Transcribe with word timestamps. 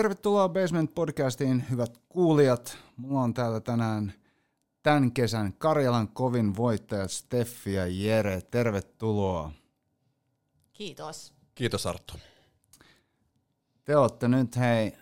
Tervetuloa 0.00 0.48
Basement 0.48 0.94
Podcastiin, 0.94 1.64
hyvät 1.70 1.98
kuulijat. 2.08 2.78
Mulla 2.96 3.20
on 3.20 3.34
täällä 3.34 3.60
tänään 3.60 4.12
tämän 4.82 5.12
kesän 5.12 5.52
Karjalan 5.52 6.08
kovin 6.08 6.56
voittajat 6.56 7.10
Steffi 7.10 7.74
ja 7.74 7.86
Jere. 7.86 8.40
Tervetuloa. 8.40 9.52
Kiitos. 10.72 11.34
Kiitos 11.54 11.86
Arttu. 11.86 12.14
Te 13.84 13.96
olette 13.96 14.28
nyt 14.28 14.56
hei 14.56 14.92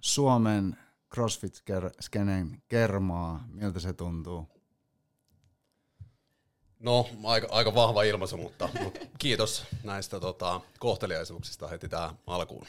Suomen 0.00 0.76
CrossFit-skenen 1.14 2.62
kermaa. 2.68 3.44
Miltä 3.48 3.80
se 3.80 3.92
tuntuu? 3.92 4.46
No, 6.80 7.08
aika, 7.24 7.46
aika 7.50 7.74
vahva 7.74 8.02
ilmaisu, 8.02 8.36
mutta, 8.36 8.68
mutta 8.82 9.00
kiitos 9.18 9.64
näistä 9.84 10.20
tota, 10.20 10.60
kohteliaisuuksista 10.78 11.68
heti 11.68 11.88
tähän 11.88 12.18
alkuun. 12.26 12.66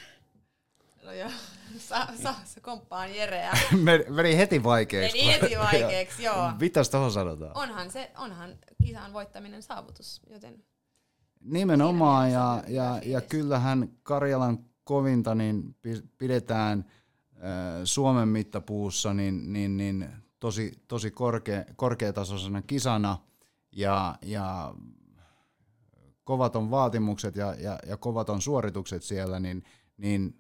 No 1.10 1.16
joo, 1.16 1.30
sa, 1.78 2.08
sa, 2.24 2.36
se 2.46 2.60
komppaan 2.60 3.16
Jereä. 3.16 3.52
Meni 4.10 4.38
heti 4.38 4.64
vaikeaksi. 4.64 5.18
Meni 5.18 5.34
heti 5.34 5.58
vaikeaksi, 5.72 6.24
joo. 6.24 6.52
Mitäs 6.60 6.90
tuohon 6.90 7.12
sanotaan? 7.12 7.52
Onhan, 7.58 7.92
se, 7.92 8.12
onhan 8.18 8.56
kisan 8.84 9.14
voittaminen 9.14 9.64
saavutus, 9.64 10.22
joten... 10.30 10.64
Nimenomaan, 11.40 12.32
ja, 12.32 12.64
ja, 12.68 13.02
ja 13.06 13.22
kyllähän 13.22 13.90
Karjalan 14.04 14.60
kovinta 14.84 15.36
niin 15.36 15.76
pidetään 16.18 16.86
äh, 17.34 17.44
Suomen 17.84 18.28
mittapuussa 18.28 19.14
niin, 19.14 19.54
niin, 19.54 19.78
niin 19.78 20.10
tosi, 20.40 20.84
tosi 20.88 21.12
korkea, 21.12 21.66
korkeatasoisena 21.76 22.62
kisana, 22.62 23.18
ja, 23.72 24.16
ja 24.22 24.74
kovat 26.24 26.56
on 26.56 26.72
vaatimukset 26.72 27.36
ja, 27.36 27.56
ja, 27.60 27.80
ja 27.88 27.98
kovat 27.98 28.30
on 28.30 28.42
suoritukset 28.42 29.04
siellä, 29.04 29.40
niin, 29.40 29.64
niin 29.98 30.40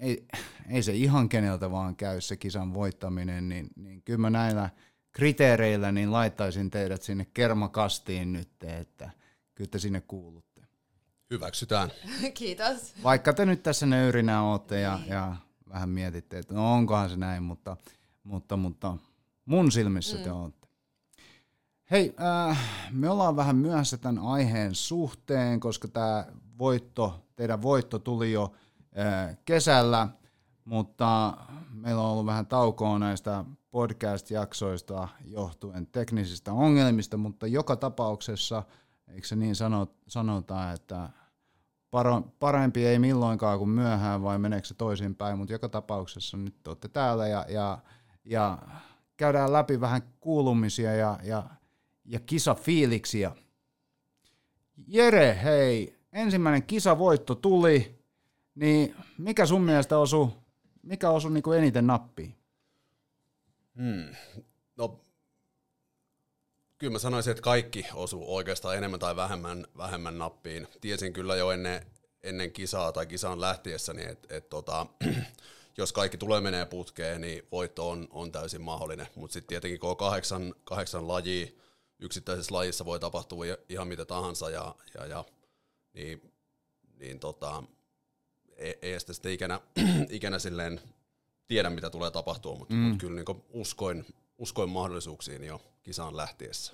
ei, 0.00 0.26
ei 0.68 0.82
se 0.82 0.92
ihan 0.92 1.28
keneltä 1.28 1.70
vaan 1.70 1.96
käy 1.96 2.20
se 2.20 2.36
kisan 2.36 2.74
voittaminen, 2.74 3.48
niin, 3.48 3.68
niin 3.76 4.02
kyllä 4.02 4.18
mä 4.18 4.30
näillä 4.30 4.70
kriteereillä 5.12 5.92
niin 5.92 6.12
laittaisin 6.12 6.70
teidät 6.70 7.02
sinne 7.02 7.26
kermakastiin 7.34 8.32
nyt, 8.32 8.62
että 8.62 9.10
kyllä 9.54 9.70
te 9.70 9.78
sinne 9.78 10.00
kuulutte. 10.00 10.62
Hyväksytään. 11.30 11.90
Kiitos. 12.34 12.94
Vaikka 13.02 13.32
te 13.32 13.46
nyt 13.46 13.62
tässä 13.62 13.86
nöyrinä 13.86 14.42
olette 14.42 14.80
ja, 14.80 14.98
ja 15.06 15.36
vähän 15.68 15.88
mietitte, 15.88 16.38
että 16.38 16.54
no 16.54 16.74
onkohan 16.74 17.10
se 17.10 17.16
näin, 17.16 17.42
mutta, 17.42 17.76
mutta, 18.22 18.56
mutta 18.56 18.96
mun 19.44 19.72
silmissä 19.72 20.16
mm. 20.16 20.22
te 20.22 20.32
olette. 20.32 20.68
Hei, 21.90 22.14
äh, 22.50 22.58
me 22.90 23.08
ollaan 23.08 23.36
vähän 23.36 23.56
myöhässä 23.56 23.96
tämän 23.96 24.18
aiheen 24.18 24.74
suhteen, 24.74 25.60
koska 25.60 25.88
tämä 25.88 26.26
voitto, 26.58 27.26
teidän 27.36 27.62
voitto 27.62 27.98
tuli 27.98 28.32
jo 28.32 28.52
kesällä, 29.44 30.08
mutta 30.64 31.36
meillä 31.70 32.02
on 32.02 32.10
ollut 32.10 32.26
vähän 32.26 32.46
taukoa 32.46 32.98
näistä 32.98 33.44
podcast-jaksoista 33.70 35.08
johtuen 35.24 35.86
teknisistä 35.86 36.52
ongelmista, 36.52 37.16
mutta 37.16 37.46
joka 37.46 37.76
tapauksessa, 37.76 38.62
eikö 39.08 39.26
se 39.26 39.36
niin 39.36 39.54
sanota, 40.06 40.72
että 40.72 41.08
parempi 42.38 42.86
ei 42.86 42.98
milloinkaan 42.98 43.58
kuin 43.58 43.70
myöhään 43.70 44.22
vai 44.22 44.38
meneekö 44.38 44.66
se 44.68 44.74
toisinpäin, 44.74 45.38
mutta 45.38 45.52
joka 45.52 45.68
tapauksessa 45.68 46.36
nyt 46.36 46.68
olette 46.68 46.88
täällä 46.88 47.28
ja, 47.28 47.46
ja, 47.48 47.78
ja 48.24 48.58
käydään 49.16 49.52
läpi 49.52 49.80
vähän 49.80 50.02
kuulumisia 50.20 50.94
ja, 50.94 51.18
ja, 51.22 51.42
ja 52.04 52.20
kisafiiliksiä. 52.20 53.32
Jere, 54.86 55.40
hei, 55.42 55.98
ensimmäinen 56.12 56.62
kisavoitto 56.62 57.34
tuli, 57.34 57.99
niin 58.54 58.96
mikä 59.18 59.46
sun 59.46 59.62
mielestä 59.62 59.98
osuu, 59.98 60.32
mikä 60.82 61.10
osuu 61.10 61.30
niin 61.30 61.42
kuin 61.42 61.58
eniten 61.58 61.86
nappiin? 61.86 62.34
Hmm. 63.76 64.14
No, 64.76 65.00
kyllä 66.78 66.92
mä 66.92 66.98
sanoisin, 66.98 67.30
että 67.30 67.42
kaikki 67.42 67.86
osuu 67.94 68.34
oikeastaan 68.36 68.76
enemmän 68.76 69.00
tai 69.00 69.16
vähemmän, 69.16 69.66
vähemmän 69.76 70.18
nappiin. 70.18 70.68
Tiesin 70.80 71.12
kyllä 71.12 71.36
jo 71.36 71.50
ennen, 71.50 71.86
ennen 72.22 72.52
kisaa 72.52 72.92
tai 72.92 73.06
kisaan 73.06 73.40
lähtiessäni, 73.40 74.04
että 74.04 74.36
et 74.36 74.48
tota, 74.48 74.86
jos 75.78 75.92
kaikki 75.92 76.18
tulee 76.18 76.40
menee 76.40 76.66
putkeen, 76.66 77.20
niin 77.20 77.46
voitto 77.52 77.90
on, 77.90 78.08
on 78.10 78.32
täysin 78.32 78.60
mahdollinen. 78.62 79.06
Mutta 79.14 79.32
sitten 79.32 79.48
tietenkin 79.48 79.80
kun 79.80 79.90
on 79.90 79.96
kahdeksan, 79.96 80.54
kahdeksan 80.64 81.08
lajia, 81.08 81.46
yksittäisessä 81.98 82.54
lajissa 82.54 82.84
voi 82.84 83.00
tapahtua 83.00 83.44
ihan 83.68 83.88
mitä 83.88 84.04
tahansa, 84.04 84.50
ja, 84.50 84.74
ja, 84.94 85.06
ja 85.06 85.24
niin, 85.92 86.32
niin 86.98 87.20
tota, 87.20 87.62
ei, 88.60 88.78
ei 88.82 89.00
sitä 89.00 89.12
sitten 89.12 89.32
ikänä, 89.32 89.60
ikänä 90.08 90.38
silleen 90.38 90.80
tiedä, 91.46 91.70
mitä 91.70 91.90
tulee 91.90 92.10
tapahtua, 92.10 92.56
mutta, 92.56 92.74
mm. 92.74 92.80
mutta 92.80 93.00
kyllä 93.00 93.16
niin 93.16 93.42
uskoin, 93.50 94.06
uskoin 94.38 94.70
mahdollisuuksiin 94.70 95.44
jo 95.44 95.60
kisaan 95.82 96.16
lähtiessä. 96.16 96.72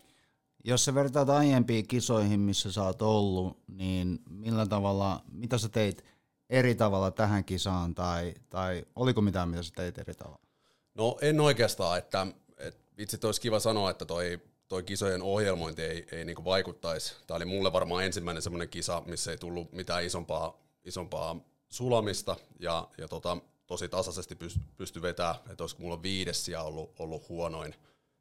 Jos 0.64 0.84
sä 0.84 0.94
vertaat 0.94 1.30
aiempiin 1.30 1.88
kisoihin, 1.88 2.40
missä 2.40 2.72
sä 2.72 2.82
oot 2.82 3.02
ollut, 3.02 3.58
niin 3.66 4.18
millä 4.30 4.66
tavalla, 4.66 5.22
mitä 5.32 5.58
sä 5.58 5.68
teit 5.68 6.04
eri 6.50 6.74
tavalla 6.74 7.10
tähän 7.10 7.44
kisaan, 7.44 7.94
tai, 7.94 8.34
tai 8.50 8.84
oliko 8.96 9.20
mitään, 9.20 9.48
mitä 9.48 9.62
sä 9.62 9.72
teit 9.76 9.98
eri 9.98 10.14
tavalla? 10.14 10.46
No 10.94 11.16
en 11.20 11.40
oikeastaan, 11.40 11.98
että, 11.98 12.26
että 12.58 12.80
itse 12.98 13.18
olisi 13.26 13.40
kiva 13.40 13.60
sanoa, 13.60 13.90
että 13.90 14.04
toi, 14.04 14.40
toi 14.68 14.82
kisojen 14.82 15.22
ohjelmointi 15.22 15.82
ei, 15.82 16.06
ei 16.12 16.24
niinku 16.24 16.44
vaikuttaisi. 16.44 17.14
Tämä 17.26 17.36
oli 17.36 17.44
mulle 17.44 17.72
varmaan 17.72 18.04
ensimmäinen 18.04 18.42
semmoinen 18.42 18.68
kisa, 18.68 19.02
missä 19.06 19.30
ei 19.30 19.38
tullut 19.38 19.72
mitään 19.72 20.04
isompaa, 20.04 20.58
isompaa 20.84 21.40
sulamista 21.68 22.36
ja, 22.58 22.88
ja 22.98 23.08
tota, 23.08 23.36
tosi 23.66 23.88
tasaisesti 23.88 24.38
pysty 24.76 25.02
vetämään, 25.02 25.36
että 25.50 25.64
olisiko 25.64 25.82
mulla 25.82 26.02
viides 26.02 26.50
ollut, 26.62 26.94
ollut 26.98 27.28
huonoin. 27.28 27.74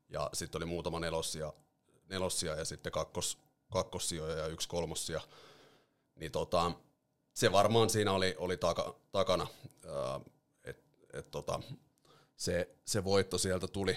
Ja 0.10 0.30
sitten 0.34 0.60
oli 0.60 0.66
muutama 0.66 1.00
nelossia, 1.00 1.54
nelossia 2.10 2.56
ja 2.56 2.66
sitten 2.66 2.92
kakkos, 2.92 3.38
kakkossijoja 3.72 4.36
ja 4.36 4.48
yksi 4.48 4.70
kolmossia, 4.70 5.22
niin 6.16 6.32
tota, 6.32 6.72
se 7.34 7.52
varmaan 7.52 7.90
siinä 7.90 8.12
oli, 8.12 8.36
oli 8.38 8.58
taka, 8.58 8.96
takana, 9.12 9.48
että 10.64 10.84
et 11.14 11.32
tota, 11.32 11.60
se, 12.38 12.70
se 12.86 13.04
voitto 13.04 13.38
sieltä 13.38 13.68
tuli. 13.68 13.96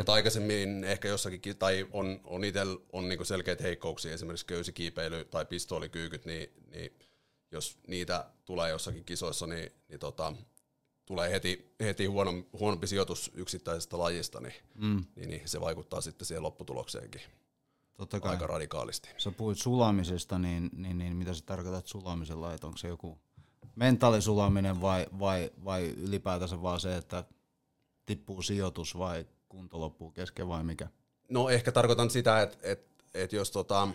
Et 0.00 0.08
aikaisemmin 0.08 0.84
ehkä 0.84 1.08
jossakin, 1.08 1.56
tai 1.58 1.86
on, 1.92 2.20
on 2.24 2.44
itsellä 2.44 2.80
on 2.92 3.08
niinku 3.08 3.24
selkeät 3.24 3.62
heikkouksia, 3.62 4.14
esimerkiksi 4.14 4.46
köysikiipeily 4.46 5.24
tai 5.24 5.44
pistoolikyykyt, 5.44 6.24
niin, 6.24 6.52
niin 6.70 6.98
jos 7.52 7.78
niitä 7.86 8.30
tulee 8.44 8.70
jossakin 8.70 9.04
kisoissa, 9.04 9.46
niin, 9.46 9.72
niin 9.88 10.00
tota, 10.00 10.32
tulee 11.06 11.30
heti, 11.30 11.74
heti 11.80 12.06
huono, 12.06 12.32
huonompi 12.52 12.86
sijoitus 12.86 13.30
yksittäisestä 13.34 13.98
lajista, 13.98 14.40
niin, 14.40 14.54
mm. 14.74 15.04
niin, 15.16 15.30
niin 15.30 15.48
se 15.48 15.60
vaikuttaa 15.60 16.00
sitten 16.00 16.26
siihen 16.26 16.42
lopputulokseenkin 16.42 17.20
Totta 17.96 18.20
kai. 18.20 18.30
aika 18.30 18.46
radikaalisti. 18.46 19.08
Sä 19.18 19.30
puhuit 19.30 19.58
sulamisesta, 19.58 20.38
niin, 20.38 20.70
niin, 20.76 20.98
niin 20.98 21.16
mitä 21.16 21.34
sä 21.34 21.42
tarkoitat 21.46 21.86
sulamisella, 21.86 22.54
että 22.54 22.66
onko 22.66 22.76
se 22.76 22.88
joku 22.88 23.18
mentaalisulaminen 23.76 24.80
vai, 24.80 25.06
vai, 25.18 25.50
vai 25.64 25.94
ylipäätänsä 25.96 26.62
vaan 26.62 26.80
se, 26.80 26.96
että 26.96 27.24
tippuu 28.06 28.42
sijoitus 28.42 28.98
vai 28.98 29.26
kunto 29.48 29.80
loppuu 29.80 30.10
kesken 30.10 30.48
vai 30.48 30.64
mikä? 30.64 30.88
No 31.28 31.48
ehkä 31.48 31.72
tarkoitan 31.72 32.10
sitä, 32.10 32.42
että, 32.42 32.58
että, 32.62 33.04
että 33.14 33.36
jos 33.36 33.50
tota, 33.50 33.88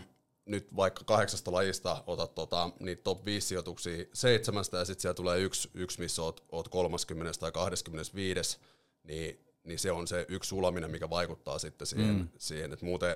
nyt 0.49 0.75
vaikka 0.75 1.03
kahdeksasta 1.03 1.51
lajista 1.51 2.03
otat 2.07 2.35
tota, 2.35 2.69
niitä 2.79 3.03
top 3.03 3.25
5 3.25 3.47
sijoituksia 3.47 4.05
seitsemästä 4.13 4.77
ja 4.77 4.85
sitten 4.85 5.01
siellä 5.01 5.13
tulee 5.13 5.39
yksi, 5.39 5.69
yksi 5.73 5.99
missä 5.99 6.21
oot, 6.21 6.43
oot 6.51 6.67
30 6.67 7.39
tai 7.39 7.51
25, 7.51 8.59
niin, 9.03 9.39
niin 9.63 9.79
se 9.79 9.91
on 9.91 10.07
se 10.07 10.25
yksi 10.29 10.47
sulaminen, 10.47 10.91
mikä 10.91 11.09
vaikuttaa 11.09 11.59
sitten 11.59 11.87
siihen, 11.87 12.15
mm. 12.15 12.27
siihen 12.37 12.73
että 12.73 12.85
muuten 12.85 13.15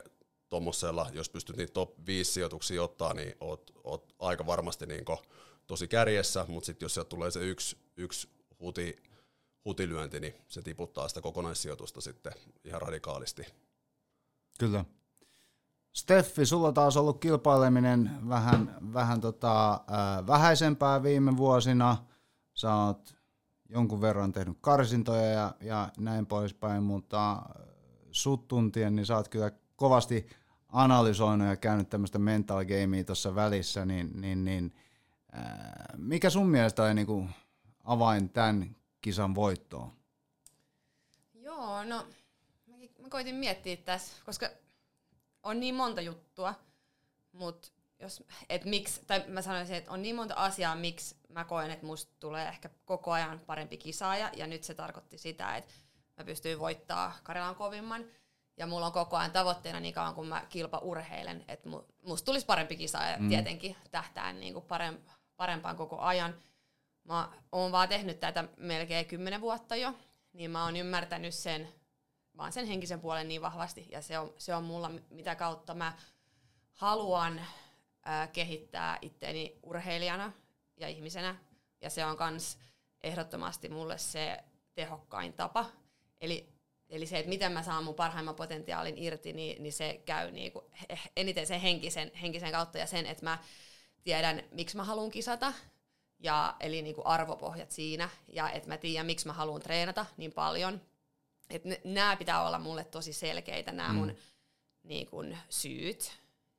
tuommoisella, 0.49 1.09
jos 1.13 1.29
pystyt 1.29 1.57
niitä 1.57 1.73
top 1.73 2.05
5 2.05 2.31
sijoituksia 2.31 2.83
ottaa, 2.83 3.13
niin 3.13 3.35
oot, 3.39 3.71
oot 3.83 4.15
aika 4.19 4.45
varmasti 4.45 4.85
niin 4.85 5.05
tosi 5.67 5.88
kärjessä, 5.88 6.45
mutta 6.47 6.65
sitten 6.65 6.85
jos 6.85 6.94
sieltä 6.94 7.09
tulee 7.09 7.31
se 7.31 7.39
yksi, 7.39 7.77
yksi 7.97 8.30
huti, 8.59 9.03
hutilyönti, 9.65 10.19
niin 10.19 10.33
se 10.47 10.62
tiputtaa 10.62 11.07
sitä 11.07 11.21
kokonaissijoitusta 11.21 12.01
sitten 12.01 12.33
ihan 12.63 12.81
radikaalisti. 12.81 13.45
Kyllä. 14.59 14.85
Steffi, 15.94 16.45
sulla 16.45 16.72
taas 16.72 16.98
ollut 16.98 17.19
kilpaileminen 17.19 18.12
vähän, 18.30 18.78
vähän 18.94 19.22
tota, 19.22 19.74
äh, 19.74 20.28
vähäisempää 20.28 21.04
viime 21.04 21.38
vuosina. 21.38 21.98
Sä 22.54 22.75
oot 22.75 23.16
jonkun 23.69 24.01
verran 24.01 24.31
tehnyt 24.31 24.57
karsintoja 24.62 25.25
ja, 25.25 25.56
ja 25.62 25.90
näin 25.98 26.25
poispäin, 26.25 26.84
mutta 26.84 27.42
sut 28.12 28.48
tuntien, 28.48 28.95
niin 28.95 29.06
sä 29.06 29.16
oot 29.16 29.28
kyllä 29.28 29.51
kovasti 29.75 30.28
analysoinut 30.69 31.48
ja 31.48 31.56
käynyt 31.56 31.90
tämmöistä 31.90 32.19
mental 32.19 32.66
gamea 32.66 33.04
tuossa 33.04 33.36
välissä, 33.36 33.86
niin, 33.86 34.22
niin, 34.22 34.45
niin 34.45 34.74
äh, 35.38 35.44
mikä 35.98 36.30
sun 36.30 36.50
mielestä 36.50 36.84
oli 36.84 36.94
niinku 36.94 37.25
avain 37.84 38.30
tämän 38.30 38.75
kisan 39.01 39.36
voittoon? 39.36 39.92
Joo, 41.34 41.84
no 41.84 42.06
mä 43.04 43.10
koitin 43.10 43.36
miettiä 43.36 43.78
tässä, 43.78 44.13
koska 44.25 44.50
on 45.44 45.60
niin 45.60 45.75
monta 45.75 46.01
juttua, 46.01 46.54
mutta 47.31 47.68
jos, 48.00 48.24
et 48.50 48.66
miksi, 48.66 49.01
tai 49.07 49.24
mä 49.28 49.42
sanoisin, 49.42 49.75
että 49.75 49.92
on 49.92 50.01
niin 50.01 50.16
monta 50.16 50.34
asiaa, 50.34 50.75
miksi 50.75 51.16
mä 51.30 51.44
koen, 51.44 51.72
että 51.72 51.86
musta 51.86 52.13
tulee 52.19 52.48
ehkä 52.48 52.69
koko 52.86 53.12
ajan 53.12 53.40
parempi 53.40 53.78
kisaaja, 53.78 54.31
ja 54.36 54.48
nyt 54.48 54.63
se 54.63 54.74
tarkoitti 54.74 55.18
sitä, 55.18 55.56
että 55.56 55.74
mä 56.18 56.24
pystyin 56.24 56.60
voittaa 56.60 57.18
Karjalan 57.24 57.56
kovimman, 57.56 58.06
ja 58.57 58.68
mulla 58.68 58.86
on 58.86 58.92
koko 58.92 59.18
ajan 59.18 59.31
tavoitteena 59.31 59.80
niin 59.80 59.94
kauan, 59.94 60.16
kun 60.16 60.28
mä 60.28 60.45
kilpa 60.50 60.78
urheilen, 60.78 61.45
että 61.48 61.69
musta 62.01 62.25
tulisi 62.25 62.45
parempi 62.45 62.75
kisaaja, 62.75 63.18
mm. 63.18 63.30
tietenkin 63.30 63.75
tähtään 63.92 64.40
niin 64.40 64.54
kuin 64.54 64.66
parempaan 65.38 65.75
koko 65.78 66.00
ajan. 66.00 66.36
Mä 67.04 67.30
oon 67.51 67.72
vaan 67.72 67.90
tehnyt 67.90 68.19
tätä 68.19 68.44
melkein 68.57 69.06
kymmenen 69.06 69.42
vuotta 69.42 69.75
jo, 69.75 69.94
niin 70.34 70.51
mä 70.51 70.63
oon 70.63 70.75
ymmärtänyt 70.75 71.34
sen, 71.34 71.69
vaan 72.38 72.53
sen 72.53 72.65
henkisen 72.65 73.00
puolen 73.00 73.27
niin 73.27 73.41
vahvasti, 73.41 73.88
ja 73.89 74.01
se 74.01 74.19
on, 74.19 74.33
se 74.38 74.56
on 74.56 74.63
mulla, 74.63 74.91
mitä 75.09 75.35
kautta 75.35 75.74
mä 75.74 75.97
haluan 76.71 77.41
ää, 78.06 78.27
kehittää 78.27 78.97
itteeni 79.01 79.59
urheilijana 79.63 80.31
ja 80.77 80.88
ihmisenä, 80.88 81.35
ja 81.81 81.89
se 81.89 82.06
on 82.06 82.18
myös 82.30 82.57
ehdottomasti 83.03 83.69
mulle 83.69 83.97
se 83.97 84.44
tehokkain 84.75 85.33
tapa. 85.33 85.65
Eli, 86.21 86.50
eli 86.89 87.06
se, 87.06 87.18
että 87.18 87.30
miten 87.30 87.51
mä 87.51 87.63
saan 87.63 87.83
mun 87.83 87.95
parhaimman 87.95 88.35
potentiaalin 88.35 88.97
irti, 88.97 89.33
niin, 89.33 89.63
niin 89.63 89.74
se 89.74 90.01
käy 90.06 90.31
niinku, 90.31 90.71
eniten 91.18 91.47
sen 91.47 91.59
henkisen, 91.59 92.12
henkisen 92.21 92.51
kautta. 92.51 92.77
Ja 92.77 92.88
sen, 92.88 93.06
että 93.06 93.24
mä 93.24 93.38
tiedän, 94.03 94.44
miksi 94.51 94.77
mä 94.77 94.83
haluan 94.83 95.12
kisata, 95.12 95.53
ja, 96.19 96.56
eli 96.59 96.81
niinku 96.81 97.01
arvopohjat 97.06 97.71
siinä, 97.71 98.09
ja 98.27 98.50
että 98.50 98.69
mä 98.69 98.77
tiedän, 98.77 99.06
miksi 99.06 99.27
mä 99.27 99.33
haluan 99.33 99.62
treenata 99.62 100.06
niin 100.18 100.33
paljon. 100.33 100.81
Että 101.55 101.69
nämä 101.83 102.15
pitää 102.15 102.47
olla 102.47 102.59
mulle 102.59 102.83
tosi 102.83 103.13
selkeitä, 103.13 103.71
nämä 103.71 103.89
mm. 103.89 103.95
mun 103.95 104.15
niinku, 104.83 105.23
syyt, 105.50 106.13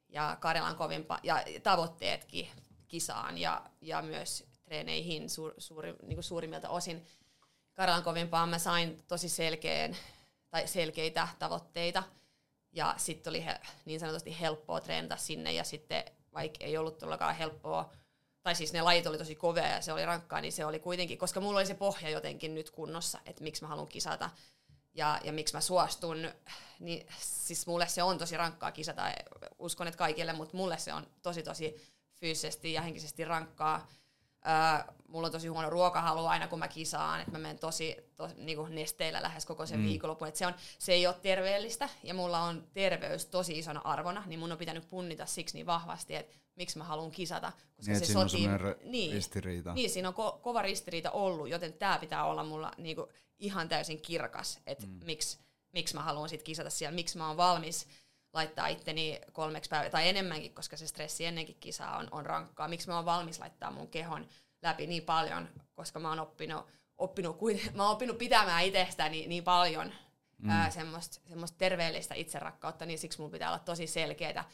ja 0.09 0.37
Karjalan 0.41 0.77
kovimpa, 0.77 1.19
ja 1.23 1.45
tavoitteetkin 1.63 2.49
kisaan 2.89 3.39
ja, 3.39 3.63
ja 3.81 4.03
myös 4.03 4.45
treeneihin 4.65 5.31
suur, 5.31 5.55
suuri, 5.59 5.95
niin 6.03 6.17
kuin 6.17 6.25
suurimmilta 6.25 6.69
osin. 6.69 7.07
Karjalan 7.75 8.03
kovimpaan 8.03 8.49
mä 8.49 8.59
sain 8.59 9.05
tosi 9.09 9.29
selkeän, 9.29 9.97
tai 10.51 10.67
selkeitä 10.67 11.29
tavoitteita, 11.39 12.03
ja 12.73 12.95
sitten 12.97 13.31
oli 13.31 13.45
he, 13.45 13.61
niin 13.85 14.01
sanotusti 14.01 14.41
helppoa 14.41 14.81
treenata 14.81 15.17
sinne, 15.17 15.53
ja 15.53 15.65
sitten 15.65 16.05
vaikka 16.35 16.65
ei 16.65 16.77
ollut 16.77 16.99
tuollakaan 16.99 17.35
helppoa, 17.35 17.93
tai 18.43 18.55
siis 18.55 18.73
ne 18.73 18.83
lajit 18.83 19.07
oli 19.07 19.19
tosi 19.19 19.35
kovea 19.35 19.69
ja 19.69 19.81
se 19.81 19.93
oli 19.93 20.07
rankkaa, 20.07 20.41
niin 20.41 20.53
se 20.53 20.65
oli 20.65 20.79
kuitenkin, 20.79 21.19
koska 21.19 21.41
mulla 21.41 21.59
oli 21.59 21.67
se 21.67 21.75
pohja 21.75 22.11
jotenkin 22.11 22.55
nyt 22.55 22.71
kunnossa, 22.71 23.21
että 23.27 23.43
miksi 23.43 23.63
mä 23.63 23.69
haluan 23.69 23.89
kisata, 23.89 24.31
ja, 24.95 25.21
ja 25.25 25.33
miksi 25.33 25.55
mä 25.55 25.61
suostun, 25.61 26.29
niin 26.81 27.07
siis 27.19 27.67
mulle 27.67 27.89
se 27.89 28.03
on 28.03 28.19
tosi 28.19 28.37
rankkaa 28.37 28.73
kisata, 28.73 29.03
uskon, 29.59 29.87
että 29.87 29.99
kaikille, 29.99 30.33
mutta 30.33 30.57
mulle 30.57 30.79
se 30.79 30.93
on 30.93 31.07
tosi 31.23 31.43
tosi 31.43 31.95
fyysisesti 32.15 32.73
ja 32.73 32.83
henkisesti 32.83 33.25
rankkaa. 33.25 33.89
Öö, 34.47 34.95
mulla 35.09 35.27
on 35.27 35.33
tosi 35.33 35.49
huono 35.49 35.71
ruokahalu 35.71 36.27
aina, 36.27 36.49
kun 36.49 36.59
mä 36.59 36.69
kisaan, 36.69 37.21
että 37.21 37.33
mä 37.33 37.39
menen 37.39 37.59
tosi, 37.59 37.97
tosi 38.17 38.35
niin 38.39 38.59
kuin 38.59 38.75
nesteillä 38.75 39.23
lähes 39.23 39.47
koko 39.47 39.67
sen 39.67 39.81
mm. 39.81 39.87
viikonlopun. 39.87 40.29
Että 40.29 40.39
se, 40.39 40.47
on, 40.47 40.55
se 40.79 40.93
ei 40.93 41.07
ole 41.07 41.17
terveellistä 41.23 41.89
ja 42.03 42.15
mulla 42.15 42.41
on 42.41 42.67
terveys 42.73 43.27
tosi 43.27 43.59
isona 43.59 43.81
arvona, 43.85 44.23
niin 44.27 44.41
mun 44.41 44.53
on 44.53 44.59
pitänyt 44.59 44.91
punnita 44.91 45.27
siksi 45.27 45.57
niin 45.57 45.67
vahvasti, 45.67 46.15
että 46.15 46.35
miksi 46.57 46.79
mä 46.79 46.85
haluan 46.85 47.11
kisata. 47.11 47.53
Koska 47.77 47.93
niin, 47.93 48.07
se 48.07 48.13
sotii, 48.13 48.49
on 48.49 48.61
niin, 48.85 49.13
ristiriita. 49.13 49.75
Niin, 49.75 49.91
siinä 49.91 50.09
on 50.09 50.15
ko- 50.15 50.39
kova 50.39 50.63
ristiriita 50.63 51.11
ollut, 51.11 51.49
joten 51.49 51.73
tämä 51.73 51.99
pitää 51.99 52.25
olla 52.25 52.45
mulla 52.45 52.73
niin 52.79 52.97
kuin, 52.97 53.11
ihan 53.39 53.69
täysin 53.69 54.01
kirkas, 54.01 54.61
että 54.67 54.87
mm. 54.87 55.01
miksi, 55.05 55.39
miksi 55.73 55.95
mä 55.95 56.03
haluan 56.03 56.29
sit 56.29 56.43
kisata 56.43 56.71
siellä, 56.71 56.95
miksi 56.95 57.19
mä 57.19 57.29
oon 57.29 57.37
valmis 57.37 57.89
laittaa 58.33 58.67
itteni 58.67 59.21
kolmeksi 59.33 59.71
päivää 59.71 59.91
tai 59.91 60.09
enemmänkin, 60.09 60.55
koska 60.55 60.77
se 60.77 60.87
stressi 60.87 61.25
ennenkin 61.25 61.57
kisaa 61.61 61.99
on, 61.99 62.09
on 62.11 62.27
rankkaa. 62.27 62.69
Miksi 62.69 62.89
mä 62.89 62.97
oon 62.97 63.05
valmis 63.05 63.39
laittaa 63.39 63.71
mun 63.71 63.89
kehon 63.89 64.29
läpi 64.63 64.87
niin 64.87 65.03
paljon, 65.03 65.49
koska 65.75 66.01
mä 66.01 66.09
oon 66.09 66.21
oppinut, 66.21 66.67
oppinut, 66.99 67.39
mä 67.75 67.83
oon 67.83 67.93
oppinut 67.93 68.19
pitämään 68.19 68.65
itsestäni 68.65 69.27
niin 69.27 69.45
paljon 69.45 69.93
mm. 70.39 70.51
ää, 70.51 70.71
semmoista, 70.71 71.21
semmoista 71.29 71.59
terveellistä 71.59 72.15
itserakkautta, 72.15 72.87
niin 72.87 72.99
siksi 72.99 73.21
mun 73.21 73.31
pitää 73.31 73.49
olla 73.49 73.59
tosi 73.59 73.87
selkeää, 73.87 74.45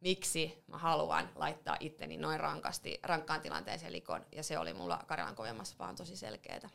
miksi 0.00 0.64
mä 0.66 0.78
haluan 0.78 1.30
laittaa 1.34 1.76
itteni 1.80 2.16
noin 2.16 2.40
rankasti, 2.40 2.98
rankkaan 3.02 3.40
tilanteeseen 3.40 3.92
likoon. 3.92 4.26
Ja 4.32 4.42
se 4.42 4.58
oli 4.58 4.74
mulla 4.74 5.04
Karjalan 5.06 5.36
kovemmassa 5.36 5.76
vaan 5.78 5.96
tosi 5.96 6.16
selkeää. 6.16 6.70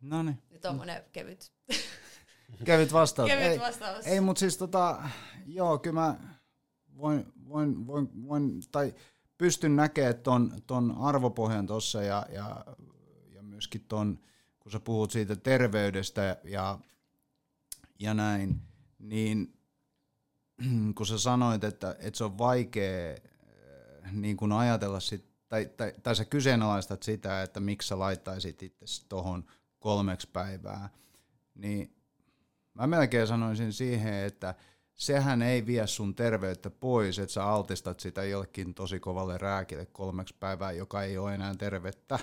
No 0.00 0.22
niin. 0.22 0.42
Ja 0.50 0.58
tommonen 0.58 1.04
kevyt. 1.12 1.52
kevyt 2.64 2.92
vastaus. 2.92 3.30
kevyt 3.30 3.46
ei, 3.46 3.60
vastaus. 3.60 4.06
Ei, 4.06 4.20
mutta 4.20 4.40
siis 4.40 4.56
tota, 4.56 5.02
joo, 5.46 5.78
kyllä 5.78 6.00
mä 6.00 6.16
voin, 6.96 7.32
voin, 7.48 7.86
voin, 7.86 8.28
voin 8.28 8.62
tai 8.72 8.94
pystyn 9.38 9.76
näkemään 9.76 10.20
ton, 10.20 10.62
ton 10.66 10.96
arvopohjan 10.98 11.66
tuossa 11.66 12.02
ja, 12.02 12.26
ja, 12.30 12.64
ja 13.34 13.42
myöskin 13.42 13.84
ton, 13.88 14.18
kun 14.60 14.72
sä 14.72 14.80
puhut 14.80 15.10
siitä 15.10 15.36
terveydestä 15.36 16.38
ja, 16.44 16.78
ja 17.98 18.14
näin, 18.14 18.60
niin 18.98 19.57
kun 20.96 21.06
sä 21.06 21.18
sanoit, 21.18 21.64
että, 21.64 21.96
että 22.00 22.18
se 22.18 22.24
on 22.24 22.38
vaikea 22.38 23.10
äh, 24.04 24.12
niin 24.12 24.36
kun 24.36 24.52
ajatella 24.52 25.00
sit, 25.00 25.24
tai, 25.48 25.66
tai, 25.76 25.94
tai 26.02 26.16
sä 26.16 26.24
kyseenalaistat 26.24 27.02
sitä, 27.02 27.42
että 27.42 27.60
miksi 27.60 27.88
sä 27.88 27.98
laittaisit 27.98 28.62
itse 28.62 28.86
tuohon 29.08 29.44
kolmeksi 29.78 30.28
päivää, 30.32 30.88
niin 31.54 31.96
mä 32.74 32.86
melkein 32.86 33.26
sanoisin 33.26 33.72
siihen, 33.72 34.14
että 34.14 34.54
sehän 34.94 35.42
ei 35.42 35.66
vie 35.66 35.86
sun 35.86 36.14
terveyttä 36.14 36.70
pois, 36.70 37.18
että 37.18 37.32
sä 37.32 37.44
altistat 37.44 38.00
sitä 38.00 38.24
jollekin 38.24 38.74
tosi 38.74 39.00
kovalle 39.00 39.38
rääkille 39.38 39.86
kolmeksi 39.86 40.34
päivää, 40.40 40.72
joka 40.72 41.02
ei 41.02 41.18
ole 41.18 41.34
enää 41.34 41.54
tervettä. 41.54 42.18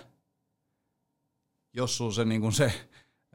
Jos 1.73 1.97
sun 1.97 2.13
se, 2.13 2.25
niin 2.25 2.41
kun 2.41 2.53
se 2.53 2.73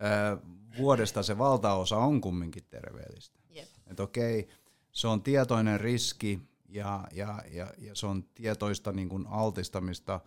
ää, 0.01 0.37
vuodesta 0.79 1.23
se 1.23 1.39
valtaosa 1.39 1.97
on 1.97 2.21
kumminkin 2.21 2.65
terveellistä. 2.71 3.39
Yep. 3.57 3.69
Että 3.87 4.03
okei, 4.03 4.49
se 4.93 5.09
on 5.09 5.23
tietoinen 5.23 5.81
riski 5.81 6.41
ja, 6.69 7.05
ja, 7.13 7.43
ja, 7.51 7.73
ja 7.79 7.95
se 7.95 8.07
on 8.07 8.25
tietoista 8.35 8.93
niin 8.93 9.09
kun 9.09 9.27
altistamista 9.27 10.21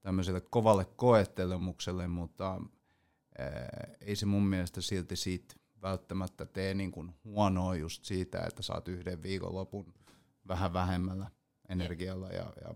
tämmöiselle 0.00 0.40
kovalle 0.40 0.84
koettelemukselle, 0.84 2.06
mutta 2.06 2.60
ää, 3.38 3.94
ei 4.00 4.16
se 4.16 4.26
mun 4.26 4.46
mielestä 4.46 4.80
silti 4.80 5.16
siitä 5.16 5.54
välttämättä 5.82 6.46
tee 6.46 6.74
niin 6.74 6.92
kuin 6.92 7.14
huonoa 7.24 7.74
just 7.74 8.04
siitä, 8.04 8.42
että 8.46 8.62
saat 8.62 8.88
yhden 8.88 9.22
viikonlopun 9.22 9.94
vähän 10.48 10.72
vähemmällä 10.72 11.30
energialla. 11.68 12.28
Ja, 12.28 12.52
ja 12.64 12.74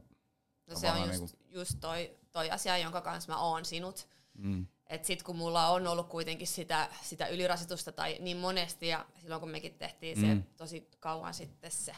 no 0.66 0.78
se 0.78 0.90
on 0.90 0.98
just, 0.98 1.10
niin 1.10 1.18
kuin... 1.18 1.30
just 1.48 1.72
toi, 1.80 2.18
toi 2.32 2.50
asia, 2.50 2.78
jonka 2.78 3.00
kanssa 3.00 3.32
mä 3.32 3.40
oon 3.40 3.64
sinut. 3.64 4.08
Mm. 4.38 4.66
Että 4.90 5.06
sit 5.06 5.22
kun 5.22 5.36
mulla 5.36 5.68
on 5.68 5.86
ollut 5.86 6.08
kuitenkin 6.08 6.46
sitä, 6.46 6.88
sitä 7.02 7.26
ylirasitusta 7.26 7.92
tai 7.92 8.16
niin 8.20 8.36
monesti, 8.36 8.88
ja 8.88 9.06
silloin 9.22 9.40
kun 9.40 9.50
mekin 9.50 9.74
tehtiin 9.74 10.18
mm. 10.18 10.26
se 10.26 10.56
tosi 10.56 10.88
kauan 11.00 11.34
sitten 11.34 11.70
se 11.70 11.92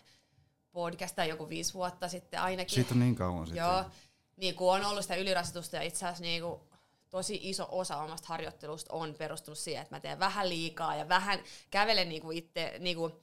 podcast, 0.72 1.16
tai 1.16 1.28
joku 1.28 1.48
viisi 1.48 1.74
vuotta 1.74 2.08
sitten 2.08 2.40
ainakin. 2.40 2.74
Siitä 2.74 2.94
on 2.94 3.00
niin 3.00 3.14
kauan 3.14 3.46
sitten. 3.46 3.62
Joo, 3.62 3.84
niin 4.36 4.54
kun 4.54 4.74
on 4.74 4.84
ollut 4.84 5.02
sitä 5.02 5.16
ylirasitusta 5.16 5.76
ja 5.76 5.82
itse 5.82 6.06
asiassa 6.06 6.22
niin 6.22 6.42
tosi 7.10 7.40
iso 7.42 7.68
osa 7.70 7.96
omasta 7.96 8.28
harjoittelusta 8.28 8.94
on 8.94 9.14
perustunut 9.14 9.58
siihen, 9.58 9.82
että 9.82 9.94
mä 9.94 10.00
teen 10.00 10.18
vähän 10.18 10.48
liikaa 10.48 10.96
ja 10.96 11.08
vähän 11.08 11.42
kävelen 11.70 12.08
niinku 12.08 12.30
itse 12.30 12.76
niinku 12.78 13.20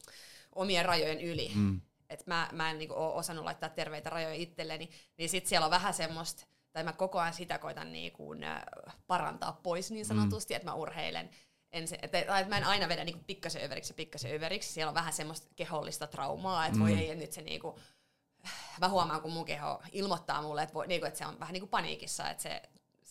omien 0.55 0.85
rajojen 0.85 1.21
yli. 1.21 1.51
Mm. 1.55 1.81
Että 2.09 2.25
mä, 2.27 2.49
mä 2.51 2.71
en 2.71 2.77
niinku 2.77 2.93
ole 2.93 3.13
osannut 3.13 3.45
laittaa 3.45 3.69
terveitä 3.69 4.09
rajoja 4.09 4.35
itselleni, 4.35 4.89
niin 5.17 5.29
sitten 5.29 5.49
siellä 5.49 5.65
on 5.65 5.71
vähän 5.71 5.93
semmoista, 5.93 6.45
tai 6.71 6.83
mä 6.83 6.93
koko 6.93 7.19
ajan 7.19 7.33
sitä 7.33 7.57
koitan 7.57 7.91
niinku, 7.91 8.35
parantaa 9.07 9.59
pois 9.63 9.91
niin 9.91 10.05
sanotusti, 10.05 10.53
mm. 10.53 10.55
että 10.55 10.69
mä 10.69 10.73
urheilen. 10.73 11.29
En 11.71 11.87
se, 11.87 11.99
että, 12.01 12.19
että 12.19 12.49
mä 12.49 12.57
en 12.57 12.63
aina 12.63 12.89
vedä 12.89 13.03
niinku 13.03 13.23
pikkasen 13.27 13.63
överiksi 13.63 13.91
ja 13.91 13.95
pikkasen 13.95 14.35
överiksi. 14.35 14.73
Siellä 14.73 14.89
on 14.89 14.95
vähän 14.95 15.13
semmoista 15.13 15.47
kehollista 15.55 16.07
traumaa, 16.07 16.65
että 16.65 16.77
mm. 16.77 16.83
voi 16.83 16.93
ei 16.93 17.15
nyt 17.15 17.33
se 17.33 17.41
niinku, 17.41 17.79
mä 18.81 18.89
huomaan, 18.89 19.21
kun 19.21 19.31
mun 19.31 19.45
keho 19.45 19.81
ilmoittaa 19.91 20.41
mulle, 20.41 20.63
että, 20.63 20.73
voi, 20.73 20.87
niinku, 20.87 21.07
että 21.07 21.17
se 21.19 21.25
on 21.25 21.39
vähän 21.39 21.53
niin 21.53 21.61
kuin 21.61 21.69
paniikissa, 21.69 22.29
että 22.29 22.43
se 22.43 22.61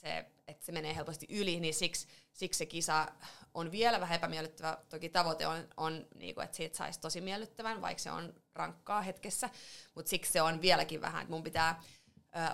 se, 0.00 0.26
että 0.48 0.66
se 0.66 0.72
menee 0.72 0.96
helposti 0.96 1.26
yli, 1.28 1.60
niin 1.60 1.74
siksi, 1.74 2.06
siksi 2.32 2.58
se 2.58 2.66
kisa 2.66 3.12
on 3.54 3.70
vielä 3.72 4.00
vähän 4.00 4.16
epämiellyttävä. 4.16 4.78
Toki 4.88 5.08
tavoite 5.08 5.46
on, 5.46 5.68
on 5.76 6.06
niin 6.14 6.34
kuin, 6.34 6.44
että 6.44 6.56
siitä 6.56 6.76
saisi 6.76 7.00
tosi 7.00 7.20
miellyttävän, 7.20 7.80
vaikka 7.82 8.02
se 8.02 8.10
on 8.10 8.34
rankkaa 8.54 9.02
hetkessä, 9.02 9.50
mutta 9.94 10.08
siksi 10.08 10.32
se 10.32 10.42
on 10.42 10.62
vieläkin 10.62 11.00
vähän, 11.00 11.22
että 11.22 11.32
mun 11.32 11.42
pitää 11.42 11.82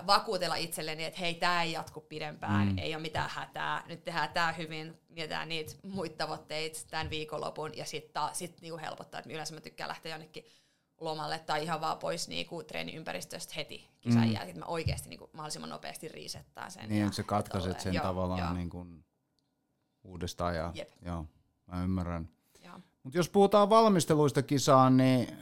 vakuutella 0.07 0.55
itselleni, 0.55 1.03
että 1.03 1.19
hei, 1.19 1.33
tämä 1.33 1.63
ei 1.63 1.71
jatku 1.71 2.01
pidempään, 2.01 2.67
mm. 2.67 2.77
ei 2.77 2.95
ole 2.95 3.01
mitään 3.01 3.29
hätää, 3.29 3.83
nyt 3.87 4.03
tehdään 4.03 4.29
tämä 4.29 4.51
hyvin, 4.51 4.99
mietitään 5.09 5.49
niitä 5.49 5.73
muita 5.83 6.17
tavoitteita 6.17 6.79
tämän 6.89 7.09
viikonlopun, 7.09 7.77
ja 7.77 7.85
sitten 7.85 8.23
sit 8.33 8.61
niinku 8.61 8.77
helpottaa, 8.77 9.19
että 9.19 9.33
yleensä 9.33 9.53
mä 9.53 9.61
tykkään 9.61 9.87
lähteä 9.87 10.11
jonnekin 10.11 10.45
lomalle 11.01 11.39
tai 11.39 11.63
ihan 11.63 11.81
vaan 11.81 11.97
pois 11.97 12.27
niinku 12.27 12.63
treeniympäristöstä 12.63 13.53
heti 13.55 13.89
kisan 14.01 14.21
mm. 14.21 14.33
jälkeen, 14.33 14.49
että 14.49 14.59
mä 14.59 14.65
oikeasti 14.65 15.09
niinku 15.09 15.29
mahdollisimman 15.33 15.69
nopeasti 15.69 16.07
riisettää 16.07 16.69
sen. 16.69 16.89
Niin, 16.89 17.03
että 17.03 17.15
sä 17.15 17.23
katkaiset 17.23 17.79
sen 17.79 17.93
joo, 17.93 18.03
tavallaan 18.03 18.39
joo. 18.39 18.53
Niinku 18.53 18.85
uudestaan 20.03 20.55
ja 20.55 20.71
Jep. 20.75 20.89
joo, 21.01 21.25
mä 21.67 21.83
ymmärrän. 21.83 22.29
Mutta 23.03 23.17
jos 23.17 23.29
puhutaan 23.29 23.69
valmisteluista 23.69 24.43
kisaan, 24.43 24.97
niin 24.97 25.37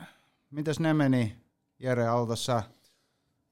mitäs 0.50 0.80
ne 0.80 0.94
meni, 0.94 1.38
Jere 1.80 2.08
Alta, 2.08 2.36
sä 2.36 2.64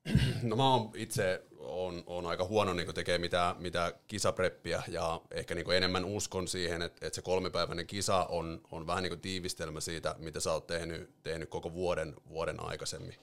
No 0.44 0.56
mä 0.56 0.74
oon 0.74 0.92
itse 0.96 1.44
on, 1.60 2.04
on 2.08 2.26
aika 2.26 2.46
huono 2.46 2.74
niin 2.74 2.94
tekee 2.94 3.18
mitä, 3.18 3.56
mitä 3.60 3.94
kisapreppiä 4.08 4.84
ja 4.88 5.22
ehkä 5.32 5.56
niin 5.56 5.72
enemmän 5.72 6.06
uskon 6.06 6.48
siihen, 6.48 6.82
että, 6.82 7.08
että 7.08 7.16
se 7.16 7.22
kolmipäiväinen 7.22 7.88
kisa 7.88 8.26
on, 8.26 8.62
on 8.72 8.88
vähän 8.88 9.04
niin 9.04 9.20
tiivistelmä 9.20 9.80
siitä, 9.80 10.16
mitä 10.18 10.40
sä 10.40 10.54
oot 10.54 10.68
tehnyt, 10.68 11.24
tehnyt 11.24 11.50
koko 11.50 11.74
vuoden, 11.74 12.16
vuoden 12.30 12.64
aikaisemmin. 12.64 13.16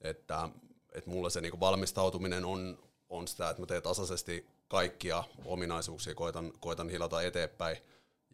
Että, 0.00 0.48
että 0.92 1.10
mulla 1.10 1.30
se 1.30 1.40
niin 1.40 1.60
valmistautuminen 1.60 2.44
on, 2.44 2.78
on 3.08 3.28
sitä, 3.28 3.50
että 3.50 3.62
mä 3.62 3.66
teen 3.66 3.82
tasaisesti 3.82 4.46
kaikkia 4.68 5.24
ominaisuuksia, 5.44 6.14
koitan, 6.14 6.52
koitan 6.60 6.88
hilata 6.88 7.22
eteenpäin 7.22 7.76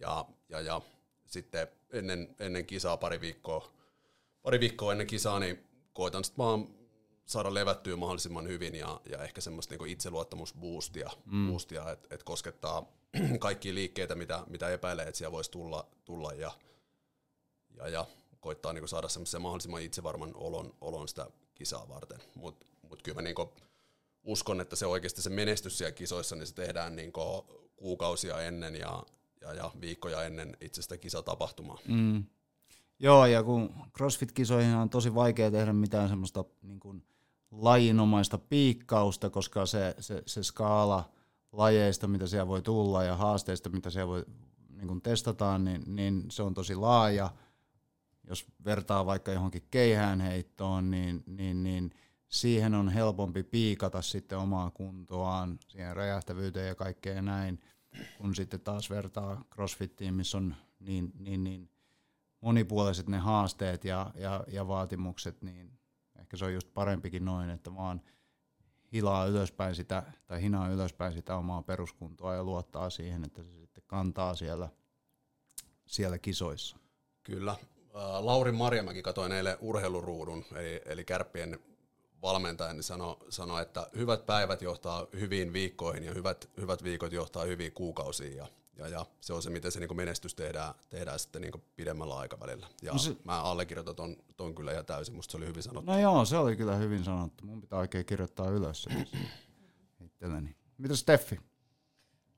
ja, 0.01 0.25
ja, 0.49 0.61
ja 0.61 0.81
sitten 1.27 1.69
ennen, 1.93 2.35
ennen 2.41 2.67
kisaa 2.67 2.97
pari 2.97 3.21
viikkoa, 3.21 3.73
pari 4.43 4.61
viikkoa 4.61 4.93
ennen 4.93 5.07
kisaa, 5.07 5.41
niin 5.41 5.65
koitan 5.93 6.25
sitten 6.25 6.45
vaan 6.45 6.78
saada 7.29 7.55
levättyä 7.55 7.97
mahdollisimman 7.97 8.49
hyvin 8.49 8.75
ja, 8.75 9.01
ja 9.11 9.25
ehkä 9.25 9.41
semmoista 9.41 9.73
niinku 9.73 9.85
itseluottamusboostia, 9.85 11.11
mm. 11.27 11.51
boostia, 11.51 11.91
että 11.91 12.15
et 12.15 12.23
koskettaa 12.23 12.87
kaikkia 13.39 13.75
liikkeitä, 13.75 14.15
mitä, 14.15 14.45
mitä 14.47 14.69
epäilee, 14.69 15.07
että 15.07 15.19
siellä 15.19 15.33
voisi 15.33 15.51
tulla, 15.51 15.89
tulla 16.05 16.33
ja, 16.33 16.53
ja, 17.77 17.89
ja 17.89 18.07
koittaa 18.41 18.73
niinku 18.73 18.87
saada 18.87 19.09
semmoisen 19.09 19.43
mahdollisimman 19.43 19.83
itsevarman 19.83 20.33
olon, 20.35 20.75
olon 20.81 21.09
sitä 21.09 21.27
kisaa 21.55 21.89
varten. 21.89 22.19
Mutta 22.35 22.67
mut 22.89 23.03
kyllä 23.03 23.15
mä 23.15 23.23
niinku 23.23 23.55
uskon, 24.25 24.61
että 24.61 24.77
se 24.77 24.87
oikeasti 24.87 25.23
se 25.23 25.31
menestys 25.31 25.79
siellä 25.79 25.93
kisoissa, 25.93 26.37
niin 26.37 26.47
se 26.47 26.55
tehdään 26.55 26.97
niinku 26.97 27.21
kuukausia 27.77 28.41
ennen 28.41 28.75
ja, 28.77 29.03
ja, 29.41 29.55
ja 29.55 29.71
viikkoja 29.81 30.23
ennen 30.25 30.57
itse 30.61 30.83
sitä 30.83 30.97
kisatapahtumaa. 30.97 31.79
Mm. 31.89 32.25
Joo, 32.99 33.27
ja 33.27 33.43
kun 33.43 33.75
CrossFit-kisoihin 33.99 34.77
on 34.77 34.91
tosi 34.91 35.15
vaikea 35.15 35.51
tehdä 35.51 35.73
mitään 35.73 36.09
semmoista 36.09 36.45
niin 36.63 36.81
kuin 36.81 37.05
lajinomaista 37.51 38.39
piikkausta, 38.39 39.31
koska 39.31 39.67
se, 39.67 39.95
se, 40.01 40.23
se 40.27 40.43
skaala 40.43 41.11
lajeista, 41.53 42.09
mitä 42.09 42.27
siellä 42.27 42.49
voi 42.49 42.63
tulla 42.63 43.05
ja 43.05 43.17
haasteista, 43.17 43.71
mitä 43.71 43.91
siellä 43.91 44.09
voi 44.09 44.25
niin 44.69 44.89
kuin 44.89 45.03
testataan, 45.03 45.65
niin, 45.65 45.83
niin 45.87 46.25
se 46.31 46.43
on 46.43 46.55
tosi 46.55 46.75
laaja. 46.75 47.31
Jos 48.25 48.47
vertaa 48.65 49.07
vaikka 49.07 49.33
johonkin 49.33 49.67
keihäänheittoon, 49.71 50.91
niin, 50.91 51.23
niin, 51.27 51.63
niin 51.63 51.91
siihen 52.29 52.75
on 52.75 52.89
helpompi 52.89 53.43
piikata 53.43 54.03
sitten 54.03 54.39
omaa 54.39 54.71
kuntoaan, 54.71 55.59
siihen 55.69 55.97
räjähtävyyteen 55.97 56.69
ja 56.69 56.75
kaikkeen 56.75 57.25
näin, 57.25 57.61
kun 58.19 58.35
sitten 58.35 58.61
taas 58.61 58.91
vertaa 58.91 59.45
crossfittiin, 59.55 60.15
missä 60.15 60.39
on 60.39 60.55
niin, 60.81 61.13
niin, 61.19 61.45
niin 61.45 61.71
monipuoliset 62.41 63.09
ne 63.09 63.19
haasteet 63.19 63.85
ja, 63.85 64.11
ja, 64.15 64.45
ja 64.49 64.69
vaatimukset, 64.69 65.43
niin 65.43 65.78
ehkä 66.29 66.37
se 66.37 66.45
on 66.45 66.55
just 66.55 66.75
parempikin 66.75 67.25
noin, 67.25 67.51
että 67.51 67.75
vaan 67.75 68.01
hilaa 68.93 69.27
ylöspäin 69.27 69.75
sitä, 69.75 70.03
tai 70.27 70.43
hinaa 70.43 70.69
ylöspäin 70.69 71.13
sitä 71.13 71.37
omaa 71.37 71.63
peruskuntoa 71.63 72.35
ja 72.35 72.45
luottaa 72.45 72.91
siihen, 72.91 73.25
että 73.25 73.43
se 73.43 73.59
sitten 73.59 73.85
kantaa 73.87 74.35
siellä, 74.35 74.69
siellä 75.87 76.19
kisoissa. 76.19 76.77
Kyllä. 77.23 77.57
Lauri 78.21 78.53
Marjamäki 78.53 79.03
katoi 79.03 79.33
eilen 79.33 79.57
urheiluruudun, 79.61 80.45
eli, 80.53 80.81
eli 80.85 81.05
kärppien 81.05 81.59
valmentaja, 82.23 82.73
niin 82.73 82.83
sanoi, 82.83 83.17
sano, 83.29 83.59
että 83.59 83.91
hyvät 83.97 84.27
päivät 84.27 84.63
johtaa 84.63 85.07
hyviin 85.21 85.53
viikkoihin 85.53 86.05
ja 86.05 86.15
hyvät, 86.15 86.51
hyvät 86.57 86.85
viikot 86.85 87.13
johtaa 87.13 87.45
hyviin 87.45 87.73
kuukausiin. 87.73 88.37
Ja 88.37 88.47
ja, 88.79 88.89
ja 88.89 89.07
se 89.21 89.33
on 89.33 89.43
se, 89.43 89.51
miten 89.51 89.73
se 89.73 89.81
niin 89.81 89.97
menestys 89.97 90.35
tehdään, 90.35 90.75
tehdään 90.89 91.19
sitten 91.19 91.43
niin 91.43 91.53
pidemmällä 91.77 92.17
aikavälillä. 92.17 92.67
Ja 92.83 92.93
no 92.93 92.99
se, 92.99 93.17
mä 93.25 93.43
allekirjoitan 93.43 93.97
ton, 93.97 94.17
ton 94.37 94.55
kyllä 94.55 94.73
ihan 94.73 94.87
täysin, 94.87 95.15
musta 95.15 95.31
se 95.33 95.37
oli 95.37 95.47
hyvin 95.47 95.63
sanottu. 95.63 95.91
No 95.91 95.99
joo, 95.99 96.25
se 96.25 96.37
oli 96.37 96.57
kyllä 96.57 96.77
hyvin 96.77 97.05
sanottu. 97.05 97.47
Mun 97.47 97.61
pitää 97.61 97.79
oikein 97.79 98.07
kirjoittaa 98.07 98.51
ylös 98.51 98.83
se 98.83 98.91
itselleni. 100.05 100.57
Mitä 100.79 100.97
Steffi? 100.97 101.41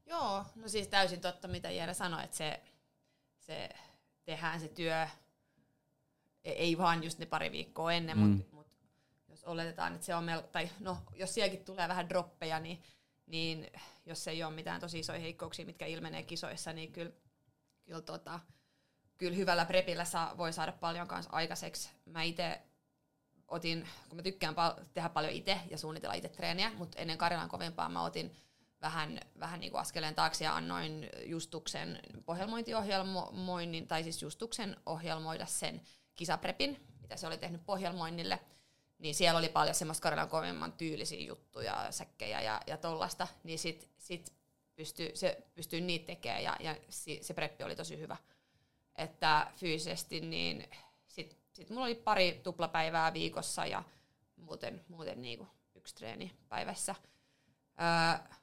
Joo, 0.06 0.44
no 0.56 0.68
siis 0.68 0.88
täysin 0.88 1.20
totta, 1.20 1.49
mitä 1.49 1.70
Jere 1.70 1.94
sanoi, 1.94 2.25
että 2.25 2.37
se, 2.37 2.62
se 3.38 3.68
tehdään 4.25 4.61
se 4.61 4.68
työ, 4.68 5.02
e- 6.44 6.52
ei 6.52 6.78
vaan 6.78 7.04
just 7.04 7.18
ne 7.18 7.26
pari 7.26 7.52
viikkoa 7.52 7.92
ennen, 7.92 8.18
mm. 8.18 8.23
mutta 8.23 8.56
mut 8.56 8.66
jos 9.28 9.44
oletetaan, 9.44 9.94
että 9.94 10.06
se 10.06 10.14
on 10.14 10.25
melko, 10.25 10.49
tai 10.49 10.70
no, 10.80 10.99
jos 11.14 11.35
sielläkin 11.35 11.64
tulee 11.64 11.88
vähän 11.88 12.09
droppeja, 12.09 12.61
niin 12.61 12.82
niin 13.30 13.72
jos 14.06 14.28
ei 14.28 14.42
ole 14.42 14.54
mitään 14.54 14.80
tosi 14.80 14.99
isoja 14.99 15.20
heikkouksia, 15.20 15.66
mitkä 15.66 15.87
ilmenee 15.87 16.22
kisoissa, 16.22 16.72
niin 16.72 16.92
kyllä, 16.92 17.12
kyllä, 17.84 18.00
tota, 18.00 18.40
kyllä 19.18 19.37
hyvällä 19.37 19.64
prepillä 19.64 20.04
saa, 20.04 20.38
voi 20.38 20.52
saada 20.52 20.72
paljon 20.72 21.08
kanssa 21.08 21.30
aikaiseksi. 21.32 21.90
Mä 22.06 22.22
itse 22.22 22.60
otin, 23.49 23.88
kun 24.08 24.16
mä 24.16 24.22
tykkään 24.22 24.54
pal- 24.54 24.75
tehdä 24.94 25.08
paljon 25.08 25.32
itse 25.32 25.60
ja 25.70 25.78
suunnitella 25.78 26.14
itse 26.14 26.28
treeniä, 26.28 26.72
mutta 26.78 26.99
ennen 26.99 27.18
Karjalan 27.18 27.49
kovempaa 27.49 27.88
mä 27.88 28.04
otin 28.04 28.37
vähän, 28.80 29.20
vähän 29.40 29.60
niin 29.60 29.72
kuin 29.72 29.80
askeleen 29.80 30.14
taakse 30.14 30.44
ja 30.44 30.56
annoin 30.56 31.08
Justuksen 31.25 32.00
pohjelmointiohjelmoinnin, 32.25 33.88
tai 33.88 34.02
siis 34.02 34.22
Justuksen 34.22 34.76
ohjelmoida 34.87 35.46
sen 35.46 35.82
kisaprepin, 36.14 36.87
mitä 37.02 37.16
se 37.16 37.26
oli 37.26 37.38
tehnyt 37.38 37.66
pohjelmoinnille– 37.66 38.40
niin 39.00 39.14
siellä 39.14 39.38
oli 39.38 39.49
paljon 39.49 39.75
semmoista 39.75 40.02
Karjalan 40.02 40.28
kovemman 40.28 40.73
tyylisiä 40.73 41.26
juttuja, 41.26 41.87
säkkejä 41.90 42.40
ja, 42.40 42.61
ja 42.66 42.76
tollasta, 42.76 43.28
niin 43.45 43.59
sit, 43.59 43.90
sit 43.99 44.33
pystyy, 44.76 45.11
se 45.16 45.42
pystyy 45.54 45.80
niitä 45.80 46.07
tekemään 46.07 46.42
ja, 46.42 46.57
ja 46.61 46.76
si, 46.88 47.19
se 47.23 47.35
preppi 47.35 47.64
oli 47.64 47.76
tosi 47.76 47.99
hyvä. 47.99 48.16
Että 48.97 49.52
fyysisesti 49.57 50.21
niin 50.21 50.71
sit, 51.09 51.37
sit 51.52 51.71
mulla 51.71 51.85
oli 51.85 51.95
pari 51.95 52.40
tuplapäivää 52.42 53.12
viikossa 53.12 53.66
ja 53.66 53.83
muuten, 54.37 54.85
muuten 54.88 55.23
niinku 55.23 55.49
yksi 55.75 55.95
treeni 55.95 56.33
päivässä. 56.49 56.95
Öö, 57.80 58.37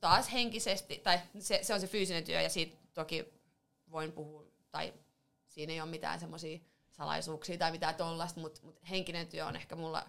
taas 0.00 0.32
henkisesti, 0.32 0.98
tai 0.98 1.18
se, 1.38 1.58
se 1.62 1.74
on 1.74 1.80
se 1.80 1.86
fyysinen 1.86 2.24
työ 2.24 2.40
ja 2.40 2.48
siitä 2.48 2.76
toki 2.94 3.24
voin 3.90 4.12
puhua, 4.12 4.44
tai 4.70 4.94
siinä 5.48 5.72
ei 5.72 5.80
ole 5.80 5.90
mitään 5.90 6.20
semmoisia 6.20 6.58
salaisuuksia 6.96 7.58
tai 7.58 7.70
mitään 7.70 7.94
tollasta, 7.94 8.40
mutta 8.40 8.60
mut 8.64 8.80
henkinen 8.90 9.28
työ 9.28 9.46
on 9.46 9.56
ehkä 9.56 9.76
mulla 9.76 10.06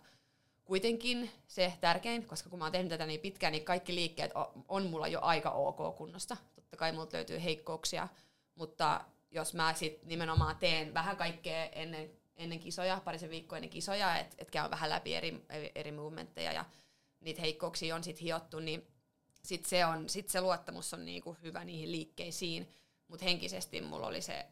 kuitenkin 0.65 1.31
se 1.47 1.73
tärkein, 1.81 2.27
koska 2.27 2.49
kun 2.49 2.59
mä 2.59 2.65
oon 2.65 2.71
tehnyt 2.71 2.89
tätä 2.89 3.05
niin 3.05 3.19
pitkään, 3.19 3.51
niin 3.51 3.65
kaikki 3.65 3.95
liikkeet 3.95 4.31
on, 4.67 4.85
mulla 4.85 5.07
jo 5.07 5.19
aika 5.21 5.51
ok 5.51 5.97
kunnossa. 5.97 6.37
Totta 6.55 6.77
kai 6.77 6.91
multa 6.91 7.17
löytyy 7.17 7.43
heikkouksia, 7.43 8.07
mutta 8.55 9.05
jos 9.31 9.53
mä 9.53 9.73
sit 9.73 10.03
nimenomaan 10.03 10.55
teen 10.55 10.93
vähän 10.93 11.17
kaikkea 11.17 11.65
ennen, 11.65 12.11
ennen 12.35 12.59
kisoja, 12.59 13.01
parisen 13.05 13.29
viikkoa 13.29 13.57
ennen 13.57 13.69
kisoja, 13.69 14.17
että 14.17 14.35
et 14.39 14.51
käyn 14.51 14.71
vähän 14.71 14.89
läpi 14.89 15.15
eri, 15.15 15.45
eri 15.75 15.91
movementteja 15.91 16.51
ja 16.51 16.65
niitä 17.19 17.41
heikkouksia 17.41 17.95
on 17.95 18.03
sitten 18.03 18.23
hiottu, 18.23 18.59
niin 18.59 18.87
sit 19.43 19.65
se, 19.65 19.85
on, 19.85 20.09
sit 20.09 20.29
se 20.29 20.41
luottamus 20.41 20.93
on 20.93 21.05
niinku 21.05 21.37
hyvä 21.43 21.63
niihin 21.63 21.91
liikkeisiin, 21.91 22.69
mutta 23.07 23.25
henkisesti 23.25 23.81
mulla 23.81 24.07
oli 24.07 24.21
se, 24.21 24.45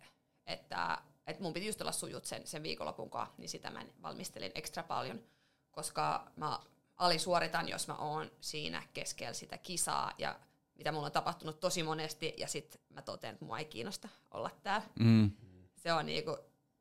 että 0.46 0.98
että 1.28 1.44
mun 1.44 1.54
piti 1.54 1.66
just 1.66 1.82
olla 1.82 1.92
sujut 1.92 2.26
sen, 2.26 2.48
sen 2.48 2.64
viikonlopun 2.64 3.10
kanssa, 3.10 3.36
niin 3.38 3.50
sitä 3.50 3.70
mä 3.70 3.86
valmistelin 4.02 4.52
ekstra 4.56 4.84
paljon, 4.84 5.24
koska 5.72 6.32
mä 6.36 6.60
alisuoritan, 6.98 7.70
jos 7.70 7.88
mä 7.88 7.96
oon 7.96 8.32
siinä 8.42 8.84
keskellä 8.94 9.34
sitä 9.34 9.58
kisaa 9.58 10.14
ja 10.18 10.40
mitä 10.76 10.92
mulla 10.92 11.06
on 11.06 11.12
tapahtunut 11.12 11.60
tosi 11.60 11.84
monesti 11.84 12.34
ja 12.38 12.48
sitten 12.48 12.82
mä 12.90 13.02
totean, 13.02 13.34
että 13.34 13.46
mua 13.46 13.60
ei 13.60 13.66
kiinnosta 13.66 14.10
olla 14.32 14.50
täällä. 14.64 14.88
Mm. 15.00 15.32
Se 15.76 15.94
on 15.94 16.06
niinku 16.06 16.38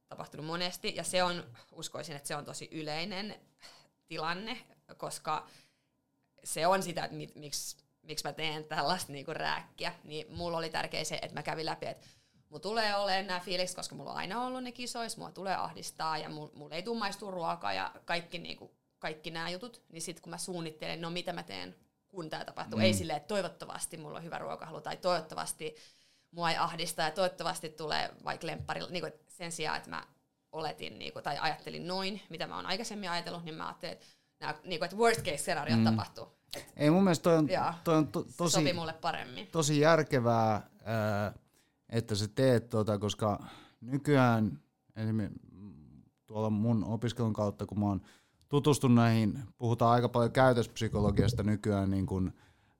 tapahtunut 0.09 0.47
monesti 0.47 0.93
ja 0.97 1.05
se 1.05 1.23
on, 1.23 1.45
uskoisin, 1.73 2.17
että 2.17 2.29
se 2.29 2.37
on 2.37 2.45
tosi 2.45 2.69
yleinen 2.73 3.41
tilanne, 4.07 4.67
koska 4.97 5.49
se 6.45 6.67
on 6.67 6.83
sitä, 6.83 7.05
että 7.05 7.17
miksi, 7.35 7.77
miksi 8.03 8.25
mä 8.25 8.33
teen 8.33 8.65
tällaista 8.65 9.13
niinku 9.13 9.35
rääkkiä, 9.35 9.95
niin 10.05 10.33
mulla 10.33 10.59
oli 10.59 10.71
tärkeä 10.71 11.05
se, 11.05 11.19
että 11.23 11.35
mä 11.35 11.43
kävin 11.43 11.67
läpi, 11.67 11.87
että 11.87 12.07
mulla 12.55 12.63
tulee 12.63 12.97
olemaan 12.97 13.27
nämä 13.27 13.41
fiilikset, 13.41 13.77
koska 13.77 13.95
mulla 13.95 14.11
on 14.11 14.17
aina 14.17 14.45
ollut 14.45 14.63
ne 14.63 14.73
kisoissa, 14.73 15.19
mulla 15.19 15.33
tulee 15.33 15.57
ahdistaa 15.57 16.19
ja 16.19 16.29
mulla, 16.29 16.51
mulla 16.55 16.75
ei 16.75 16.83
tule 16.83 16.99
maistua 16.99 17.31
ruokaa 17.31 17.73
ja 17.73 17.93
kaikki, 18.05 18.39
niinku, 18.39 18.75
kaikki 18.99 19.31
nämä 19.31 19.51
jutut, 19.51 19.83
niin 19.89 20.03
sitten 20.03 20.23
kun 20.23 20.31
mä 20.31 20.39
suunnittelen, 20.39 21.01
no 21.01 21.11
mitä 21.11 21.33
mä 21.33 21.43
teen, 21.43 21.75
kun 22.09 22.31
tämä 22.31 22.45
tapahtuu, 22.45 22.79
mm. 22.79 22.85
ei 22.85 22.95
silleen, 22.95 23.17
että 23.17 23.29
toivottavasti 23.29 23.97
mulla 23.97 24.19
on 24.19 24.25
hyvä 24.25 24.39
ruokahalu 24.39 24.81
tai 24.81 24.97
toivottavasti 24.97 25.77
mua 26.31 26.51
ei 26.51 26.57
ahdista 26.57 27.03
ja 27.03 27.11
toivottavasti 27.11 27.69
tulee 27.69 28.11
vaikka 28.25 28.47
lempparilla, 28.47 28.91
niin 28.91 29.13
sen 29.29 29.53
sijaan, 29.53 29.77
että 29.77 29.91
mä 29.91 30.07
oletin 30.53 30.99
niin 30.99 31.13
kuin, 31.13 31.23
tai 31.23 31.39
ajattelin 31.41 31.87
noin, 31.87 32.23
mitä 32.29 32.47
mä 32.47 32.57
oon 32.57 32.67
aikaisemmin 32.67 33.11
ajatellut, 33.11 33.45
niin 33.45 33.55
mä 33.55 33.67
ajattelin, 33.67 33.93
että, 33.93 34.07
nämä, 34.41 34.55
niin 34.65 34.81
kuin, 34.81 34.87
että 34.87 34.97
worst 34.97 35.21
case 35.21 35.37
scenario 35.37 35.77
mm. 35.77 35.85
tapahtuu. 35.85 36.29
Et, 36.57 36.73
ei 36.77 36.91
mun 36.91 37.05
mielestä 37.05 37.23
toi 37.23 37.37
on, 37.37 37.49
toi 37.85 37.97
on 37.97 38.09
to, 38.09 38.25
tosi, 38.37 38.73
mulle 38.73 38.93
paremmin. 38.93 39.47
tosi 39.47 39.81
järkevää, 39.81 40.71
ää, 40.85 41.33
että 41.89 42.15
sä 42.15 42.29
teet 42.29 42.69
tota, 42.69 42.99
koska 42.99 43.47
nykyään 43.81 44.61
esimerkiksi 44.97 45.41
tuolla 46.27 46.51
mun 46.51 46.85
opiskelun 46.85 47.33
kautta, 47.33 47.67
kun 47.67 47.81
mä 47.81 47.87
oon 47.87 48.01
tutustunut 48.49 48.95
näihin, 48.95 49.39
puhutaan 49.59 49.93
aika 49.93 50.09
paljon 50.09 50.33
käytöspsykologiasta 50.33 51.43
nykyään 51.43 51.91
niin 51.91 52.07
kuin, 52.07 52.33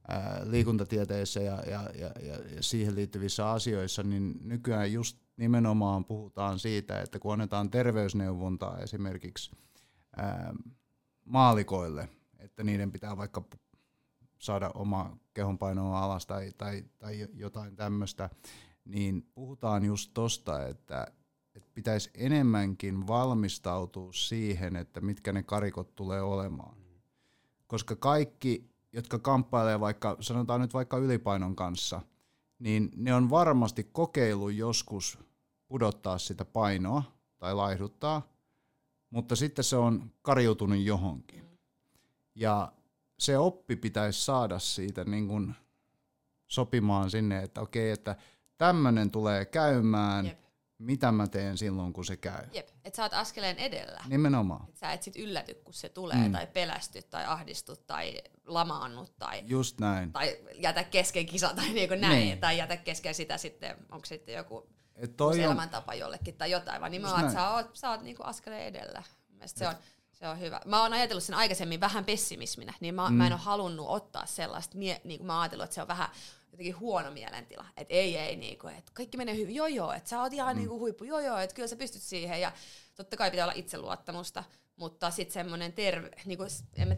ää, 0.09 0.41
liikuntatieteissä 0.45 1.41
ja, 1.41 1.63
ja, 1.67 1.91
ja, 1.95 2.11
ja, 2.23 2.35
ja 2.55 2.63
siihen 2.63 2.95
liittyvissä 2.95 3.51
asioissa, 3.51 4.03
niin 4.03 4.35
nykyään 4.43 4.93
just 4.93 5.19
nimenomaan 5.37 6.05
puhutaan 6.05 6.59
siitä, 6.59 7.01
että 7.01 7.19
kun 7.19 7.33
annetaan 7.33 7.71
terveysneuvontaa 7.71 8.79
esimerkiksi 8.79 9.51
ää, 10.17 10.55
maalikoille, 11.25 12.09
että 12.39 12.65
niiden 12.65 12.93
pitää 12.93 13.17
vaikka 13.17 13.45
saada 14.39 14.71
oma 14.75 15.17
kehonpainoa 15.35 16.01
alas 16.01 16.27
tai, 16.27 16.53
tai, 16.59 16.85
tai 16.99 17.29
jotain 17.35 17.77
tämmöistä, 17.77 18.31
niin 18.85 19.27
puhutaan 19.35 19.85
just 19.85 20.11
tosta, 20.15 20.67
että, 20.67 21.07
että 21.55 21.71
pitäisi 21.75 22.11
enemmänkin 22.15 23.07
valmistautua 23.07 24.13
siihen, 24.13 24.77
että 24.77 25.01
mitkä 25.01 25.33
ne 25.33 25.43
karikot 25.43 25.95
tulee 25.95 26.23
olemaan. 26.23 26.77
Koska 27.67 27.97
kaikki, 27.97 28.71
jotka 28.93 29.19
kamppailee 29.19 29.81
vaikka, 29.81 30.17
sanotaan 30.21 30.61
nyt 30.61 30.75
vaikka 30.75 30.97
ylipainon 30.97 31.57
kanssa, 31.57 32.01
niin 32.59 32.91
ne 32.97 33.15
on 33.15 33.31
varmasti 33.31 33.85
kokeillut 33.93 34.55
joskus 34.55 35.19
pudottaa 35.69 36.19
sitä 36.19 36.45
painoa 36.45 37.03
tai 37.39 37.55
laihduttaa, 37.55 38.23
mutta 39.11 39.37
sitten 39.37 39.65
se 39.65 39.77
on 39.77 40.11
kariutunut 40.23 40.79
johonkin. 40.79 41.45
Ja 42.35 42.73
se 43.19 43.39
oppi 43.39 43.77
pitäisi 43.77 44.25
saada 44.25 44.59
siitä 44.59 45.05
niin 45.05 45.29
kuin 45.29 45.55
sopimaan 46.47 47.11
sinne, 47.11 47.43
että 47.43 47.61
okei, 47.61 47.91
että 47.91 48.17
tämmöinen 48.59 49.11
tulee 49.11 49.45
käymään, 49.45 50.27
Jep. 50.27 50.39
mitä 50.79 51.13
mä 51.13 51.27
teen 51.27 51.59
silloin, 51.59 51.93
kun 51.93 52.05
se 52.05 52.17
käy. 52.17 52.45
Jep, 52.53 52.69
että 52.85 52.97
sä 52.97 53.03
oot 53.03 53.15
askeleen 53.15 53.59
edellä. 53.59 54.01
Nimenomaan. 54.07 54.69
Et 54.69 54.77
sä 54.77 54.93
et 54.93 55.03
sit 55.03 55.17
ylläty, 55.17 55.55
kun 55.55 55.75
se 55.75 55.89
tulee, 55.89 56.29
mm. 56.29 56.33
tai 56.33 56.47
pelästy, 56.47 57.03
tai 57.03 57.25
ahdistu, 57.27 57.77
tai 57.77 58.23
lamaannut, 58.47 59.17
tai, 59.19 59.43
Just 59.47 59.81
näin. 59.81 60.13
tai 60.13 60.39
jätä 60.55 60.85
kesken 60.85 61.27
kisa, 61.27 61.53
tai 61.57 61.69
niinku 61.69 61.95
näin, 61.95 62.19
niin. 62.19 62.39
tai 62.39 62.59
jätä 62.59 62.77
kesken 62.77 63.15
sitä 63.15 63.39
sitten, 63.39 63.77
onko 63.91 64.07
sitten 64.07 64.35
joku 64.35 64.75
Et 64.97 65.17
toi 65.17 65.43
elämäntapa 65.43 65.93
on... 65.93 65.99
jollekin, 65.99 66.35
tai 66.35 66.51
jotain, 66.51 66.81
vaan 66.81 66.93
nimenomaan, 66.93 67.25
että 67.25 67.41
sä 67.41 67.51
oot, 67.51 67.77
sä 67.77 67.91
oot 67.91 68.03
niinku 68.03 68.23
askeleen 68.23 68.67
edellä. 68.67 69.03
Mielestäni 69.29 69.71
se 69.71 69.77
on, 69.77 69.83
se 70.13 70.29
on 70.29 70.41
hyvä. 70.41 70.61
Mä 70.65 70.83
oon 70.83 70.93
ajatellut 70.93 71.25
sen 71.25 71.35
aikaisemmin 71.35 71.81
vähän 71.81 72.05
pessimisminä, 72.05 72.75
niin 72.81 72.95
mä, 72.95 73.11
mm. 73.11 73.15
mä 73.15 73.27
en 73.27 73.33
ole 73.33 73.41
halunnut 73.41 73.87
ottaa 73.89 74.27
sellaista, 74.27 74.79
niin 74.79 75.01
kuin 75.19 75.27
mä 75.27 75.33
oon 75.33 75.43
ajatellut, 75.43 75.65
että 75.65 75.75
se 75.75 75.83
on 75.83 75.89
vähän 75.89 76.09
jotenkin 76.55 76.81
huono 76.81 77.11
mielentila. 77.11 77.67
Että 77.77 77.95
ei, 77.95 78.17
ei, 78.17 78.37
niin 78.37 78.59
kuin, 78.59 78.75
että 78.75 78.93
kaikki 78.95 79.17
menee 79.17 79.37
hyvin, 79.37 79.55
joo 79.55 79.67
joo, 79.67 79.93
että 79.93 80.11
sä 80.11 80.23
oot 80.23 80.33
ihan 80.33 80.57
mm. 80.57 80.59
niin 80.59 80.69
kuin 80.69 80.81
huippu, 80.81 81.05
joo 81.05 81.21
joo, 81.21 81.39
että 81.39 81.55
kyllä 81.55 81.69
sä 81.69 81.77
pystyt 81.77 82.03
siihen. 82.03 82.41
Ja 82.41 82.53
totta 82.95 83.17
kai 83.17 83.31
pitää 83.31 83.45
olla 83.45 83.55
itseluottamusta, 83.57 84.45
mutta 84.77 85.11
sitten 85.11 85.33
semmoinen 85.33 85.73
terve, 85.73 86.11
niin 86.25 86.39
kuin, 86.39 86.51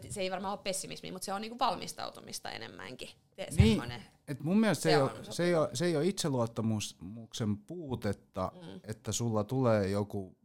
se 0.09 0.21
ei 0.21 0.31
varmaan 0.31 0.53
ole 0.53 0.63
pessimismi, 0.63 1.11
mutta 1.11 1.25
se 1.25 1.33
on 1.33 1.41
niin 1.41 1.51
kuin 1.51 1.59
valmistautumista 1.59 2.51
enemmänkin. 2.51 3.09
Niin, 3.57 3.93
et 4.27 4.39
mun 4.39 4.59
mielestä 4.59 4.83
se, 4.83 4.89
se, 4.89 4.95
ei 4.95 5.01
ole, 5.01 5.11
se, 5.23 5.43
ei 5.43 5.55
ole, 5.55 5.69
se 5.73 5.85
ei 5.85 5.97
ole 5.97 6.05
itseluottamuksen 6.05 7.57
puutetta, 7.57 8.51
mm. 8.55 8.79
että 8.83 9.11
sulla 9.11 9.43
tulee 9.43 9.89
joku 9.89 10.37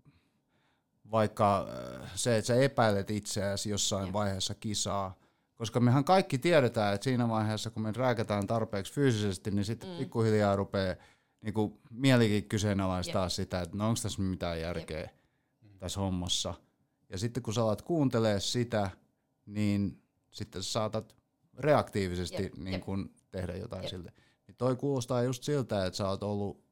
vaikka 1.11 1.69
äh, 2.02 2.11
se, 2.14 2.37
että 2.37 2.47
sä 2.47 2.54
epäilet 2.54 3.11
itseäsi 3.11 3.71
jossain 3.71 4.07
Jep. 4.07 4.12
vaiheessa 4.12 4.54
kisaa, 4.54 5.14
koska 5.62 5.81
mehän 5.81 6.04
kaikki 6.04 6.38
tiedetään, 6.38 6.95
että 6.95 7.04
siinä 7.04 7.28
vaiheessa, 7.28 7.71
kun 7.71 7.83
me 7.83 7.92
rääkätään 7.97 8.47
tarpeeksi 8.47 8.92
fyysisesti, 8.92 9.50
niin 9.50 9.64
sitten 9.64 9.90
mm. 9.90 9.97
pikkuhiljaa 9.97 10.57
rupeaa 10.57 10.95
niin 11.40 11.54
kuin 11.54 11.81
mielikin 11.90 12.49
kyseenalaistaa 12.49 13.25
Jep. 13.25 13.31
sitä, 13.31 13.61
että 13.61 13.76
no 13.76 13.88
onko 13.88 14.00
tässä 14.02 14.23
mitään 14.23 14.61
järkeä 14.61 15.00
Jep. 15.00 15.78
tässä 15.78 16.00
hommassa. 16.00 16.54
Ja 17.09 17.19
sitten 17.19 17.42
kun 17.42 17.54
sä 17.54 17.62
alat 17.62 17.83
kuuntelee 17.83 18.40
sitä, 18.40 18.90
niin 19.47 20.02
sitten 20.31 20.62
sä 20.62 20.73
saatat 20.73 21.16
reaktiivisesti 21.59 22.42
Jep. 22.42 22.54
Niin 22.54 22.81
kuin 22.81 23.14
tehdä 23.31 23.57
jotain 23.57 23.83
Jep. 23.83 23.90
siltä. 23.90 24.12
Niin 24.47 24.57
toi 24.57 24.76
kuulostaa 24.76 25.23
just 25.23 25.42
siltä, 25.42 25.87
että 25.87 25.97
sä 25.97 26.09
oot 26.09 26.23
ollut 26.23 26.64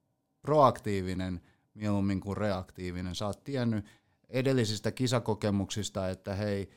proaktiivinen 0.43 1.41
mieluummin 1.75 2.21
kuin 2.21 2.37
reaktiivinen. 2.37 3.15
Sä 3.15 3.27
oot 3.27 3.45
tiennyt, 3.45 3.85
edellisistä 4.29 4.91
kisakokemuksista, 4.91 6.09
että 6.09 6.35
hei, 6.35 6.71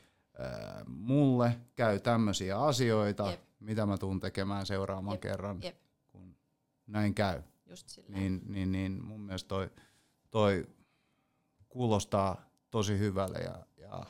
mulle 0.86 1.60
käy 1.76 2.00
tämmöisiä 2.00 2.60
asioita, 2.60 3.30
Jep. 3.30 3.40
mitä 3.60 3.86
mä 3.86 3.98
tuun 3.98 4.20
tekemään 4.20 4.66
seuraamaan 4.66 5.14
Jep. 5.14 5.20
kerran, 5.20 5.62
Jep. 5.62 5.76
kun 6.08 6.36
näin 6.86 7.14
käy. 7.14 7.42
Just 7.66 7.98
niin, 8.08 8.42
niin, 8.46 8.72
niin 8.72 9.04
mun 9.04 9.20
mielestä 9.20 9.48
toi, 9.48 9.70
toi 10.30 10.66
kuulostaa 11.68 12.50
tosi 12.70 12.98
hyvälle 12.98 13.38
ja, 13.38 13.66
ja, 13.76 14.06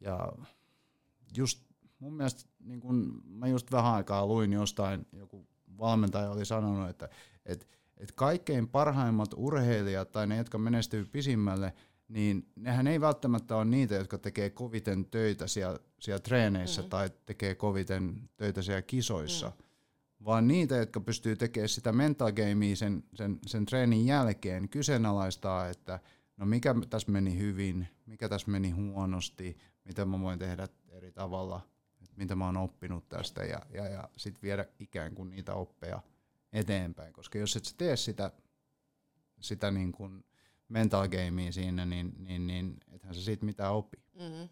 ja 0.00 0.32
just 1.36 1.64
mun 1.98 2.14
mielestä 2.14 2.44
niin 2.60 2.80
kun 2.80 3.22
mä 3.24 3.48
just 3.48 3.72
vähän 3.72 3.94
aikaa 3.94 4.26
luin 4.26 4.52
jostain, 4.52 5.06
joku 5.12 5.46
valmentaja 5.78 6.30
oli 6.30 6.44
sanonut, 6.44 6.90
että 6.90 7.08
et, 7.46 7.68
et 7.96 8.12
kaikkein 8.12 8.68
parhaimmat 8.68 9.30
urheilijat 9.36 10.12
tai 10.12 10.26
ne, 10.26 10.36
jotka 10.36 10.58
menestyy 10.58 11.04
pisimmälle, 11.04 11.72
niin 12.12 12.46
nehän 12.56 12.86
ei 12.86 13.00
välttämättä 13.00 13.56
ole 13.56 13.64
niitä, 13.64 13.94
jotka 13.94 14.18
tekee 14.18 14.50
koviten 14.50 15.04
töitä 15.04 15.46
siellä, 15.46 15.78
siellä 16.00 16.20
treeneissä 16.20 16.82
mm. 16.82 16.88
tai 16.88 17.10
tekee 17.26 17.54
koviten 17.54 18.30
töitä 18.36 18.62
siellä 18.62 18.82
kisoissa, 18.82 19.48
mm. 19.48 19.64
vaan 20.24 20.48
niitä, 20.48 20.76
jotka 20.76 21.00
pystyy 21.00 21.36
tekemään 21.36 21.68
sitä 21.68 21.92
mental 21.92 22.32
gamea 22.32 22.76
sen, 22.76 23.04
sen, 23.14 23.38
sen 23.46 23.66
treenin 23.66 24.06
jälkeen, 24.06 24.68
kyseenalaistaa, 24.68 25.68
että 25.68 26.00
no 26.36 26.46
mikä 26.46 26.74
tässä 26.90 27.12
meni 27.12 27.38
hyvin, 27.38 27.88
mikä 28.06 28.28
tässä 28.28 28.50
meni 28.50 28.70
huonosti, 28.70 29.58
mitä 29.84 30.04
mä 30.04 30.20
voin 30.20 30.38
tehdä 30.38 30.68
eri 30.88 31.12
tavalla, 31.12 31.60
mitä 32.16 32.34
mä 32.34 32.46
oon 32.46 32.56
oppinut 32.56 33.08
tästä 33.08 33.44
ja, 33.44 33.60
ja, 33.70 33.88
ja 33.88 34.08
sitten 34.16 34.42
viedä 34.42 34.64
ikään 34.78 35.14
kuin 35.14 35.30
niitä 35.30 35.54
oppeja 35.54 36.02
eteenpäin, 36.52 37.12
koska 37.12 37.38
jos 37.38 37.56
et 37.56 37.64
sä 37.64 37.74
tee 37.78 37.96
sitä, 37.96 38.30
sitä 39.40 39.70
niin 39.70 39.92
kuin 39.92 40.24
mental 40.72 41.08
gamea 41.08 41.52
siinä, 41.52 41.86
niin, 41.86 42.14
niin, 42.18 42.46
niin 42.46 42.76
ethän 42.92 43.14
se 43.14 43.20
siitä 43.22 43.44
mitään 43.44 43.72
opi. 43.72 43.96
Mm-hmm. 44.14 44.48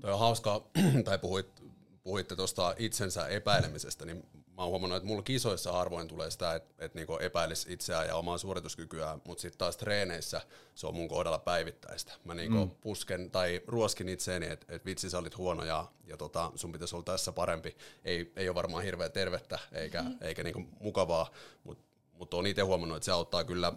Toi 0.00 0.12
on 0.12 0.18
hauskaa, 0.18 0.60
tai 1.04 1.18
puhuit, 1.18 1.62
puhuitte 2.02 2.36
tuosta 2.36 2.74
itsensä 2.78 3.26
epäilemisestä, 3.26 4.06
niin 4.06 4.26
mä 4.56 4.62
oon 4.62 4.70
huomannut, 4.70 4.96
että 4.96 5.06
mulla 5.06 5.22
kisoissa 5.22 5.72
harvoin 5.72 6.08
tulee 6.08 6.30
sitä, 6.30 6.54
että, 6.54 6.84
että 6.84 6.98
niinku 6.98 7.16
epäilisi 7.16 7.72
itseään 7.72 8.06
ja 8.06 8.16
omaa 8.16 8.38
suorituskykyä, 8.38 9.18
mutta 9.24 9.42
sitten 9.42 9.58
taas 9.58 9.76
treeneissä 9.76 10.40
se 10.74 10.86
on 10.86 10.94
mun 10.94 11.08
kohdalla 11.08 11.38
päivittäistä. 11.38 12.12
Mä 12.24 12.34
niinku 12.34 12.64
mm. 12.64 12.70
pusken 12.80 13.30
tai 13.30 13.62
ruoskin 13.66 14.08
itseeni, 14.08 14.46
että, 14.46 14.66
että 14.68 14.86
vitsi 14.86 15.10
sä 15.10 15.18
olit 15.18 15.36
huono 15.36 15.64
ja, 15.64 15.88
ja 16.06 16.16
tota, 16.16 16.52
sun 16.54 16.72
pitäisi 16.72 16.96
olla 16.96 17.04
tässä 17.04 17.32
parempi. 17.32 17.76
Ei, 18.04 18.32
ei 18.36 18.48
ole 18.48 18.54
varmaan 18.54 18.84
hirveän 18.84 19.12
tervettä 19.12 19.58
eikä, 19.72 20.02
mm-hmm. 20.02 20.18
eikä 20.20 20.42
niinku 20.42 20.64
mukavaa, 20.80 21.30
mutta 21.64 21.84
mut 22.18 22.34
on 22.34 22.46
itse 22.46 22.62
huomannut, 22.62 22.96
että 22.96 23.04
se 23.04 23.12
auttaa 23.12 23.44
kyllä 23.44 23.72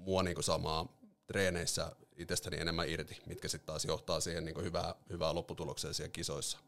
mua 0.00 0.22
niin 0.22 0.42
saamaan 0.42 0.88
treeneissä 1.26 1.92
itsestäni 2.16 2.60
enemmän 2.60 2.88
irti, 2.88 3.18
mitkä 3.26 3.48
sitten 3.48 3.66
taas 3.66 3.84
johtaa 3.84 4.20
siihen 4.20 4.44
niin 4.44 4.62
hyvää, 4.62 4.94
hyvää 5.10 5.34
lopputulokseen 5.34 5.94
siellä 5.94 6.10
kisoissa. 6.12 6.58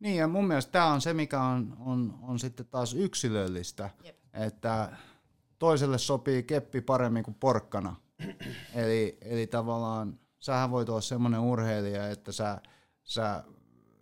Niin 0.00 0.16
ja 0.16 0.28
mun 0.28 0.46
mielestä 0.46 0.72
tämä 0.72 0.86
on 0.86 1.00
se, 1.00 1.14
mikä 1.14 1.40
on, 1.42 1.76
on, 1.80 2.18
on 2.22 2.38
sitten 2.38 2.66
taas 2.66 2.94
yksilöllistä, 2.94 3.90
Jep. 4.04 4.16
että 4.34 4.96
toiselle 5.58 5.98
sopii 5.98 6.42
keppi 6.42 6.80
paremmin 6.80 7.22
kuin 7.22 7.34
porkkana. 7.34 7.96
eli, 8.74 9.18
eli 9.20 9.46
tavallaan 9.46 10.20
sähän 10.38 10.70
voit 10.70 10.88
olla 10.88 11.00
semmoinen 11.00 11.40
urheilija, 11.40 12.10
että 12.10 12.32
sä, 12.32 12.60
sä, 13.02 13.44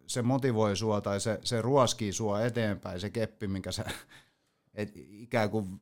se 0.06 0.22
motivoi 0.22 0.76
sua 0.76 1.00
tai 1.00 1.20
se, 1.20 1.38
se 1.44 1.62
ruoskii 1.62 2.12
sua 2.12 2.42
eteenpäin, 2.42 3.00
se 3.00 3.10
keppi, 3.10 3.48
minkä 3.48 3.72
sä 3.72 3.84
et 4.74 4.92
ikään 4.94 5.50
kuin 5.50 5.80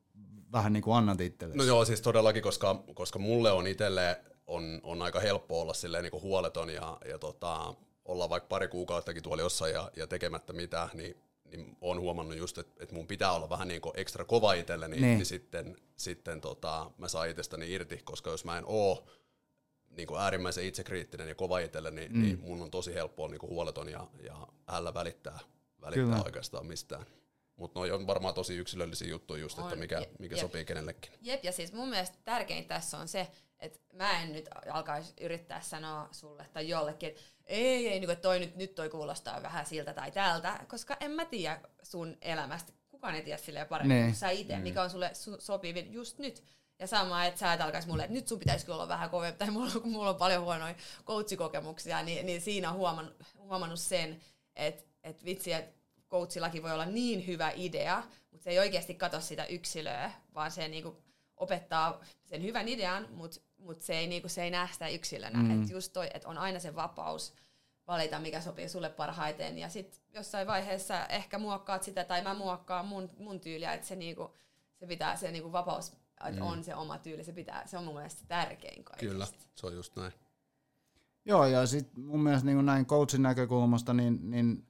vähän 0.53 0.73
niin 0.73 0.83
kuin 0.83 0.97
annat 0.97 1.21
itsellesi. 1.21 1.57
No 1.57 1.63
joo, 1.63 1.85
siis 1.85 2.01
todellakin, 2.01 2.43
koska, 2.43 2.83
koska 2.93 3.19
mulle 3.19 3.51
on 3.51 3.67
itselle 3.67 4.21
on, 4.47 4.79
on 4.83 5.01
aika 5.01 5.19
helppo 5.19 5.61
olla 5.61 5.73
silleen 5.73 6.03
niin 6.03 6.11
kuin 6.11 6.23
huoleton 6.23 6.69
ja, 6.69 6.97
ja 7.09 7.19
tota, 7.19 7.75
olla 8.05 8.29
vaikka 8.29 8.47
pari 8.47 8.67
kuukauttakin 8.67 9.23
tuolla 9.23 9.43
jossain 9.43 9.73
ja, 9.73 9.91
ja 9.95 10.07
tekemättä 10.07 10.53
mitään, 10.53 10.89
niin, 10.93 11.17
niin 11.51 11.77
olen 11.81 11.99
huomannut 11.99 12.37
just, 12.37 12.57
että, 12.57 12.83
että 12.83 12.95
mun 12.95 13.07
pitää 13.07 13.31
olla 13.31 13.49
vähän 13.49 13.67
niin 13.67 13.81
kuin 13.81 13.93
ekstra 13.99 14.25
kova 14.25 14.53
itselleni, 14.53 14.95
niin, 14.95 15.17
niin 15.17 15.25
sitten, 15.25 15.77
sitten 15.95 16.41
tota, 16.41 16.91
mä 16.97 17.07
saan 17.07 17.29
itsestäni 17.29 17.71
irti, 17.73 18.01
koska 18.03 18.29
jos 18.29 18.45
mä 18.45 18.57
en 18.57 18.63
oo 18.67 19.07
niin 19.89 20.07
kuin 20.07 20.21
äärimmäisen 20.21 20.65
itsekriittinen 20.65 21.27
ja 21.27 21.35
kova 21.35 21.59
itselle, 21.59 21.91
niin, 21.91 22.13
mm. 22.13 22.21
niin 22.21 22.39
mun 22.39 22.61
on 22.61 22.71
tosi 22.71 22.93
helppo 22.93 23.23
olla 23.23 23.31
niin 23.31 23.39
kuin 23.39 23.49
huoleton 23.49 23.89
ja, 23.89 24.07
ja 24.23 24.47
ällä 24.67 24.93
välittää, 24.93 25.39
välittää 25.81 26.05
Kyllä. 26.05 26.23
oikeastaan 26.25 26.65
mistään. 26.65 27.05
Mutta 27.55 27.79
noi 27.79 27.91
on 27.91 28.07
varmaan 28.07 28.33
tosi 28.33 28.55
yksilöllisiä 28.55 29.07
juttuja 29.07 29.41
just, 29.41 29.59
on, 29.59 29.65
että 29.65 29.75
mikä, 29.75 30.05
mikä 30.19 30.37
sopii 30.37 30.65
kenellekin. 30.65 31.11
Jep, 31.21 31.43
ja 31.43 31.51
siis 31.51 31.73
mun 31.73 31.89
mielestä 31.89 32.17
tärkein 32.23 32.65
tässä 32.65 32.97
on 32.97 33.07
se, 33.07 33.27
että 33.59 33.79
mä 33.93 34.21
en 34.21 34.33
nyt 34.33 34.49
alkaisi 34.71 35.13
yrittää 35.21 35.61
sanoa 35.61 36.07
sulle 36.11 36.45
tai 36.53 36.69
jollekin, 36.69 37.09
että 37.09 37.21
ei, 37.45 37.87
ei, 37.87 37.99
niin 37.99 38.17
toi 38.17 38.39
nyt, 38.39 38.55
nyt 38.55 38.75
toi 38.75 38.89
kuulostaa 38.89 39.43
vähän 39.43 39.65
siltä 39.65 39.93
tai 39.93 40.11
tältä, 40.11 40.65
koska 40.67 40.97
en 40.99 41.11
mä 41.11 41.25
tiedä 41.25 41.61
sun 41.83 42.17
elämästä. 42.21 42.73
Kukaan 42.89 43.15
ei 43.15 43.21
tiedä 43.21 43.37
silleen 43.37 43.67
paremmin 43.67 44.03
kuin 44.03 44.15
sä 44.15 44.29
itse, 44.29 44.59
mikä 44.59 44.81
on 44.81 44.89
sulle 44.89 45.11
su- 45.13 45.41
sopivin 45.41 45.93
just 45.93 46.19
nyt. 46.19 46.43
Ja 46.79 46.87
sama, 46.87 47.25
että 47.25 47.39
sä 47.39 47.53
et 47.53 47.61
alkaisi 47.61 47.87
mulle, 47.87 48.03
että 48.03 48.13
nyt 48.13 48.27
sun 48.27 48.39
pitäisi 48.39 48.71
olla 48.71 48.87
vähän 48.87 49.09
kovempi, 49.09 49.37
tai 49.37 49.51
mulla, 49.51 49.71
kun 49.71 49.91
mulla 49.91 50.09
on 50.09 50.15
paljon 50.15 50.43
huonoja 50.43 50.75
coachikokemuksia, 51.05 52.03
niin, 52.03 52.25
niin 52.25 52.41
siinä 52.41 52.69
on 52.69 52.75
huomannut, 52.75 53.15
huomannut 53.37 53.79
sen, 53.79 54.21
että, 54.55 54.83
että 55.03 55.25
vitsi, 55.25 55.53
että 55.53 55.82
coachillakin 56.13 56.63
voi 56.63 56.71
olla 56.71 56.85
niin 56.85 57.27
hyvä 57.27 57.51
idea, 57.55 58.03
mutta 58.31 58.43
se 58.43 58.49
ei 58.49 58.59
oikeasti 58.59 58.93
katso 58.93 59.21
sitä 59.21 59.45
yksilöä, 59.45 60.11
vaan 60.33 60.51
se 60.51 60.67
niinku 60.67 60.97
opettaa 61.37 62.01
sen 62.25 62.43
hyvän 62.43 62.67
idean, 62.67 63.07
mutta 63.11 63.41
mut 63.57 63.81
se, 63.81 63.97
ei, 63.97 64.07
niinku, 64.07 64.29
se 64.29 64.43
ei 64.43 64.51
näe 64.51 64.67
sitä 64.73 64.87
yksilönä. 64.87 65.43
Mm. 65.43 65.63
Et 65.63 65.69
just 65.69 65.93
toi, 65.93 66.09
että 66.13 66.29
on 66.29 66.37
aina 66.37 66.59
se 66.59 66.75
vapaus 66.75 67.33
valita, 67.87 68.19
mikä 68.19 68.41
sopii 68.41 68.69
sulle 68.69 68.89
parhaiten. 68.89 69.57
Ja 69.57 69.69
sitten 69.69 69.99
jossain 70.13 70.47
vaiheessa 70.47 71.05
ehkä 71.05 71.39
muokkaat 71.39 71.83
sitä, 71.83 72.03
tai 72.03 72.21
mä 72.21 72.33
muokkaan 72.33 72.85
mun, 72.85 73.09
mun 73.17 73.39
tyyliä, 73.39 73.73
että 73.73 73.87
se, 73.87 73.95
niinku, 73.95 74.35
se 74.75 74.87
pitää, 74.87 75.15
se 75.15 75.31
niinku 75.31 75.51
vapaus, 75.51 75.93
että 76.27 76.41
mm. 76.41 76.47
on 76.47 76.63
se 76.63 76.75
oma 76.75 76.97
tyyli, 76.97 77.23
se, 77.23 77.31
pitää, 77.31 77.67
se 77.67 77.77
on 77.77 77.83
mun 77.83 77.95
mielestä 77.95 78.23
tärkein 78.27 78.83
kaikista. 78.83 79.13
Kyllä, 79.13 79.27
se 79.55 79.67
on 79.67 79.75
just 79.75 79.95
näin. 79.95 80.13
Joo, 81.25 81.45
ja 81.45 81.65
sitten 81.65 82.03
mun 82.03 82.23
mielestä 82.23 82.45
niin 82.45 82.65
näin 82.65 82.85
coachin 82.85 83.21
näkökulmasta, 83.21 83.93
niin, 83.93 84.31
niin 84.31 84.67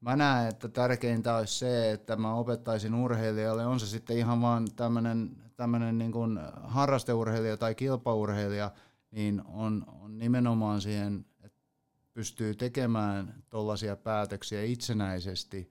mä 0.00 0.16
näen, 0.16 0.48
että 0.48 0.68
tärkeintä 0.68 1.36
olisi 1.36 1.58
se, 1.58 1.92
että 1.92 2.16
mä 2.16 2.34
opettaisin 2.34 2.94
urheilijalle, 2.94 3.66
on 3.66 3.80
se 3.80 3.86
sitten 3.86 4.18
ihan 4.18 4.42
vaan 4.42 4.66
tämmöinen 4.76 5.36
tämmöinen 5.58 5.98
niin 5.98 6.12
kuin 6.12 6.38
harrasteurheilija 6.62 7.56
tai 7.56 7.74
kilpaurheilija, 7.74 8.70
niin 9.10 9.42
on, 9.46 9.84
on 10.00 10.18
nimenomaan 10.18 10.80
siihen, 10.80 11.26
että 11.42 11.62
pystyy 12.12 12.54
tekemään 12.54 13.44
tuollaisia 13.50 13.96
päätöksiä 13.96 14.62
itsenäisesti, 14.62 15.68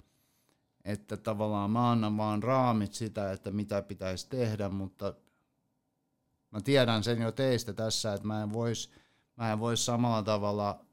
että 0.86 1.18
tavallaan 1.18 1.72
mä 1.72 1.92
annan 1.92 2.18
vaan 2.18 2.44
raamit 2.44 2.94
sitä, 2.94 3.32
että 3.32 3.52
mitä 3.52 3.82
pitäisi 3.82 4.30
tehdä, 4.30 4.70
mutta 4.70 5.13
mä 6.52 6.62
tiedän 6.62 7.04
sen 7.04 7.22
jo 7.22 7.32
teistä 7.32 7.74
tässä, 7.74 8.13
että 8.13 8.28
mä 8.28 8.44
en 8.44 8.54
voisi 8.54 8.90
mä 9.36 9.52
en 9.52 9.60
vois 9.60 9.86
samalla 9.86 10.24
tavalla 10.24 10.86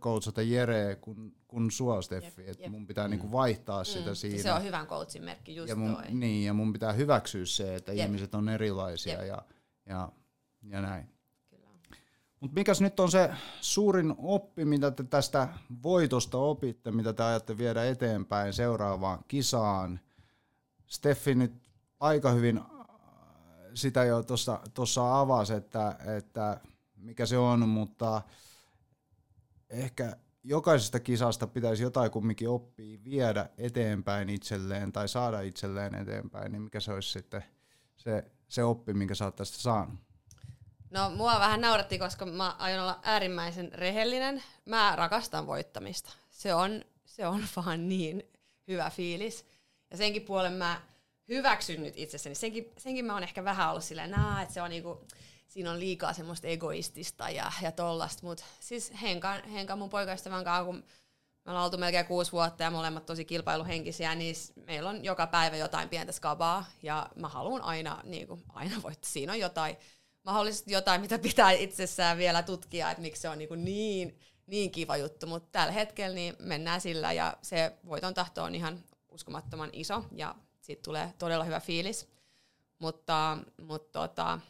coachata 0.00 0.42
Jere 0.42 0.96
kun, 1.00 1.32
kun 1.48 1.70
sua, 1.70 2.02
Steffi. 2.02 2.46
Jep. 2.46 2.70
mun 2.70 2.86
pitää 2.86 3.06
mm. 3.06 3.10
niinku 3.10 3.32
vaihtaa 3.32 3.80
mm. 3.80 3.84
sitä 3.84 4.14
siinä. 4.14 4.42
Se 4.42 4.52
on 4.52 4.62
hyvän 4.62 4.86
coachin 4.86 5.24
merkki, 5.24 5.56
just 5.56 5.68
ja 5.68 5.76
mun, 5.76 5.94
toi. 5.94 6.04
Niin, 6.10 6.44
ja 6.44 6.54
mun 6.54 6.72
pitää 6.72 6.92
hyväksyä 6.92 7.46
se, 7.46 7.74
että 7.74 7.92
jep. 7.92 8.06
ihmiset 8.06 8.34
on 8.34 8.48
erilaisia 8.48 9.24
ja, 9.24 9.42
ja, 9.86 10.12
ja 10.62 10.80
näin. 10.80 11.08
Mutta 12.40 12.54
mikäs 12.54 12.80
nyt 12.80 13.00
on 13.00 13.10
se 13.10 13.30
suurin 13.60 14.14
oppi, 14.18 14.64
mitä 14.64 14.90
te 14.90 15.04
tästä 15.04 15.48
voitosta 15.82 16.38
opitte, 16.38 16.90
mitä 16.90 17.12
te 17.12 17.22
ajatte 17.22 17.58
viedä 17.58 17.84
eteenpäin 17.84 18.52
seuraavaan 18.52 19.24
kisaan? 19.28 20.00
Steffi 20.86 21.34
nyt 21.34 21.52
aika 22.00 22.30
hyvin 22.30 22.60
sitä 23.74 24.04
jo 24.04 24.24
tuossa 24.74 25.20
avasi, 25.20 25.54
että, 25.54 25.96
että 26.16 26.60
mikä 26.96 27.26
se 27.26 27.38
on, 27.38 27.68
mutta 27.68 28.22
ehkä 29.70 30.16
jokaisesta 30.44 31.00
kisasta 31.00 31.46
pitäisi 31.46 31.82
jotain 31.82 32.10
kumminkin 32.10 32.48
oppia 32.48 32.98
viedä 33.04 33.48
eteenpäin 33.58 34.28
itselleen 34.28 34.92
tai 34.92 35.08
saada 35.08 35.40
itselleen 35.40 35.94
eteenpäin, 35.94 36.52
niin 36.52 36.62
mikä 36.62 36.80
se 36.80 36.92
olisi 36.92 37.12
sitten 37.12 37.44
se, 37.96 38.24
se 38.48 38.64
oppi, 38.64 38.94
minkä 38.94 39.14
sä 39.14 39.24
oot 39.24 39.36
tästä 39.36 39.58
saanut? 39.58 40.00
No 40.90 41.10
mua 41.10 41.40
vähän 41.40 41.60
nauratti, 41.60 41.98
koska 41.98 42.26
mä 42.26 42.50
aion 42.58 42.82
olla 42.82 43.00
äärimmäisen 43.02 43.72
rehellinen. 43.72 44.42
Mä 44.64 44.96
rakastan 44.96 45.46
voittamista. 45.46 46.12
Se 46.30 46.54
on, 46.54 46.84
se 47.04 47.26
on 47.26 47.44
vaan 47.56 47.88
niin 47.88 48.22
hyvä 48.68 48.90
fiilis. 48.90 49.46
Ja 49.90 49.96
senkin 49.96 50.22
puolen 50.22 50.52
mä 50.52 50.80
hyväksyn 51.28 51.82
nyt 51.82 51.94
itsessäni. 51.96 52.34
Senkin, 52.34 52.72
senkin 52.78 53.04
mä 53.04 53.14
oon 53.14 53.22
ehkä 53.22 53.44
vähän 53.44 53.70
ollut 53.70 53.84
silleen, 53.84 54.14
että 54.42 54.54
se 54.54 54.62
on 54.62 54.70
niinku, 54.70 55.06
siinä 55.48 55.70
on 55.70 55.80
liikaa 55.80 56.12
semmoista 56.12 56.46
egoistista 56.46 57.30
ja, 57.30 57.52
ja 57.62 57.72
tollasta, 57.72 58.26
mutta 58.26 58.44
siis 58.60 58.92
Henkan, 59.02 59.44
Henkan 59.44 59.78
mun 59.78 59.90
poikaystävän 59.90 60.44
kanssa, 60.44 60.64
kun 60.64 60.84
me 61.44 61.50
ollaan 61.50 61.64
oltu 61.64 61.78
melkein 61.78 62.06
kuusi 62.06 62.32
vuotta 62.32 62.62
ja 62.62 62.70
molemmat 62.70 63.06
tosi 63.06 63.24
kilpailuhenkisiä, 63.24 64.14
niin 64.14 64.34
meillä 64.66 64.90
on 64.90 65.04
joka 65.04 65.26
päivä 65.26 65.56
jotain 65.56 65.88
pientä 65.88 66.12
skabaa 66.12 66.64
ja 66.82 67.08
mä 67.16 67.28
haluan 67.28 67.62
aina, 67.62 68.00
niin 68.04 68.26
kuin, 68.26 68.42
aina 68.48 68.82
voittaa. 68.82 69.10
Siinä 69.10 69.32
on 69.32 69.38
jotain, 69.38 69.76
mahdollisesti 70.22 70.72
jotain, 70.72 71.00
mitä 71.00 71.18
pitää 71.18 71.50
itsessään 71.50 72.18
vielä 72.18 72.42
tutkia, 72.42 72.90
että 72.90 73.02
miksi 73.02 73.22
se 73.22 73.28
on 73.28 73.38
niin, 73.38 73.48
kuin 73.48 73.64
niin, 73.64 74.18
niin 74.46 74.70
kiva 74.70 74.96
juttu, 74.96 75.26
mutta 75.26 75.48
tällä 75.52 75.72
hetkellä 75.72 76.14
niin 76.14 76.36
mennään 76.38 76.80
sillä 76.80 77.12
ja 77.12 77.36
se 77.42 77.72
voiton 77.86 78.14
tahto 78.14 78.42
on 78.42 78.54
ihan 78.54 78.84
uskomattoman 79.08 79.70
iso 79.72 80.04
ja 80.12 80.34
siitä 80.60 80.82
tulee 80.82 81.14
todella 81.18 81.44
hyvä 81.44 81.60
fiilis. 81.60 82.08
Mutta, 82.78 83.38
mutta 83.62 83.98
tota, 83.98 84.40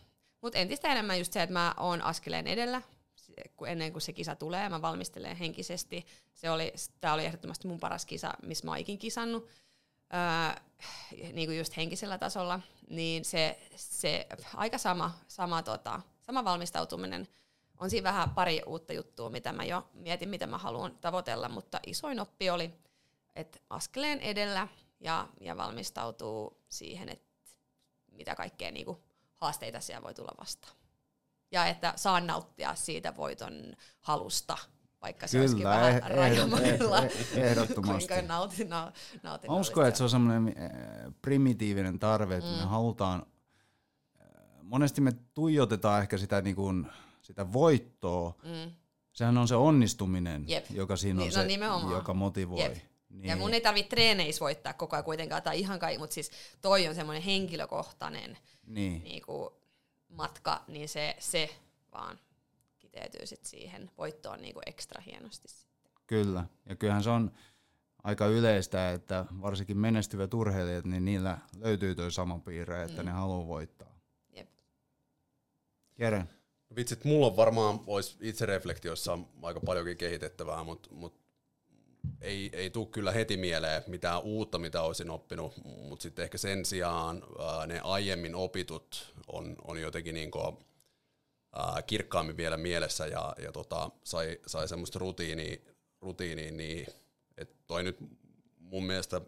mutta 0.41 0.59
entistä 0.59 0.89
enemmän 0.89 1.19
just 1.19 1.33
se, 1.33 1.43
että 1.43 1.53
mä 1.53 1.75
oon 1.77 2.03
askeleen 2.03 2.47
edellä, 2.47 2.83
ennen 3.67 3.93
kuin 3.93 4.03
se 4.03 4.13
kisa 4.13 4.37
tulee, 4.37 4.69
mä 4.69 4.83
valmistelen 4.83 5.37
henkisesti. 5.37 6.07
Se 6.35 6.51
oli, 6.51 6.73
tää 7.01 7.15
oli 7.15 7.25
ehdottomasti 7.25 7.69
mun 7.69 7.81
paras 7.81 8.07
kisa, 8.07 8.33
missä 8.43 8.65
mä 8.65 8.71
oon 8.71 8.79
ikin 8.79 8.99
kisannut. 8.99 9.49
Öö, 10.15 10.63
niin 11.33 11.49
kuin 11.49 11.59
just 11.59 11.77
henkisellä 11.77 12.19
tasolla, 12.19 12.61
niin 12.91 13.25
se, 13.25 13.61
se 13.77 14.27
aika 14.55 14.79
sama, 14.79 15.19
sama, 15.29 15.63
tota, 15.63 16.01
sama 16.21 16.45
valmistautuminen. 16.45 17.29
On 17.81 17.91
siinä 17.91 18.09
vähän 18.09 18.31
pari 18.31 18.63
uutta 18.67 18.93
juttua, 18.93 19.31
mitä 19.31 19.53
mä 19.53 19.65
jo 19.65 19.89
mietin, 19.93 20.29
mitä 20.29 20.47
mä 20.47 20.59
haluan 20.59 20.99
tavoitella, 21.01 21.49
mutta 21.49 21.81
isoin 21.87 22.21
oppi 22.21 22.51
oli, 22.51 22.75
että 23.37 23.59
askeleen 23.71 24.21
edellä 24.21 24.69
ja, 25.01 25.29
ja 25.41 25.57
valmistautuu 25.57 26.63
siihen, 26.69 27.09
että 27.09 27.29
mitä 28.13 28.35
kaikkea 28.35 28.71
niin 28.71 28.87
kuin 28.87 28.99
haasteita 29.39 29.81
siellä 29.81 30.03
voi 30.03 30.15
tulla 30.15 30.33
vastaan. 30.41 30.77
Ja 31.53 31.67
että 31.67 31.93
saan 31.97 32.27
nauttia 32.27 32.75
siitä 32.75 33.17
voiton 33.17 33.53
halusta, 34.01 34.59
vaikka 35.03 35.27
se 35.27 35.31
Kyllä, 35.31 35.43
olisikin 35.43 35.65
vähän 35.65 35.95
eh, 35.95 36.03
rajamailla. 36.17 37.03
Eh, 37.03 37.13
ehdottomasti. 37.35 38.09
Kuinka 38.09 38.29
nautin, 38.29 38.69
na, 38.69 38.93
nautin 39.23 39.51
Mä 39.51 39.57
uskon, 39.57 39.87
että 39.87 39.99
se 39.99 40.05
on 40.05 40.11
semmoinen 40.11 40.49
eh, 40.49 40.71
primitiivinen 41.23 41.99
tarve, 41.99 42.37
että 42.37 42.51
mm. 42.51 42.57
me 42.57 42.65
halutaan, 42.65 43.27
monesti 44.63 45.01
me 45.01 45.13
tuijotetaan 45.35 46.03
ehkä 46.03 46.19
sitä, 46.19 46.41
niin 46.41 46.57
kuin, 46.57 46.87
sitä 47.23 47.53
voittoa, 47.53 48.35
mm. 48.43 48.73
sehän 49.13 49.39
on 49.39 49.49
se 49.49 49.57
onnistuminen, 49.57 50.45
Jep. 50.49 50.67
joka 50.71 50.97
siinä 50.97 51.23
on 51.23 51.47
niin, 51.47 51.61
no, 51.61 51.81
se, 51.81 51.87
joka 51.91 52.15
motivoi. 52.15 52.61
Jep. 52.61 52.77
Niin. 53.09 53.29
Ja 53.29 53.37
mun 53.37 53.55
ei 53.55 53.61
tarvitse 53.61 53.89
treeneissä 53.89 54.41
voittaa 54.41 54.73
koko 54.73 54.97
ajan 54.97 55.05
kuitenkaan, 55.05 55.43
tai 55.43 55.61
ihan 55.61 55.79
kai, 55.79 55.99
mutta 55.99 56.15
siis 56.15 56.31
toi 56.61 56.89
on 56.89 56.95
semmoinen 56.95 57.23
henkilökohtainen 57.23 58.39
niin. 58.69 59.03
Niinku 59.03 59.53
matka, 60.09 60.65
niin 60.69 60.89
se, 60.89 61.17
se 61.19 61.51
vaan 61.93 62.19
kiteytyy 62.79 63.27
sit 63.27 63.45
siihen 63.45 63.91
voittoon 63.99 64.43
niinku 64.43 64.61
ekstra 64.67 65.03
hienosti. 65.07 65.49
Sitten. 65.49 65.93
Kyllä, 66.07 66.45
ja 66.67 66.77
kyllähän 66.77 67.03
se 67.03 67.11
on 67.11 67.33
aika 68.03 68.27
yleistä, 68.27 68.93
että 68.93 69.25
varsinkin 69.41 69.79
menestyvät 69.79 70.35
urheilijat, 70.35 70.85
niin 70.85 71.05
niillä 71.05 71.39
löytyy 71.57 71.95
tuo 71.95 72.11
sama 72.11 72.39
piirre, 72.39 72.83
että 72.83 73.03
mm. 73.03 73.07
ne 73.07 73.13
haluaa 73.13 73.47
voittaa. 73.47 73.99
Jep. 74.33 74.49
Jere? 75.99 76.27
Vitsit, 76.77 77.05
mulla 77.05 77.27
on 77.27 77.37
varmaan 77.37 77.81
olisi 77.87 78.17
itsereflektiossa 78.21 79.19
aika 79.43 79.61
paljonkin 79.61 79.97
kehitettävää, 79.97 80.65
mutta 80.65 80.89
mut 80.93 81.28
ei, 82.21 82.51
ei 82.53 82.71
tule 82.71 82.87
kyllä 82.87 83.13
heti 83.13 83.37
mieleen 83.37 83.83
mitään 83.87 84.23
uutta, 84.23 84.59
mitä 84.59 84.83
olisin 84.83 85.11
oppinut, 85.11 85.53
mutta 85.65 86.03
sitten 86.03 86.23
ehkä 86.23 86.39
sen 86.39 86.65
sijaan 86.65 87.23
ne 87.67 87.81
aiemmin 87.81 88.35
opitut 88.35 89.15
on, 89.27 89.57
on 89.65 89.81
jotenkin 89.81 90.15
niin 90.15 90.31
kuin, 90.31 90.57
kirkkaammin 91.87 92.37
vielä 92.37 92.57
mielessä 92.57 93.07
ja, 93.07 93.35
ja 93.43 93.53
tota, 93.53 93.91
sai, 94.05 94.41
sai 94.47 94.69
semmoista 94.69 94.99
rutiinia, 94.99 95.57
rutiinia 96.01 96.53
niin 96.53 96.87
että 97.39 97.55
toi 97.67 97.83
nyt 97.83 97.97
mun 98.59 98.87
mielestä 98.87 99.21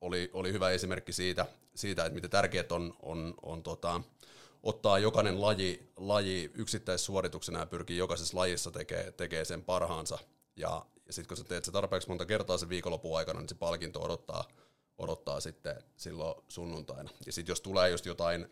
oli, 0.00 0.30
oli 0.32 0.52
hyvä 0.52 0.70
esimerkki 0.70 1.12
siitä, 1.12 1.46
siitä 1.74 2.04
että 2.04 2.14
miten 2.14 2.30
tärkeää 2.30 2.64
on, 2.70 2.96
on, 3.02 3.34
on 3.42 3.62
tota, 3.62 4.00
ottaa 4.62 4.98
jokainen 4.98 5.40
laji, 5.40 5.92
laji 5.96 6.50
yksittäissuorituksena 6.54 7.58
ja 7.58 7.66
pyrkii 7.66 7.98
jokaisessa 7.98 8.36
lajissa 8.36 8.70
tekee, 8.70 9.12
tekee 9.12 9.44
sen 9.44 9.64
parhaansa. 9.64 10.18
Ja, 10.56 10.86
ja 11.06 11.12
sitten 11.12 11.28
kun 11.28 11.36
sä 11.36 11.44
teet 11.44 11.64
se 11.64 11.72
tarpeeksi 11.72 12.08
monta 12.08 12.26
kertaa 12.26 12.58
sen 12.58 12.68
viikonlopun 12.68 13.18
aikana, 13.18 13.40
niin 13.40 13.48
se 13.48 13.54
palkinto 13.54 14.02
odottaa, 14.02 14.48
odottaa 14.98 15.40
sitten 15.40 15.82
silloin 15.96 16.44
sunnuntaina. 16.48 17.10
Ja 17.26 17.32
sitten 17.32 17.52
jos 17.52 17.60
tulee 17.60 17.90
just 17.90 18.06
jotain, 18.06 18.48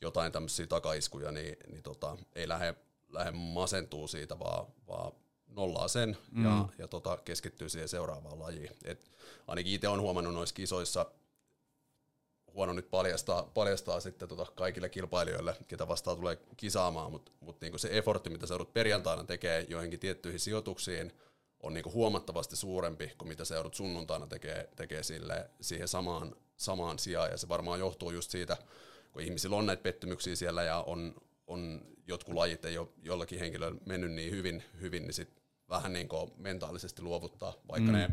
jotain 0.00 0.32
tämmöisiä 0.32 0.66
takaiskuja, 0.66 1.32
niin, 1.32 1.56
niin 1.70 1.82
tota, 1.82 2.16
ei 2.34 2.48
lähde, 2.48 2.74
lähde 3.08 3.30
masentuu 3.30 4.08
siitä, 4.08 4.38
vaan, 4.38 4.66
vaan 4.88 5.12
nollaa 5.46 5.88
sen 5.88 6.16
mm. 6.30 6.44
ja, 6.44 6.68
ja 6.78 6.88
tota, 6.88 7.18
keskittyy 7.24 7.68
siihen 7.68 7.88
seuraavaan 7.88 8.38
lajiin. 8.38 8.70
Et 8.84 9.10
ainakin 9.46 9.72
itse 9.72 9.88
olen 9.88 10.00
huomannut 10.00 10.34
noissa 10.34 10.54
kisoissa, 10.54 11.06
huono 12.54 12.72
nyt 12.72 12.90
paljastaa, 12.90 13.42
paljastaa 13.42 14.00
sitten 14.00 14.28
tota 14.28 14.46
kaikille 14.54 14.88
kilpailijoille, 14.88 15.56
ketä 15.68 15.88
vastaan 15.88 16.16
tulee 16.16 16.38
kisaamaan, 16.56 17.12
mutta 17.12 17.32
mut 17.40 17.60
niinku 17.60 17.78
se 17.78 17.98
effortti, 17.98 18.30
mitä 18.30 18.46
sä 18.46 18.54
joudut 18.54 18.72
perjantaina 18.72 19.24
tekee 19.24 19.66
joihinkin 19.68 20.00
tiettyihin 20.00 20.40
sijoituksiin, 20.40 21.12
on 21.62 21.74
niinku 21.74 21.92
huomattavasti 21.92 22.56
suurempi 22.56 23.12
kuin 23.18 23.28
mitä 23.28 23.44
se 23.44 23.54
joudut 23.54 23.74
sunnuntaina 23.74 24.26
tekee, 24.26 24.68
tekee 24.76 25.02
sille, 25.02 25.50
siihen 25.60 25.88
samaan, 25.88 26.36
samaan 26.56 26.98
sijaan. 26.98 27.30
Ja 27.30 27.36
se 27.36 27.48
varmaan 27.48 27.80
johtuu 27.80 28.10
just 28.10 28.30
siitä, 28.30 28.56
kun 29.12 29.22
ihmisillä 29.22 29.56
on 29.56 29.66
näitä 29.66 29.82
pettymyksiä 29.82 30.36
siellä 30.36 30.62
ja 30.62 30.82
on, 30.86 31.14
on 31.46 31.80
jotkut 32.06 32.34
lajit 32.34 32.64
ei 32.64 32.78
ole 32.78 32.88
jollakin 33.02 33.38
henkilöllä 33.38 33.80
mennyt 33.86 34.12
niin 34.12 34.30
hyvin, 34.30 34.62
hyvin 34.80 35.02
niin 35.02 35.14
sit 35.14 35.42
vähän 35.68 35.92
niin 35.92 36.08
mentaalisesti 36.36 37.02
luovuttaa, 37.02 37.54
vaikka 37.68 37.90
mm. 37.90 37.98
ne 37.98 38.10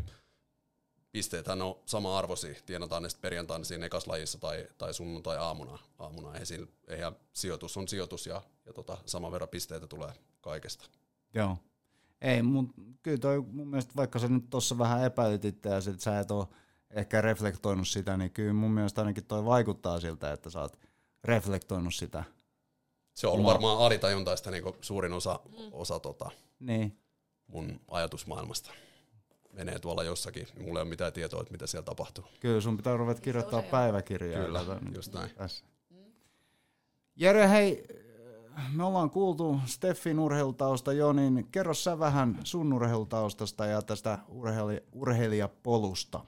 pisteethän 1.12 1.62
on 1.62 1.80
sama 1.86 2.18
arvosi, 2.18 2.58
tienataan 2.66 3.04
ne 3.04 3.10
sitten 3.10 3.22
perjantaina 3.22 3.66
siinä 3.66 3.86
ekas 3.86 4.08
lajissa 4.08 4.40
tai, 4.40 4.68
tai 4.78 4.94
sunnuntai 4.94 5.38
aamuna. 5.38 5.80
aamuna. 6.00 6.34
Eihän, 6.34 6.68
eihän 6.88 7.16
sijoitus 7.34 7.78
on 7.78 7.88
sijoitus 7.88 8.26
ja, 8.26 8.42
ja 8.66 8.74
tota, 8.74 8.98
saman 9.06 9.32
verran 9.32 9.50
pisteitä 9.50 9.88
tulee 9.88 10.14
kaikesta. 10.42 10.86
Joo. 11.34 11.58
Ei, 12.22 12.42
mutta 12.42 12.82
kyllä 13.04 13.18
toi 13.18 13.42
mun 13.52 13.68
mielestä, 13.68 13.94
vaikka 13.96 14.20
sä 14.20 14.28
nyt 14.28 14.50
tuossa 14.50 14.78
vähän 14.78 15.04
epäilit 15.04 15.46
itseäsi, 15.46 15.90
että 15.90 16.04
sä 16.04 16.20
et 16.20 16.32
ole 16.32 16.48
ehkä 16.92 17.22
reflektoinut 17.22 17.88
sitä, 17.88 18.18
niin 18.18 18.32
kyllä 18.32 18.54
mun 18.54 18.72
mielestä 18.72 19.02
ainakin 19.02 19.26
toi 19.26 19.46
vaikuttaa 19.46 20.00
siltä, 20.00 20.32
että 20.34 20.50
sä 20.50 20.62
oot 20.62 20.80
reflektoinut 21.24 21.96
sitä. 21.96 22.24
Se 23.14 23.28
on 23.28 23.34
ollut 23.34 23.46
varmaan 23.46 23.78
alitajuntaista 23.78 24.52
niin 24.52 24.64
suurin 24.82 25.14
osa, 25.14 25.40
osa 25.72 26.00
tota, 26.00 26.32
Niin, 26.60 26.98
mun 27.48 27.80
ajatusmaailmasta. 27.88 28.72
Menee 29.54 29.80
tuolla 29.80 30.04
jossakin, 30.04 30.48
mulla 30.60 30.80
ei 30.80 30.84
ole 30.84 30.90
mitään 30.90 31.14
tietoa, 31.14 31.42
että 31.42 31.52
mitä 31.52 31.68
siellä 31.68 31.86
tapahtuu. 31.86 32.26
kyllä 32.40 32.62
sun 32.62 32.78
pitää 32.78 32.98
ruveta 32.98 33.22
kirjoittaa 33.22 33.62
päiväkirjaa. 33.62 34.46
Kyllä, 34.46 34.66
just 34.96 35.14
näin. 35.14 35.30
Tässä. 35.36 35.66
Jere, 37.16 37.50
hei, 37.50 37.86
me 38.74 38.84
ollaan 38.84 39.10
kuultu 39.10 39.60
Steffin 39.66 40.20
urheilutausta 40.20 40.94
jo, 40.94 41.14
niin 41.14 41.48
kerro 41.52 41.74
sä 41.74 42.00
vähän 42.00 42.40
sun 42.44 42.74
urheilutaustasta 42.74 43.66
ja 43.66 43.82
tästä 43.82 44.20
urheili- 44.30 44.84
urheilijapolusta. 44.94 46.26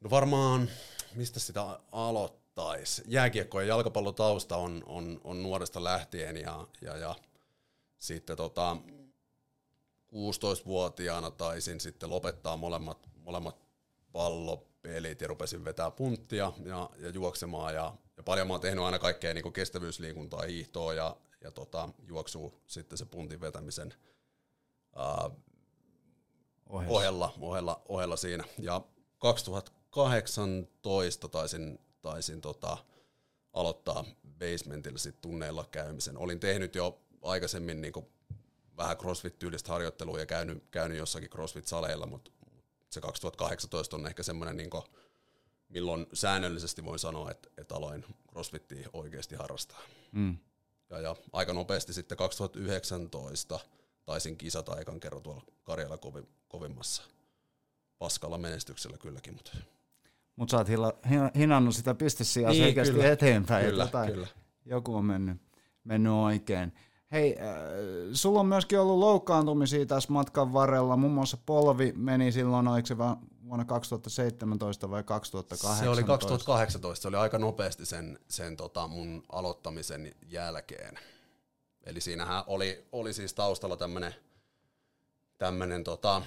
No 0.00 0.10
varmaan, 0.10 0.68
mistä 1.14 1.40
sitä 1.40 1.80
aloittaisi? 1.92 3.02
Jääkiekko 3.06 3.60
ja 3.60 3.66
jalkapallotausta 3.66 4.56
on, 4.56 4.82
on, 4.86 5.20
on 5.24 5.42
nuoresta 5.42 5.84
lähtien 5.84 6.36
ja, 6.36 6.66
ja, 6.82 6.96
ja 6.96 7.14
sitten 7.98 8.36
tota, 8.36 8.76
16-vuotiaana 10.12 11.30
taisin 11.30 11.80
sitten 11.80 12.10
lopettaa 12.10 12.56
molemmat, 12.56 13.08
molemmat 13.16 13.56
pallopelit 14.12 15.20
ja 15.20 15.28
rupesin 15.28 15.64
vetää 15.64 15.90
punttia 15.90 16.52
ja, 16.64 16.90
ja 16.98 17.10
juoksemaan 17.10 17.74
ja 17.74 17.94
paljon 18.26 18.46
mä 18.46 18.52
oon 18.52 18.60
tehnyt 18.60 18.84
aina 18.84 18.98
kaikkea 18.98 19.34
niin 19.34 19.52
kestävyysliikuntaa, 19.52 20.42
hiihtoa 20.42 20.94
ja, 20.94 21.16
ja 21.40 21.50
tota, 21.50 21.88
juoksua 22.08 22.52
sitten 22.66 22.98
se 22.98 23.04
puntin 23.04 23.40
vetämisen 23.40 23.94
ää, 24.96 25.30
Ohessa. 26.66 26.94
ohella, 26.94 27.34
ohella, 27.40 27.82
ohella 27.88 28.16
siinä. 28.16 28.44
Ja 28.58 28.80
2018 29.18 31.28
taisin, 31.28 31.78
taisin 32.02 32.40
tota, 32.40 32.76
aloittaa 33.52 34.04
basementilla 34.38 34.98
sit 34.98 35.20
tunneilla 35.20 35.64
käymisen. 35.70 36.18
Olin 36.18 36.40
tehnyt 36.40 36.74
jo 36.74 37.00
aikaisemmin 37.22 37.80
niin 37.80 37.92
vähän 38.76 38.96
crossfit-tyylistä 38.96 39.68
harjoittelua 39.68 40.18
ja 40.18 40.26
käynyt, 40.26 40.64
käynyt 40.70 40.98
jossakin 40.98 41.30
crossfit-saleilla, 41.30 42.06
mutta 42.06 42.30
se 42.90 43.00
2018 43.00 43.96
on 43.96 44.06
ehkä 44.06 44.22
semmoinen, 44.22 44.56
niin 44.56 44.70
milloin 45.68 46.06
säännöllisesti 46.12 46.84
voin 46.84 46.98
sanoa, 46.98 47.30
että, 47.30 47.48
että 47.58 47.74
aloin 47.74 48.04
crossfittiä 48.30 48.88
oikeasti 48.92 49.34
harrastaa. 49.34 49.80
Mm. 50.12 50.36
Ja, 50.90 51.00
ja 51.00 51.16
aika 51.32 51.52
nopeasti 51.52 51.92
sitten 51.92 52.18
2019 52.18 53.60
taisin 54.04 54.36
kisata 54.36 54.80
ekan 54.80 55.00
kerran 55.00 55.22
tuolla 55.22 55.42
Karjala 55.62 55.98
kovimmassa. 56.48 57.02
Paskalla 57.98 58.38
menestyksellä 58.38 58.98
kylläkin, 58.98 59.34
mutta 59.34 59.50
Mutta 60.36 60.50
sä 60.50 60.56
oot 60.56 60.68
hila, 60.68 60.92
hin- 61.08 61.30
hinannut 61.38 61.74
sitä 61.74 61.94
pistesiä 61.94 62.48
Niin, 62.48 62.62
selkeästi 62.64 62.94
kyllä. 62.94 63.10
eteenpäin. 63.12 63.66
kyllä, 63.66 63.82
jotain, 63.84 64.12
kyllä. 64.12 64.26
Joku 64.64 64.94
on 64.94 65.04
mennyt, 65.04 65.36
mennyt 65.84 66.12
oikein. 66.12 66.72
Hei, 67.12 67.36
äh, 67.40 67.46
sulla 68.12 68.40
on 68.40 68.46
myöskin 68.46 68.80
ollut 68.80 68.98
loukkaantumisia 68.98 69.86
tässä 69.86 70.12
matkan 70.12 70.52
varrella. 70.52 70.96
Muun 70.96 71.12
muassa 71.12 71.36
polvi 71.46 71.92
meni 71.96 72.32
silloin, 72.32 72.68
oliko 72.68 72.86
se 72.86 72.98
va- 72.98 73.16
vuonna 73.48 73.64
2017 73.64 74.90
vai 74.90 75.04
2018? 75.04 75.84
Se 75.84 75.88
oli 75.88 76.04
2018, 76.04 77.02
se 77.02 77.08
oli 77.08 77.16
aika 77.16 77.38
nopeasti 77.38 77.86
sen, 77.86 78.18
sen 78.28 78.56
tota 78.56 78.88
mun 78.88 79.22
aloittamisen 79.32 80.14
jälkeen. 80.28 80.98
Eli 81.84 82.00
siinähän 82.00 82.44
oli, 82.46 82.86
oli 82.92 83.12
siis 83.12 83.34
taustalla 83.34 83.76
tämmönen, 83.76 84.14
tämmönen 85.38 85.84
tota, 85.84 86.22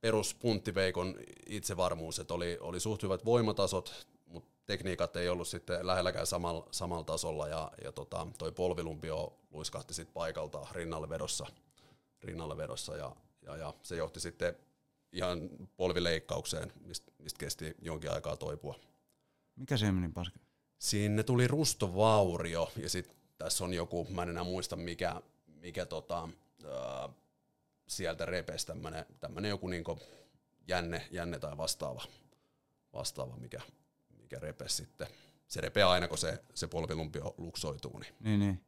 peruspunttiveikon 0.00 1.14
itsevarmuus, 1.46 2.18
että 2.18 2.34
oli, 2.34 2.58
oli 2.60 2.80
suht 2.80 3.02
hyvät 3.02 3.24
voimatasot, 3.24 4.06
mutta 4.26 4.50
tekniikat 4.66 5.16
ei 5.16 5.28
ollut 5.28 5.48
sitten 5.48 5.86
lähelläkään 5.86 6.26
samalla, 6.26 6.68
samalla 6.70 7.04
tasolla 7.04 7.48
ja, 7.48 7.70
ja 7.84 7.92
tota, 7.92 8.26
toi 8.38 8.52
polvilumpio 8.52 9.38
luiskahti 9.50 9.94
sitten 9.94 10.14
paikalta 10.14 10.66
rinnalle 10.72 11.08
vedossa, 11.08 11.46
rinnalle 12.22 12.56
vedossa 12.56 12.96
ja, 12.96 13.16
ja, 13.42 13.56
ja 13.56 13.74
se 13.82 13.96
johti 13.96 14.20
sitten 14.20 14.56
ihan 15.14 15.50
polvileikkaukseen, 15.76 16.72
mistä 16.80 17.12
mist 17.18 17.38
kesti 17.38 17.74
jonkin 17.82 18.10
aikaa 18.10 18.36
toipua. 18.36 18.80
Mikä 19.56 19.76
se 19.76 19.92
meni 19.92 20.08
paska? 20.08 20.38
Sinne 20.78 21.22
tuli 21.22 21.48
rustovaurio 21.48 22.72
ja 22.76 22.88
sitten 22.88 23.16
tässä 23.38 23.64
on 23.64 23.74
joku, 23.74 24.06
mä 24.10 24.22
en 24.22 24.28
enää 24.28 24.44
muista 24.44 24.76
mikä, 24.76 25.22
mikä 25.46 25.86
tota, 25.86 26.28
ää, 26.64 27.08
sieltä 27.88 28.26
repesi 28.26 28.66
tämmönen 29.20 29.48
joku 29.48 29.68
niinku 29.68 29.98
jänne, 30.68 31.08
jänne 31.10 31.38
tai 31.38 31.56
vastaava, 31.56 32.02
vastaava 32.92 33.36
mikä, 33.36 33.60
mikä 34.18 34.38
repesi 34.38 34.76
sitten. 34.76 35.06
Se 35.48 35.60
repeää 35.60 35.90
aina, 35.90 36.08
kun 36.08 36.18
se, 36.18 36.42
se 36.54 36.66
polvilumpio 36.66 37.34
luksoituu. 37.38 37.98
Niin. 37.98 38.14
Niin, 38.20 38.40
niin. 38.40 38.60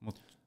Mut 0.00 0.37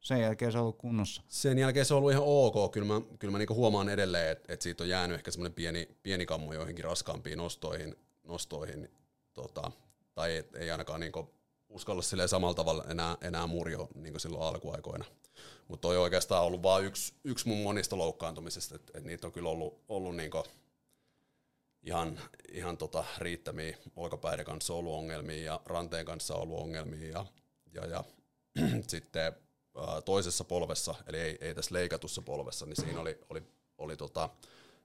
sen 0.00 0.20
jälkeen 0.20 0.52
se 0.52 0.58
on 0.58 0.62
ollut 0.62 0.78
kunnossa. 0.78 1.22
Sen 1.28 1.58
jälkeen 1.58 1.86
se 1.86 1.94
on 1.94 1.98
ollut 1.98 2.12
ihan 2.12 2.24
ok. 2.26 2.72
Kyllä 2.72 2.86
mä, 2.86 3.00
kyllä 3.18 3.32
mä 3.32 3.38
niinku 3.38 3.54
huomaan 3.54 3.88
edelleen, 3.88 4.32
että 4.32 4.52
et 4.52 4.62
siitä 4.62 4.84
on 4.84 4.88
jäänyt 4.88 5.14
ehkä 5.14 5.30
semmoinen 5.30 5.54
pieni, 5.54 5.88
pieni 6.02 6.26
kammo 6.26 6.52
joihinkin 6.52 6.84
raskaampiin 6.84 7.38
nostoihin, 7.38 7.96
nostoihin 8.22 8.90
tota, 9.34 9.72
tai 10.14 10.30
ei, 10.30 10.44
ei 10.54 10.70
ainakaan 10.70 11.00
niinku 11.00 11.30
uskalla 11.68 12.02
silleen 12.02 12.28
samalla 12.28 12.54
tavalla 12.54 12.84
enää, 12.88 13.16
enää 13.20 13.46
murjo 13.46 13.88
niin 13.94 14.12
kuin 14.12 14.20
silloin 14.20 14.42
alkuaikoina. 14.42 15.04
Mutta 15.68 15.88
toi 15.88 15.98
oikeastaan 15.98 16.44
ollut 16.44 16.62
vain 16.62 16.84
yksi, 16.84 17.14
yksi 17.24 17.48
mun 17.48 17.62
monista 17.62 17.98
loukkaantumisista, 17.98 18.74
että 18.74 18.98
et 18.98 19.04
niitä 19.04 19.26
on 19.26 19.32
kyllä 19.32 19.48
ollut, 19.48 19.80
ollut 19.88 20.16
niinku 20.16 20.44
ihan, 21.82 22.20
ihan 22.52 22.76
tota 22.76 23.04
riittämiä. 23.18 23.76
Olkapäiden 23.96 24.44
kanssa 24.44 24.74
ollut 24.74 24.94
ongelmia 24.94 25.44
ja 25.44 25.60
ranteen 25.64 26.06
kanssa 26.06 26.34
ollut 26.34 26.60
ongelmia 26.60 27.10
ja, 27.10 27.26
ja, 27.74 27.86
ja 27.86 28.04
sitten 28.86 29.32
toisessa 30.04 30.44
polvessa, 30.44 30.94
eli 31.06 31.20
ei, 31.20 31.38
ei 31.40 31.54
tässä 31.54 31.74
leikatussa 31.74 32.22
polvessa, 32.22 32.66
niin 32.66 32.76
siinä 32.76 33.00
oli, 33.00 33.18
oli, 33.30 33.42
oli 33.78 33.96
tota 33.96 34.30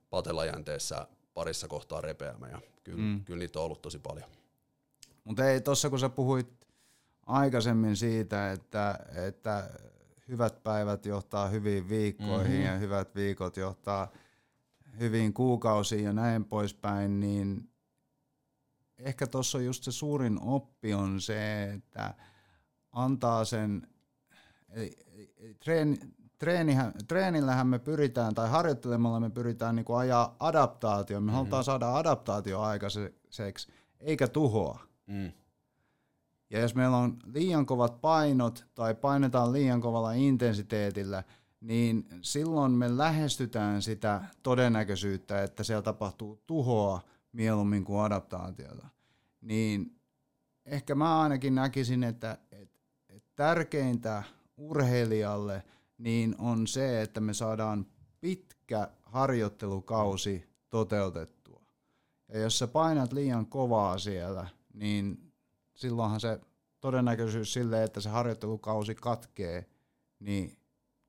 patelajänteessä 0.10 1.08
parissa 1.34 1.68
kohtaa 1.68 2.02
repeämä 2.02 2.48
ja 2.48 2.62
kyllä, 2.84 3.02
mm. 3.02 3.26
kyllä 3.26 3.40
niitä 3.40 3.60
on 3.60 3.66
ollut 3.66 3.82
tosi 3.82 4.00
paljon. 4.00 4.30
Mutta 5.24 5.50
ei 5.50 5.62
tossa 5.62 5.90
kun 5.90 6.00
sä 6.00 6.10
puhuit 6.10 6.48
aikaisemmin 7.26 7.96
siitä, 7.96 8.52
että, 8.52 9.00
että 9.28 9.70
hyvät 10.28 10.64
päivät 10.64 11.06
johtaa 11.06 11.48
hyviin 11.48 11.90
viikkoihin 11.90 12.52
mm-hmm. 12.52 12.66
ja 12.66 12.78
hyvät 12.78 13.16
viikot 13.16 13.58
johtaa 13.58 14.12
hyviin 15.00 15.34
kuukausiin 15.34 16.04
ja 16.04 16.14
näin 16.14 16.46
poispäin, 16.46 17.20
niin 17.20 17.70
ehkä 18.98 19.28
tuossa 19.28 19.58
on 19.58 19.66
just 19.66 19.84
se 19.84 19.92
suurin 19.92 20.40
oppi 20.42 20.94
on 20.94 21.22
se, 21.22 21.64
että 21.64 22.14
antaa 22.92 23.46
sen, 23.46 23.88
eli, 24.76 24.98
eli 25.38 25.54
treeni, 25.54 26.00
treenihän, 26.38 26.94
treenillähän 27.08 27.68
me 27.68 27.80
pyritään, 27.80 28.36
tai 28.36 28.50
harjoittelemalla 28.50 29.20
me 29.20 29.30
pyritään 29.30 29.76
niin 29.76 29.86
ajaa 29.98 30.36
adaptaatio. 30.40 31.20
Me 31.20 31.26
mm-hmm. 31.26 31.36
halutaan 31.36 31.64
saada 31.64 31.96
adaptaatio 31.96 32.62
aikaiseksi, 32.62 33.72
eikä 34.00 34.28
tuhoa. 34.28 34.80
Mm. 35.08 35.32
Ja 36.50 36.60
jos 36.60 36.76
meillä 36.76 36.98
on 36.98 37.18
liian 37.26 37.66
kovat 37.66 38.02
painot 38.02 38.66
tai 38.76 38.96
painetaan 38.96 39.54
liian 39.54 39.82
kovalla 39.82 40.12
intensiteetillä, 40.12 41.24
niin 41.62 42.08
silloin 42.22 42.72
me 42.72 42.98
lähestytään 42.98 43.82
sitä 43.82 44.22
todennäköisyyttä, 44.44 45.44
että 45.44 45.64
siellä 45.64 45.82
tapahtuu 45.82 46.42
tuhoa 46.48 47.02
mieluummin 47.32 47.84
kuin 47.84 48.02
adaptaatiota. 48.02 48.88
Niin 49.42 50.00
ehkä 50.66 50.96
mä 50.96 51.22
ainakin 51.22 51.56
näkisin, 51.56 52.04
että, 52.04 52.38
että, 52.52 52.80
että 53.10 53.30
tärkeintä 53.36 54.24
urheilijalle 54.58 55.64
niin 55.98 56.36
on 56.38 56.68
se, 56.68 57.02
että 57.02 57.22
me 57.22 57.34
saadaan 57.34 57.86
pitkä 58.22 58.90
harjoittelukausi 59.04 60.50
toteutettua. 60.70 61.62
Ja 62.34 62.40
jos 62.40 62.60
sä 62.60 62.68
painat 62.68 63.14
liian 63.14 63.46
kovaa 63.46 63.98
siellä, 63.98 64.48
niin 64.74 65.34
silloinhan 65.76 66.20
se 66.20 66.40
todennäköisyys 66.80 67.54
sille, 67.54 67.84
että 67.84 68.02
se 68.02 68.10
harjoittelukausi 68.10 68.96
katkee, 68.96 69.66
niin 70.20 70.58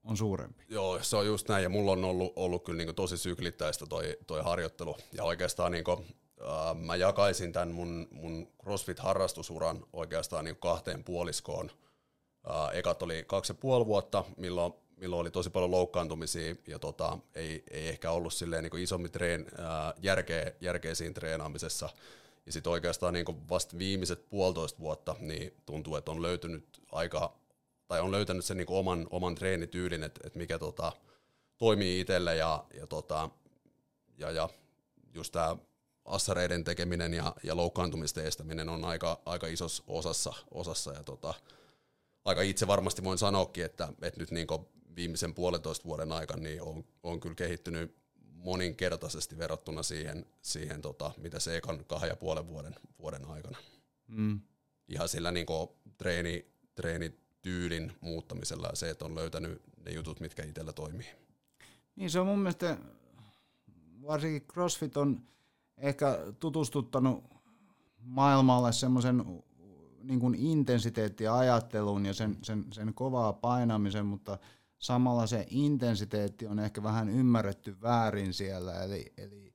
on 0.05 0.17
suurempi. 0.17 0.65
Joo, 0.69 0.99
se 1.03 1.17
on 1.17 1.27
just 1.27 1.49
näin, 1.49 1.63
ja 1.63 1.69
mulla 1.69 1.93
on 1.93 2.05
ollut, 2.05 2.33
ollut 2.37 2.65
kyllä 2.65 2.85
niin 2.85 2.95
tosi 2.95 3.19
syklittäistä 3.19 3.87
toi, 3.87 4.17
toi 4.27 4.43
harjoittelu, 4.43 4.97
ja 5.13 5.25
oikeastaan 5.25 5.73
niin 5.73 5.85
kuin, 5.85 5.99
äh, 6.41 6.77
mä 6.77 6.97
jakaisin 6.97 7.53
tämän 7.53 7.71
mun, 7.71 8.09
mun 8.11 8.49
CrossFit-harrastusuran 8.63 9.87
oikeastaan 9.93 10.45
niin 10.45 10.57
kahteen 10.57 11.05
puoliskoon. 11.05 11.71
Ekat 12.73 13.03
oli 13.03 13.25
kaksi 13.27 13.53
ja 13.53 13.55
puoli 13.55 13.87
vuotta, 13.87 14.25
milloin, 14.37 14.73
milloin 14.97 15.21
oli 15.21 15.31
tosi 15.31 15.51
paljon 15.51 15.71
loukkaantumisia, 15.71 16.55
ja 16.67 16.79
tota, 16.79 17.19
ei, 17.35 17.65
ei 17.71 17.89
ehkä 17.89 18.11
ollut 18.11 18.33
silleen 18.33 18.63
niin 18.63 18.83
isommin 18.83 19.11
treen, 19.11 19.47
järkeä, 20.03 20.53
järkeä 20.61 20.95
siinä 20.95 21.15
treenaamisessa, 21.15 21.89
ja 22.47 22.53
sitten 22.53 22.73
oikeastaan 22.73 23.15
niin 23.15 23.49
vasta 23.49 23.79
viimeiset 23.79 24.29
puolitoista 24.29 24.81
vuotta 24.81 25.17
niin 25.21 25.55
tuntuu, 25.67 25.97
että 25.97 26.11
on 26.11 26.23
löytynyt 26.23 26.83
aika 26.93 27.33
tai 27.89 28.01
on 28.01 28.13
löytänyt 28.13 28.45
sen 28.45 28.57
niin 28.57 28.67
oman, 28.71 29.07
oman 29.11 29.35
treenityylin, 29.35 30.03
että, 30.03 30.21
että 30.25 30.39
mikä 30.39 30.59
tota, 30.59 30.93
toimii 31.59 32.01
itselle 32.01 32.37
ja, 32.37 32.65
ja, 32.75 32.87
tota, 32.87 33.31
ja, 34.19 34.31
ja 34.31 34.49
just 35.15 35.33
tämä 35.33 35.57
assareiden 36.05 36.65
tekeminen 36.65 37.15
ja, 37.15 37.35
ja 37.43 37.57
loukkaantumisten 37.57 38.25
estäminen 38.25 38.69
on 38.69 38.85
aika, 38.85 39.21
aika 39.27 39.47
isossa 39.47 39.83
osassa, 39.87 40.33
osassa 40.51 40.93
ja 40.93 41.03
tota, 41.03 41.35
aika 42.27 42.43
itse 42.43 42.67
varmasti 42.67 43.05
voin 43.05 43.19
sanoakin, 43.19 43.65
että, 43.65 43.89
että 44.03 44.21
nyt 44.21 44.31
niin 44.31 44.47
viimeisen 44.97 45.35
puolentoista 45.35 45.85
vuoden 45.85 46.13
aikana 46.13 46.43
niin 46.43 46.63
on, 46.63 46.85
on 47.03 47.21
kyllä 47.21 47.35
kehittynyt 47.35 47.97
moninkertaisesti 48.33 49.39
verrattuna 49.39 49.83
siihen, 49.83 50.27
siihen 50.43 50.83
tota, 50.83 51.11
mitä 51.17 51.41
se 51.41 51.57
ekan 51.57 51.85
kahden 51.85 52.09
ja 52.09 52.17
puolen 52.17 52.49
vuoden, 52.49 52.75
vuoden 52.99 53.25
aikana. 53.25 53.59
Mm. 54.09 54.41
Ihan 54.89 55.09
sillä 55.09 55.33
niin 55.33 55.47
treeni, 55.99 56.47
treenityylin 56.75 57.93
muuttamisella 58.01 58.69
ja 58.69 58.77
se, 58.77 58.91
että 58.91 59.05
on 59.05 59.15
löytänyt 59.15 59.63
ne 59.85 59.93
jutut, 59.93 60.21
mitkä 60.21 60.45
itsellä 60.45 60.73
toimii. 60.73 61.07
Niin 61.97 62.11
se 62.11 62.21
on 62.21 62.27
mun 62.27 62.39
mielestä, 62.39 62.79
varsinkin 64.03 64.49
CrossFit 64.49 64.97
on 64.97 65.23
ehkä 65.79 66.19
tutustuttanut 66.41 67.25
maailmalle 67.99 68.73
semmoisen 68.73 69.45
niin 70.07 70.21
kuin 70.21 70.35
intensiteettiajatteluun 70.35 72.07
ja 72.07 72.15
sen, 72.15 72.39
sen, 72.43 72.65
sen 72.73 72.95
kovaa 72.95 73.33
painamisen, 73.33 74.07
mutta 74.07 74.39
samalla 74.79 75.27
se 75.27 75.47
intensiteetti 75.51 76.47
on 76.47 76.59
ehkä 76.59 76.83
vähän 76.83 77.09
ymmärretty 77.09 77.81
väärin 77.83 78.35
siellä, 78.35 78.83
eli, 78.83 79.13
eli, 79.17 79.55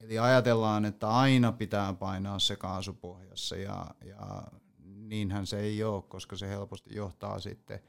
eli 0.00 0.18
ajatellaan, 0.18 0.84
että 0.84 1.08
aina 1.08 1.52
pitää 1.52 1.92
painaa 1.92 2.38
se 2.38 2.56
kaasupohjassa, 2.56 3.56
ja, 3.56 3.94
ja 4.04 4.42
niinhän 4.84 5.46
se 5.46 5.60
ei 5.60 5.84
ole, 5.84 6.02
koska 6.02 6.36
se 6.36 6.48
helposti 6.48 6.94
johtaa 6.94 7.40
sitten 7.40 7.80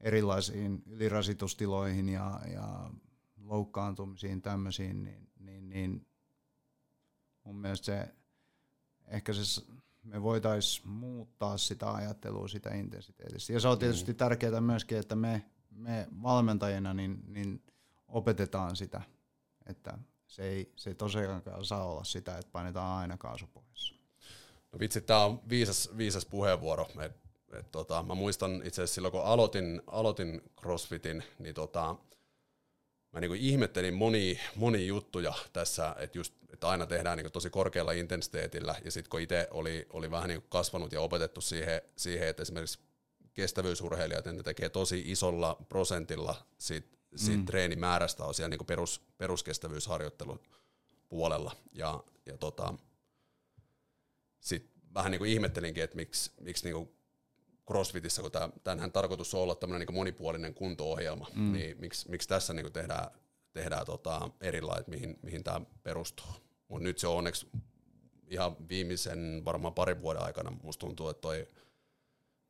erilaisiin 0.00 0.82
ylirasitustiloihin 0.86 2.08
ja, 2.08 2.40
ja 2.52 2.90
loukkaantumisiin 3.36 4.42
tämmöisiin, 4.42 5.02
niin, 5.02 5.28
niin, 5.38 5.68
niin 5.68 6.06
mun 7.44 7.56
mielestä 7.56 7.84
se, 7.84 8.14
ehkä 9.06 9.32
se, 9.32 9.62
me 10.06 10.22
voitaisiin 10.22 10.88
muuttaa 10.88 11.58
sitä 11.58 11.92
ajattelua 11.92 12.48
sitä 12.48 12.74
intensiteetistä. 12.74 13.52
Ja 13.52 13.60
se 13.60 13.68
on 13.68 13.78
tietysti 13.78 14.12
mm. 14.12 14.16
tärkeää 14.16 14.60
myöskin, 14.60 14.98
että 14.98 15.16
me, 15.16 15.44
me 15.70 16.08
valmentajina 16.22 16.94
niin, 16.94 17.22
niin 17.26 17.62
opetetaan 18.08 18.76
sitä, 18.76 19.02
että 19.66 19.98
se 20.26 20.42
ei, 20.42 20.72
se 20.76 20.90
ei 20.90 20.94
tosiaankaan 20.94 21.64
saa 21.64 21.84
olla 21.84 22.04
sitä, 22.04 22.38
että 22.38 22.52
painetaan 22.52 22.98
aina 22.98 23.16
kaasupohjassa. 23.16 23.94
No 24.72 24.78
vitsi, 24.78 25.00
tämä 25.00 25.24
on 25.24 25.40
viisas, 25.48 25.90
viisas 25.96 26.26
puheenvuoro. 26.26 26.88
Et, 27.00 27.16
et, 27.58 27.70
tota, 27.72 28.02
mä 28.02 28.14
muistan 28.14 28.54
itse 28.64 28.82
asiassa 28.82 28.94
silloin, 28.94 29.12
kun 29.12 29.24
aloitin, 29.24 29.82
aloitin 29.86 30.42
CrossFitin, 30.60 31.22
niin 31.38 31.54
tota, 31.54 31.96
mä 33.16 33.20
niinku 33.20 33.34
ihmettelin 33.34 33.94
moni, 33.94 34.40
moni 34.54 34.86
juttuja 34.86 35.34
tässä, 35.52 35.96
että 35.98 36.18
just 36.18 36.34
että 36.52 36.68
aina 36.68 36.86
tehdään 36.86 37.16
niinku 37.16 37.30
tosi 37.30 37.50
korkealla 37.50 37.92
intensiteetillä, 37.92 38.74
ja 38.84 38.90
sitten 38.90 39.10
kun 39.10 39.20
itse 39.20 39.48
oli, 39.50 39.86
oli 39.90 40.10
vähän 40.10 40.28
niinku 40.28 40.46
kasvanut 40.48 40.92
ja 40.92 41.00
opetettu 41.00 41.40
siihen, 41.40 41.82
siihen 41.96 42.28
että 42.28 42.42
esimerkiksi 42.42 42.78
kestävyysurheilijat, 43.34 44.24
ne 44.24 44.42
tekee 44.42 44.68
tosi 44.68 45.02
isolla 45.06 45.56
prosentilla 45.68 46.46
siitä, 46.58 46.96
siitä 47.16 47.38
mm. 47.38 47.46
treenimäärästä 47.46 48.24
on 48.24 48.34
siellä 48.34 48.48
niinku 48.48 48.64
perus, 48.64 49.00
peruskestävyysharjoittelun 49.18 50.40
puolella, 51.08 51.56
ja, 51.72 52.04
ja 52.26 52.36
tota, 52.36 52.74
sitten 54.40 54.82
vähän 54.94 55.10
niinku 55.10 55.24
ihmettelinkin, 55.24 55.84
että 55.84 55.96
miksi, 55.96 56.30
miksi 56.40 56.64
niinku 56.64 56.95
CrossFitissä, 57.68 58.22
kun 58.22 58.30
tämähän 58.64 58.92
tarkoitus 58.92 59.34
on 59.34 59.40
olla 59.40 59.54
tämmöinen 59.54 59.86
niin 59.86 59.94
monipuolinen 59.94 60.54
kunto-ohjelma, 60.54 61.26
mm. 61.34 61.52
niin 61.52 61.76
miksi, 61.80 62.10
miksi 62.10 62.28
tässä 62.28 62.54
niin 62.54 62.72
tehdään, 62.72 63.10
tehdään 63.52 63.86
tota 63.86 64.30
erilaiset, 64.40 64.88
mihin, 64.88 65.18
mihin 65.22 65.44
tämä 65.44 65.60
perustuu. 65.82 66.26
Mutta 66.68 66.84
nyt 66.84 66.98
se 66.98 67.06
on 67.06 67.16
onneksi 67.16 67.46
ihan 68.28 68.68
viimeisen 68.68 69.42
varmaan 69.44 69.74
parin 69.74 70.00
vuoden 70.00 70.22
aikana, 70.22 70.56
musta 70.62 70.86
tuntuu, 70.86 71.08
että 71.08 71.20
toi, 71.20 71.48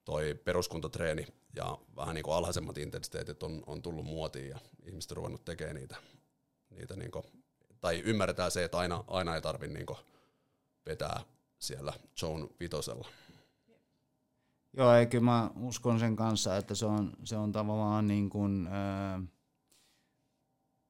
toi 0.05 0.35
peruskuntotreeni 0.45 1.27
ja 1.57 1.79
vähän 1.97 2.15
niin 2.15 2.25
kuin 2.25 2.35
alhaisemmat 2.35 2.79
intensiteetit 2.79 3.43
on, 3.43 3.63
on 3.67 3.83
tullut 3.83 4.05
muotiin 4.05 4.49
ja 4.49 4.59
ihmiset 4.85 5.11
on 5.11 5.17
ruvennut 5.17 5.45
tekemään 5.45 5.77
niitä, 5.77 5.97
niitä 6.71 6.97
niin 6.97 7.11
kuin, 7.11 7.25
tai 7.81 8.01
ymmärretään 8.01 8.51
se, 8.51 8.65
että 8.65 8.79
aina, 8.79 9.05
aina 9.07 9.35
ei 9.35 9.43
tarvitse 9.43 9.75
niin 9.75 9.97
vetää 10.87 11.21
siellä 11.59 11.93
zone 12.21 12.49
vitosella. 12.61 13.09
Joo, 14.77 14.95
eikö 14.95 15.21
mä 15.21 15.51
uskon 15.57 15.99
sen 15.99 16.17
kanssa, 16.17 16.57
että 16.57 16.75
se 16.75 16.87
on, 16.87 17.13
se 17.25 17.37
on 17.37 17.53
tavallaan 17.53 18.07
niin 18.07 18.31
kuin, 18.31 18.69
ää, 18.71 19.21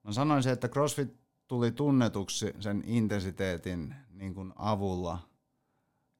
mä 0.02 0.12
sanoisin, 0.12 0.52
että 0.52 0.68
CrossFit 0.68 1.16
tuli 1.48 1.72
tunnetuksi 1.72 2.54
sen 2.60 2.82
intensiteetin 2.86 3.94
niin 4.10 4.34
kuin 4.34 4.52
avulla 4.56 5.18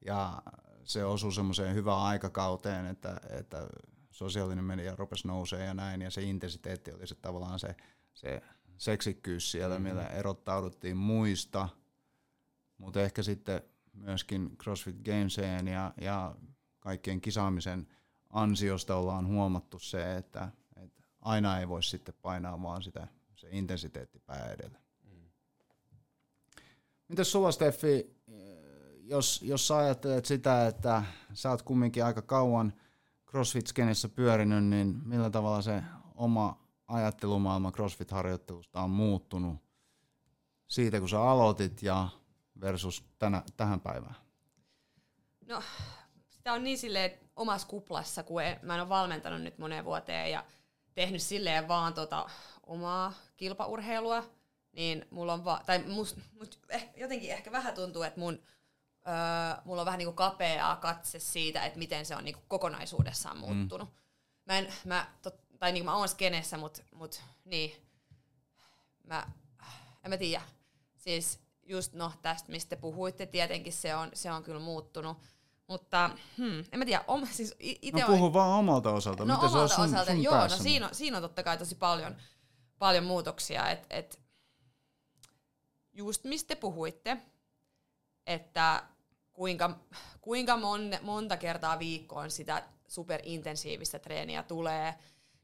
ja 0.05 0.41
se 0.83 1.05
osui 1.05 1.33
semmoiseen 1.33 1.75
hyvään 1.75 1.99
aikakauteen, 1.99 2.85
että, 2.85 3.21
että 3.29 3.67
sosiaalinen 4.11 4.65
media 4.65 4.95
rupesi 4.95 5.27
nousee 5.27 5.65
ja 5.65 5.73
näin, 5.73 6.01
ja 6.01 6.11
se 6.11 6.21
intensiteetti 6.21 6.91
oli 6.91 7.07
se 7.07 7.15
tavallaan 7.15 7.59
se, 7.59 7.75
se 8.13 8.41
seksikkyys 8.77 9.51
siellä, 9.51 9.75
mm-hmm. 9.75 9.87
millä 9.87 10.07
erottauduttiin 10.07 10.97
muista, 10.97 11.69
mutta 12.77 13.01
ehkä 13.01 13.23
sitten 13.23 13.61
myöskin 13.93 14.57
CrossFit 14.57 14.95
Gameseen 15.05 15.67
ja, 15.67 15.93
ja 16.01 16.35
kaikkien 16.87 17.21
kisaamisen 17.21 17.87
ansiosta 18.29 18.95
ollaan 18.95 19.27
huomattu 19.27 19.79
se, 19.79 20.17
että, 20.17 20.51
että 20.75 21.03
aina 21.21 21.59
ei 21.59 21.67
voi 21.67 21.83
sitten 21.83 22.15
painaa 22.21 22.61
vaan 22.61 22.83
sitä 22.83 23.07
se 23.35 23.47
intensiteetti 23.51 24.19
pää 24.19 24.51
edellä. 24.51 24.79
Mm. 25.03 25.29
Mites 27.07 27.31
sulla 27.31 27.51
Steffi, 27.51 28.17
jos, 29.01 29.41
jos 29.41 29.67
sä 29.67 29.77
ajattelet 29.77 30.25
sitä, 30.25 30.67
että 30.67 31.03
sä 31.33 31.49
oot 31.49 31.61
kumminkin 31.61 32.05
aika 32.05 32.21
kauan 32.21 32.73
CrossFit-skenissä 33.29 34.09
pyörinyt, 34.15 34.65
niin 34.65 35.01
millä 35.05 35.29
tavalla 35.29 35.61
se 35.61 35.83
oma 36.15 36.67
ajattelumaailma 36.87 37.71
CrossFit-harjoittelusta 37.71 38.81
on 38.81 38.89
muuttunut 38.89 39.57
siitä, 40.67 40.99
kun 40.99 41.09
sä 41.09 41.21
aloitit 41.21 41.83
ja 41.83 42.09
versus 42.61 43.03
tänä, 43.19 43.43
tähän 43.57 43.81
päivään? 43.81 44.15
No 45.47 45.61
tämä 46.47 46.55
on 46.55 46.63
niin 46.63 46.77
silleen 46.77 47.11
omassa 47.35 47.67
kuplassa, 47.67 48.23
kun 48.23 48.41
mä 48.61 48.75
en 48.75 48.81
ole 48.81 48.89
valmentanut 48.89 49.41
nyt 49.41 49.57
moneen 49.57 49.85
vuoteen 49.85 50.31
ja 50.31 50.45
tehnyt 50.93 51.21
silleen 51.21 51.67
vaan 51.67 51.93
tota 51.93 52.29
omaa 52.63 53.13
kilpaurheilua, 53.37 54.23
niin 54.71 55.05
mulla 55.09 55.33
on 55.33 55.45
va- 55.45 55.61
tai 55.65 55.79
must, 55.79 56.17
must 56.31 56.59
eh, 56.69 56.89
jotenkin 56.95 57.31
ehkä 57.31 57.51
vähän 57.51 57.73
tuntuu, 57.73 58.03
että 58.03 58.19
mun 58.19 58.43
öö, 59.07 59.61
mulla 59.65 59.81
on 59.81 59.85
vähän 59.85 59.97
niinku 59.97 60.13
kapeaa 60.13 60.75
katse 60.75 61.19
siitä, 61.19 61.65
että 61.65 61.79
miten 61.79 62.05
se 62.05 62.15
on 62.15 62.23
niinku 62.23 62.41
kokonaisuudessaan 62.47 63.37
mm. 63.37 63.39
muuttunut. 63.41 63.89
Mm. 63.89 63.95
Mä 64.45 64.57
en, 64.57 64.73
mä, 64.85 65.07
tot, 65.21 65.35
tai 65.59 65.71
niinku 65.71 65.85
mä 65.85 65.95
oon 65.95 66.09
skenessä, 66.09 66.57
mut, 66.57 66.83
mut 66.91 67.21
niin, 67.45 67.75
mä, 69.03 69.31
en 70.03 70.09
mä 70.09 70.17
tiedä. 70.17 70.43
Siis 70.97 71.39
just 71.63 71.93
no 71.93 72.11
tästä, 72.21 72.51
mistä 72.51 72.75
puhuitte, 72.77 73.25
tietenkin 73.25 73.73
se 73.73 73.95
on, 73.95 74.09
se 74.13 74.31
on 74.31 74.43
kyllä 74.43 74.59
muuttunut 74.61 75.17
mutta 75.67 76.09
hmm, 76.37 76.59
en 76.71 76.79
mä 76.79 76.85
tiedä, 76.85 77.03
om, 77.07 77.27
siis 77.31 77.55
ite 77.59 78.01
no 78.01 78.07
puhu 78.07 78.25
on, 78.25 78.33
vaan 78.33 78.59
omalta 78.59 78.91
osalta. 78.91 79.25
No 79.25 79.33
Miten 79.33 79.49
omalta 79.49 79.67
se 79.67 79.81
on 79.81 79.87
sun, 79.87 79.95
osalta, 79.95 80.11
sun 80.11 80.23
joo, 80.23 80.47
no 80.47 80.49
siinä 80.49 80.87
on, 80.87 80.95
siinä 80.95 81.17
on 81.17 81.23
totta 81.23 81.43
kai 81.43 81.57
tosi 81.57 81.75
paljon, 81.75 82.15
paljon 82.79 83.03
muutoksia. 83.03 83.69
Et, 83.69 83.85
et, 83.89 84.19
just 85.93 86.23
mistä 86.23 86.47
te 86.47 86.55
puhuitte, 86.55 87.17
että 88.27 88.83
kuinka, 89.33 89.79
kuinka 90.21 90.57
mon, 90.57 90.91
monta 91.01 91.37
kertaa 91.37 91.79
viikkoon 91.79 92.31
sitä 92.31 92.63
superintensiivistä 92.87 93.99
treeniä 93.99 94.43
tulee, 94.43 94.95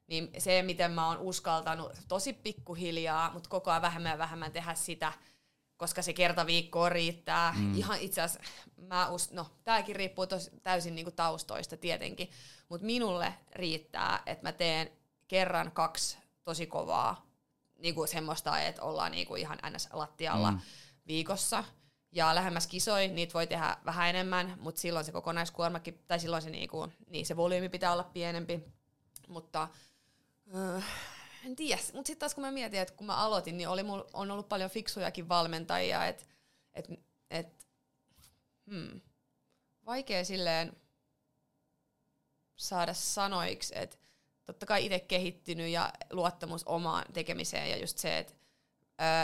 niin 0.07 0.32
se, 0.38 0.61
miten 0.61 0.91
mä 0.91 1.07
oon 1.07 1.17
uskaltanut 1.17 1.91
tosi 2.07 2.34
pikkuhiljaa, 2.34 3.34
mutta 3.34 3.49
koko 3.49 3.71
ajan 3.71 3.82
vähemmän 3.82 4.11
ja 4.11 4.17
vähemmän 4.17 4.51
tehdä 4.51 4.74
sitä– 4.76 5.13
koska 5.78 6.01
se 6.01 6.13
kerta 6.13 6.45
viikkoa 6.45 6.89
riittää. 6.89 7.53
Mm. 7.57 7.78
Ihan 7.78 7.99
itse 7.99 8.21
asiassa, 8.21 8.51
mä 8.78 9.09
us, 9.09 9.32
no 9.32 9.45
tämäkin 9.63 9.95
riippuu 9.95 10.28
tos, 10.28 10.51
täysin 10.63 10.95
niinku 10.95 11.11
taustoista 11.11 11.78
tietenkin, 11.78 12.32
mutta 12.69 12.86
minulle 12.86 13.34
riittää, 13.55 14.24
että 14.26 14.47
mä 14.47 14.51
teen 14.51 14.91
kerran 15.28 15.71
kaksi 15.71 16.17
tosi 16.43 16.65
kovaa 16.67 17.26
niinku 17.80 18.07
semmoista, 18.07 18.59
että 18.59 18.82
ollaan 18.82 19.11
niinku 19.11 19.36
ihan 19.36 19.57
ns. 19.69 19.89
lattialla 19.93 20.51
mm. 20.51 20.59
viikossa. 21.07 21.63
Ja 22.11 22.36
lähemmäs 22.36 22.67
kisoin, 22.67 23.15
niitä 23.15 23.34
voi 23.34 23.47
tehdä 23.47 23.78
vähän 23.86 24.09
enemmän, 24.09 24.57
mutta 24.59 24.82
silloin 24.82 25.05
se 25.05 25.11
kokonaiskuormakin, 25.11 26.03
tai 26.07 26.19
silloin 26.19 26.41
se, 26.41 26.49
niinku, 26.49 26.88
niin 27.09 27.26
se 27.26 27.38
volyymi 27.38 27.69
pitää 27.69 27.93
olla 27.93 28.03
pienempi. 28.03 28.63
Mutta 29.28 29.67
äh, 30.55 30.86
en 31.46 31.56
tiedä, 31.56 31.82
mutta 31.94 32.08
sitten 32.08 32.20
taas 32.20 32.36
kun 32.36 32.44
mä 32.44 32.52
mietin, 32.52 32.80
että 32.80 32.94
kun 32.94 33.08
mä 33.08 33.16
aloitin, 33.16 33.58
niin 33.58 33.70
oli, 33.70 33.84
mul, 33.84 34.02
on 34.14 34.32
ollut 34.32 34.50
paljon 34.50 34.70
fiksujakin 34.70 35.30
valmentajia, 35.30 36.06
että 36.06 36.24
et, 36.74 36.88
et, 37.30 37.68
hmm, 38.70 39.02
vaikea 39.86 40.26
silleen, 40.26 40.74
saada 42.56 42.94
sanoiksi, 42.94 43.74
että 43.78 43.98
totta 44.46 44.66
kai 44.66 44.86
itse 44.86 45.00
kehittynyt 45.00 45.70
ja 45.70 45.94
luottamus 46.12 46.64
omaan 46.64 47.06
tekemiseen 47.14 47.70
ja 47.70 47.78
just 47.78 47.98
se, 47.98 48.18
että 48.18 48.34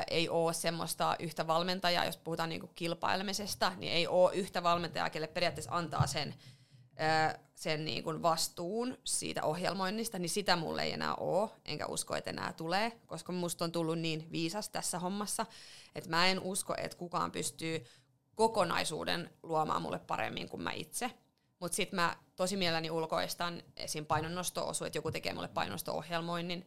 ei 0.07 0.29
ole 0.29 0.53
semmoista 0.53 1.15
yhtä 1.19 1.47
valmentajaa, 1.47 2.05
jos 2.05 2.17
puhutaan 2.17 2.49
niinku 2.49 2.67
kilpailemisesta, 2.67 3.71
niin 3.77 3.93
ei 3.93 4.07
ole 4.07 4.35
yhtä 4.35 4.63
valmentajaa, 4.63 5.09
kelle 5.09 5.27
periaatteessa 5.27 5.75
antaa 5.75 6.07
sen, 6.07 6.35
sen 7.55 7.85
niinku 7.85 8.21
vastuun 8.21 8.97
siitä 9.03 9.43
ohjelmoinnista, 9.43 10.19
niin 10.19 10.29
sitä 10.29 10.55
mulle 10.55 10.83
ei 10.83 10.91
enää 10.91 11.15
ole, 11.15 11.49
enkä 11.65 11.85
usko, 11.85 12.15
että 12.15 12.29
enää 12.29 12.53
tulee, 12.53 12.91
koska 13.05 13.31
musta 13.31 13.65
on 13.65 13.71
tullut 13.71 13.99
niin 13.99 14.27
viisas 14.31 14.69
tässä 14.69 14.99
hommassa, 14.99 15.45
että 15.95 16.09
mä 16.09 16.27
en 16.27 16.39
usko, 16.39 16.73
että 16.77 16.97
kukaan 16.97 17.31
pystyy 17.31 17.85
kokonaisuuden 18.35 19.29
luomaan 19.43 19.81
mulle 19.81 19.99
paremmin 19.99 20.49
kuin 20.49 20.63
mä 20.63 20.71
itse. 20.71 21.11
Mutta 21.59 21.75
sitten 21.75 21.99
mä 21.99 22.15
tosi 22.35 22.57
mielelläni 22.57 22.91
ulkoistan 22.91 23.63
esim. 23.77 24.05
painonnosto-osu, 24.05 24.85
että 24.85 24.97
joku 24.97 25.11
tekee 25.11 25.33
mulle 25.33 25.47
painonnosto-ohjelmoinnin, 25.47 26.65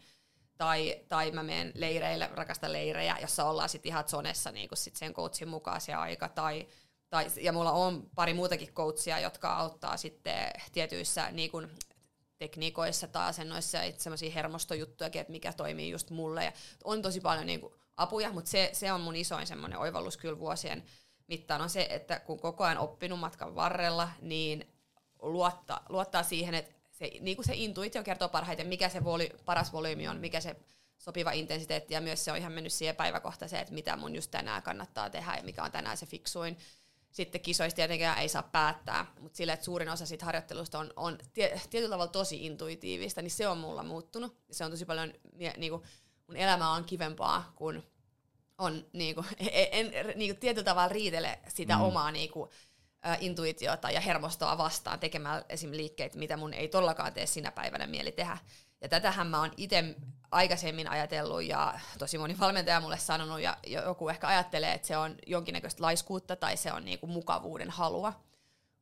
tai, 0.58 1.00
tai 1.08 1.30
mä 1.30 1.42
menen 1.42 1.72
leireille, 1.74 2.30
rakasta 2.32 2.72
leirejä, 2.72 3.18
jossa 3.20 3.44
ollaan 3.44 3.68
sitten 3.68 3.90
ihan 3.90 4.08
zonessa 4.08 4.50
niin 4.50 4.68
sit 4.74 4.96
sen 4.96 5.14
coachin 5.14 5.48
mukaan 5.48 5.80
se 5.80 5.94
aika, 5.94 6.28
tai, 6.28 6.66
tai, 7.12 7.26
ja 7.40 7.52
mulla 7.52 7.72
on 7.72 8.10
pari 8.14 8.34
muutakin 8.34 8.72
coachia, 8.74 9.20
jotka 9.20 9.56
auttaa 9.56 9.96
sitten 9.96 10.50
tietyissä 10.72 11.30
niin 11.30 11.50
kun, 11.50 11.68
tekniikoissa 12.38 13.08
tai 13.08 13.28
asennoissa 13.28 13.78
ja 13.78 13.92
semmoisia 13.98 14.30
hermostojuttuja, 14.30 15.10
että 15.14 15.32
mikä 15.32 15.52
toimii 15.52 15.90
just 15.90 16.10
mulle. 16.10 16.44
Ja 16.44 16.52
on 16.84 17.02
tosi 17.02 17.20
paljon 17.20 17.46
niin 17.46 17.60
kun, 17.60 17.72
apuja, 17.96 18.32
mutta 18.32 18.50
se, 18.50 18.70
se 18.72 18.92
on 18.92 19.00
mun 19.00 19.16
isoin 19.16 19.46
semmoinen 19.46 19.78
oivallus 19.78 20.16
kyllä 20.16 20.38
vuosien 20.38 20.84
mittaan 21.26 21.60
on 21.60 21.70
se, 21.70 21.86
että 21.90 22.20
kun 22.20 22.40
koko 22.40 22.64
ajan 22.64 22.78
oppinut 22.78 23.20
matkan 23.20 23.54
varrella, 23.54 24.08
niin 24.20 24.72
luottaa, 25.22 25.86
luottaa 25.88 26.22
siihen, 26.22 26.54
että 26.54 26.72
se, 26.90 27.10
niin 27.20 27.36
kuin 27.36 27.46
se 27.46 27.54
intuitio 27.54 28.02
kertoo 28.02 28.28
parhaiten, 28.28 28.66
mikä 28.66 28.88
se 28.88 29.04
voli, 29.04 29.30
paras 29.44 29.72
volyymi 29.72 30.08
on, 30.08 30.20
mikä 30.20 30.40
se 30.40 30.56
sopiva 30.98 31.32
intensiteetti, 31.32 31.94
ja 31.94 32.00
myös 32.00 32.24
se 32.24 32.32
on 32.32 32.38
ihan 32.38 32.52
mennyt 32.52 32.72
siihen 32.72 32.96
päiväkohtaiseen, 32.96 33.62
että 33.62 33.74
mitä 33.74 33.96
mun 33.96 34.14
just 34.14 34.30
tänään 34.30 34.62
kannattaa 34.62 35.10
tehdä, 35.10 35.36
ja 35.36 35.42
mikä 35.42 35.64
on 35.64 35.72
tänään 35.72 35.96
se 35.96 36.06
fiksuin. 36.06 36.56
Sitten 37.12 37.40
kisoista 37.40 37.76
tietenkään 37.76 38.18
ei 38.18 38.28
saa 38.28 38.42
päättää, 38.42 39.06
mutta 39.20 39.36
sille, 39.36 39.52
että 39.52 39.64
suurin 39.64 39.88
osa 39.88 40.06
siitä 40.06 40.24
harjoittelusta 40.24 40.78
on, 40.78 40.92
on 40.96 41.18
tie, 41.32 41.60
tietyllä 41.70 41.90
tavalla 41.90 42.12
tosi 42.12 42.46
intuitiivista, 42.46 43.22
niin 43.22 43.30
se 43.30 43.48
on 43.48 43.58
mulla 43.58 43.82
muuttunut. 43.82 44.36
Se 44.50 44.64
on 44.64 44.70
tosi 44.70 44.84
paljon, 44.84 45.12
niin 45.56 45.70
kuin, 45.70 45.82
mun 46.26 46.36
elämä 46.36 46.72
on 46.72 46.84
kivempaa, 46.84 47.52
kun 47.56 47.82
on 48.58 48.86
niin 48.92 49.14
kuin, 49.14 49.26
en, 49.72 49.90
en 49.94 50.12
niin 50.16 50.30
kuin 50.30 50.40
tietyllä 50.40 50.64
tavalla 50.64 50.88
riitele 50.88 51.38
sitä 51.48 51.76
mm. 51.76 51.82
omaa 51.82 52.10
niin 52.10 52.30
kuin, 52.30 52.50
intuitiota 53.20 53.90
ja 53.90 54.00
hermostoa 54.00 54.58
vastaan 54.58 55.00
tekemään 55.00 55.44
esim. 55.48 55.70
liikkeitä, 55.72 56.18
mitä 56.18 56.36
mun 56.36 56.54
ei 56.54 56.68
tollakaan 56.68 57.12
tee 57.12 57.26
sinä 57.26 57.50
päivänä 57.52 57.86
mieli 57.86 58.12
tehdä. 58.12 58.38
Ja 58.82 58.88
tätähän 58.88 59.26
mä 59.26 59.40
oon 59.40 59.50
itse 59.56 59.96
aikaisemmin 60.30 60.88
ajatellut 60.88 61.42
ja 61.42 61.80
tosi 61.98 62.18
moni 62.18 62.38
valmentaja 62.38 62.80
mulle 62.80 62.98
sanonut 62.98 63.40
ja 63.40 63.56
joku 63.64 64.08
ehkä 64.08 64.26
ajattelee, 64.26 64.72
että 64.72 64.88
se 64.88 64.96
on 64.96 65.14
jonkinnäköistä 65.26 65.82
laiskuutta 65.82 66.36
tai 66.36 66.56
se 66.56 66.72
on 66.72 66.84
niinku 66.84 67.06
mukavuuden 67.06 67.70
halua. 67.70 68.12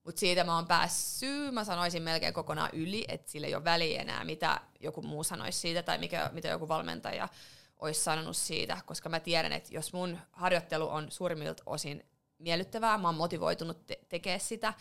Mutta 0.04 0.20
siitä 0.20 0.44
mä 0.44 0.54
oon 0.54 0.66
päässyt, 0.66 1.54
mä 1.54 1.64
sanoisin 1.64 2.02
melkein 2.02 2.34
kokonaan 2.34 2.70
yli, 2.72 3.04
että 3.08 3.30
sillä 3.30 3.46
ei 3.46 3.54
ole 3.54 3.64
väliä 3.64 4.00
enää, 4.00 4.24
mitä 4.24 4.60
joku 4.80 5.02
muu 5.02 5.24
sanoisi 5.24 5.58
siitä 5.58 5.82
tai 5.82 5.98
mikä, 5.98 6.30
mitä 6.32 6.48
joku 6.48 6.68
valmentaja 6.68 7.28
olisi 7.78 8.02
sanonut 8.02 8.36
siitä, 8.36 8.78
koska 8.86 9.08
mä 9.08 9.20
tiedän, 9.20 9.52
että 9.52 9.74
jos 9.74 9.92
mun 9.92 10.18
harjoittelu 10.32 10.88
on 10.88 11.10
suurimmilta 11.10 11.62
osin 11.66 12.06
miellyttävää, 12.38 12.98
mä 12.98 13.08
oon 13.08 13.14
motivoitunut 13.14 13.86
te- 13.86 14.00
tekemään 14.08 14.40
sitä, 14.40 14.74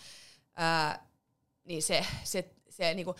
ää, 0.55 1.07
niin 1.63 1.84
se, 1.84 2.05
se, 2.24 2.49
se 2.70 2.93
niinku, 2.93 3.15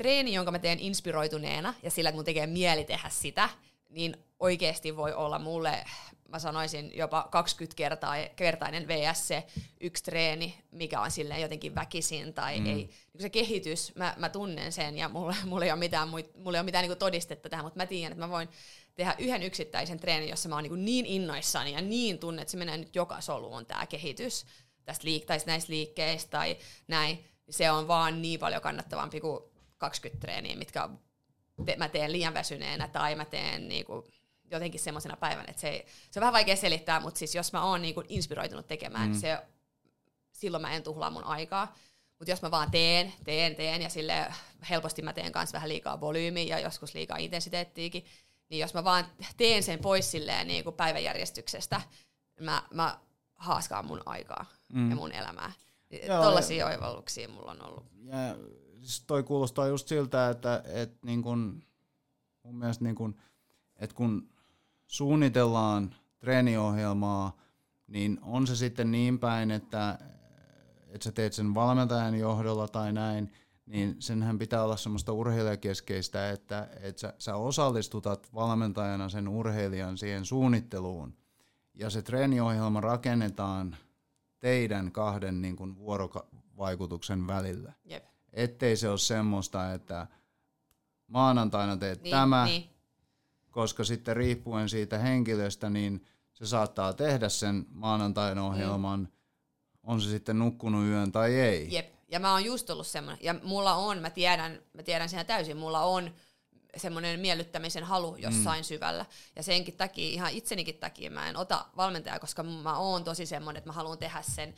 treeni, 0.00 0.34
jonka 0.34 0.50
mä 0.50 0.58
teen 0.58 0.78
inspiroituneena 0.78 1.74
ja 1.82 1.90
sillä, 1.90 2.12
kun 2.12 2.18
mun 2.18 2.24
tekee 2.24 2.46
mieli 2.46 2.84
tehdä 2.84 3.08
sitä, 3.08 3.48
niin 3.88 4.16
oikeasti 4.38 4.96
voi 4.96 5.12
olla 5.12 5.38
mulle, 5.38 5.84
mä 6.28 6.38
sanoisin 6.38 6.96
jopa 6.96 7.28
20 7.30 7.76
kertaa, 7.76 8.14
kertainen 8.36 8.88
VS 8.88 9.28
se 9.28 9.46
yksi 9.80 10.04
treeni, 10.04 10.54
mikä 10.70 11.00
on 11.00 11.10
silleen 11.10 11.40
jotenkin 11.40 11.74
väkisin 11.74 12.34
tai 12.34 12.60
mm. 12.60 12.66
ei. 12.66 12.74
Niin 12.74 13.20
se 13.20 13.30
kehitys, 13.30 13.94
mä, 13.94 14.14
mä 14.16 14.28
tunnen 14.28 14.72
sen 14.72 14.98
ja 14.98 15.08
mulla, 15.08 15.36
mulla 15.44 15.64
ei 15.64 15.70
ole 15.70 15.78
mitään, 15.78 16.08
mulla 16.08 16.24
ei 16.56 16.60
ole 16.60 16.62
mitään 16.62 16.88
niin 16.88 16.98
todistetta 16.98 17.48
tähän, 17.48 17.64
mutta 17.64 17.80
mä 17.80 17.86
tiedän, 17.86 18.12
että 18.12 18.26
mä 18.26 18.32
voin 18.32 18.48
tehdä 18.94 19.14
yhden 19.18 19.42
yksittäisen 19.42 20.00
treenin, 20.00 20.28
jossa 20.28 20.48
mä 20.48 20.54
oon 20.54 20.64
niin, 20.64 20.84
niin 20.84 21.06
innoissani 21.06 21.72
ja 21.72 21.80
niin 21.80 22.18
tunne, 22.18 22.42
että 22.42 22.52
se 22.52 22.58
menee 22.58 22.76
nyt 22.76 22.96
joka 22.96 23.20
soluun 23.20 23.66
tämä 23.66 23.86
kehitys 23.86 24.46
tästä 24.84 25.04
liik- 25.04 25.26
tai 25.26 25.38
näistä 25.46 25.72
liikkeistä 25.72 26.30
tai 26.30 26.56
näin. 26.88 27.24
Se 27.50 27.70
on 27.70 27.88
vaan 27.88 28.22
niin 28.22 28.40
paljon 28.40 28.62
kannattavampi 28.62 29.20
kuin 29.20 29.49
20 29.80 30.20
treeniä, 30.20 30.56
mitkä 30.56 30.88
te- 31.64 31.76
mä 31.76 31.88
teen 31.88 32.12
liian 32.12 32.34
väsyneenä 32.34 32.88
tai 32.88 33.14
mä 33.14 33.24
teen 33.24 33.68
niinku 33.68 34.08
jotenkin 34.50 34.80
semmoisena 34.80 35.16
päivänä, 35.16 35.46
että 35.48 35.60
se, 35.60 35.68
ei, 35.68 35.86
se 36.10 36.18
on 36.18 36.20
vähän 36.20 36.32
vaikea 36.32 36.56
selittää, 36.56 37.00
mutta 37.00 37.18
siis 37.18 37.34
jos 37.34 37.52
mä 37.52 37.64
oon 37.64 37.82
niinku 37.82 38.02
inspiroitunut 38.08 38.66
tekemään, 38.66 39.08
mm. 39.08 39.14
se, 39.14 39.38
silloin 40.32 40.62
mä 40.62 40.74
en 40.74 40.82
tuhlaa 40.82 41.10
mun 41.10 41.24
aikaa. 41.24 41.76
Mutta 42.18 42.30
jos 42.30 42.42
mä 42.42 42.50
vaan 42.50 42.70
teen, 42.70 43.12
teen, 43.24 43.56
teen 43.56 43.82
ja 43.82 43.88
sille 43.88 44.26
helposti 44.70 45.02
mä 45.02 45.12
teen 45.12 45.32
kanssa 45.32 45.54
vähän 45.54 45.68
liikaa 45.68 46.00
volyymiä 46.00 46.56
ja 46.56 46.58
joskus 46.58 46.94
liikaa 46.94 47.16
intensiteettiäkin, 47.16 48.04
niin 48.48 48.60
jos 48.60 48.74
mä 48.74 48.84
vaan 48.84 49.06
teen 49.36 49.62
sen 49.62 49.78
pois 49.78 50.10
silleen 50.10 50.46
niin 50.46 50.64
kuin 50.64 50.76
päiväjärjestyksestä, 50.76 51.80
mä, 52.40 52.62
mä 52.74 52.98
haaskaan 53.34 53.86
mun 53.86 54.02
aikaa 54.06 54.46
mm. 54.72 54.90
ja 54.90 54.96
mun 54.96 55.12
elämää. 55.12 55.52
Tuollaisia 56.06 56.66
oivalluksia 56.66 57.28
mulla 57.28 57.50
on 57.50 57.66
ollut. 57.66 57.86
Ja 58.04 58.36
siis 58.80 59.04
toi 59.06 59.22
kuulostaa 59.22 59.66
just 59.66 59.88
siltä, 59.88 60.30
että 60.30 60.62
et 60.66 61.02
niin 61.02 61.22
kun, 61.22 61.62
mun 62.42 62.58
mielestä 62.58 62.84
niin 62.84 62.94
kun, 62.94 63.16
että 63.76 63.96
kun 63.96 64.28
suunnitellaan 64.86 65.94
treeniohjelmaa, 66.18 67.36
niin 67.86 68.18
on 68.22 68.46
se 68.46 68.56
sitten 68.56 68.90
niin 68.90 69.18
päin, 69.18 69.50
että, 69.50 69.98
että 70.88 71.04
sä 71.04 71.12
teet 71.12 71.32
sen 71.32 71.54
valmentajan 71.54 72.14
johdolla 72.14 72.68
tai 72.68 72.92
näin, 72.92 73.32
niin 73.66 73.96
senhän 73.98 74.38
pitää 74.38 74.64
olla 74.64 74.76
semmoista 74.76 75.12
urheilijakeskeistä, 75.12 76.30
että, 76.30 76.68
että 76.80 77.00
sä, 77.00 77.14
sä 77.18 77.36
osallistutat 77.36 78.34
valmentajana 78.34 79.08
sen 79.08 79.28
urheilijan 79.28 79.98
siihen 79.98 80.24
suunnitteluun. 80.24 81.16
Ja 81.74 81.90
se 81.90 82.02
treeniohjelma 82.02 82.80
rakennetaan 82.80 83.76
teidän 84.40 84.92
kahden 84.92 85.42
niin 85.42 85.56
kuin 85.56 85.76
vuorovaikutuksen 85.76 87.26
välillä. 87.26 87.72
Jep. 87.84 88.04
Ettei 88.32 88.76
se 88.76 88.88
ole 88.88 88.98
semmoista, 88.98 89.72
että 89.72 90.06
maanantaina 91.06 91.76
teet 91.76 92.02
niin, 92.02 92.10
tämä, 92.10 92.44
niin. 92.44 92.70
koska 93.50 93.84
sitten 93.84 94.16
riippuen 94.16 94.68
siitä 94.68 94.98
henkilöstä, 94.98 95.70
niin 95.70 96.06
se 96.32 96.46
saattaa 96.46 96.92
tehdä 96.92 97.28
sen 97.28 97.66
maanantain 97.70 98.38
ohjelman, 98.38 99.00
mm. 99.00 99.08
on 99.82 100.00
se 100.00 100.10
sitten 100.10 100.38
nukkunut 100.38 100.86
yön 100.86 101.12
tai 101.12 101.34
ei. 101.34 101.68
Jep 101.74 102.00
ja 102.10 102.20
mä 102.20 102.32
oon 102.32 102.44
just 102.44 102.70
ollut 102.70 102.86
semmoinen, 102.86 103.24
ja 103.24 103.34
mulla 103.42 103.74
on, 103.74 103.98
mä 103.98 104.10
tiedän, 104.10 104.62
mä 104.72 104.82
tiedän 104.82 105.08
siinä 105.08 105.24
täysin, 105.24 105.56
mulla 105.56 105.80
on 105.80 106.14
semmoinen 106.76 107.20
miellyttämisen 107.20 107.84
halu 107.84 108.16
jossain 108.16 108.60
mm. 108.60 108.64
syvällä. 108.64 109.06
Ja 109.36 109.42
senkin 109.42 109.76
takia, 109.76 110.08
ihan 110.08 110.30
itsenikin 110.30 110.74
takia 110.74 111.10
mä 111.10 111.28
en 111.28 111.36
ota 111.36 111.66
valmentajaa, 111.76 112.18
koska 112.18 112.42
mä 112.42 112.78
oon 112.78 113.04
tosi 113.04 113.26
semmoinen, 113.26 113.58
että 113.58 113.68
mä 113.68 113.74
haluan 113.74 113.98
tehdä 113.98 114.22
sen, 114.22 114.54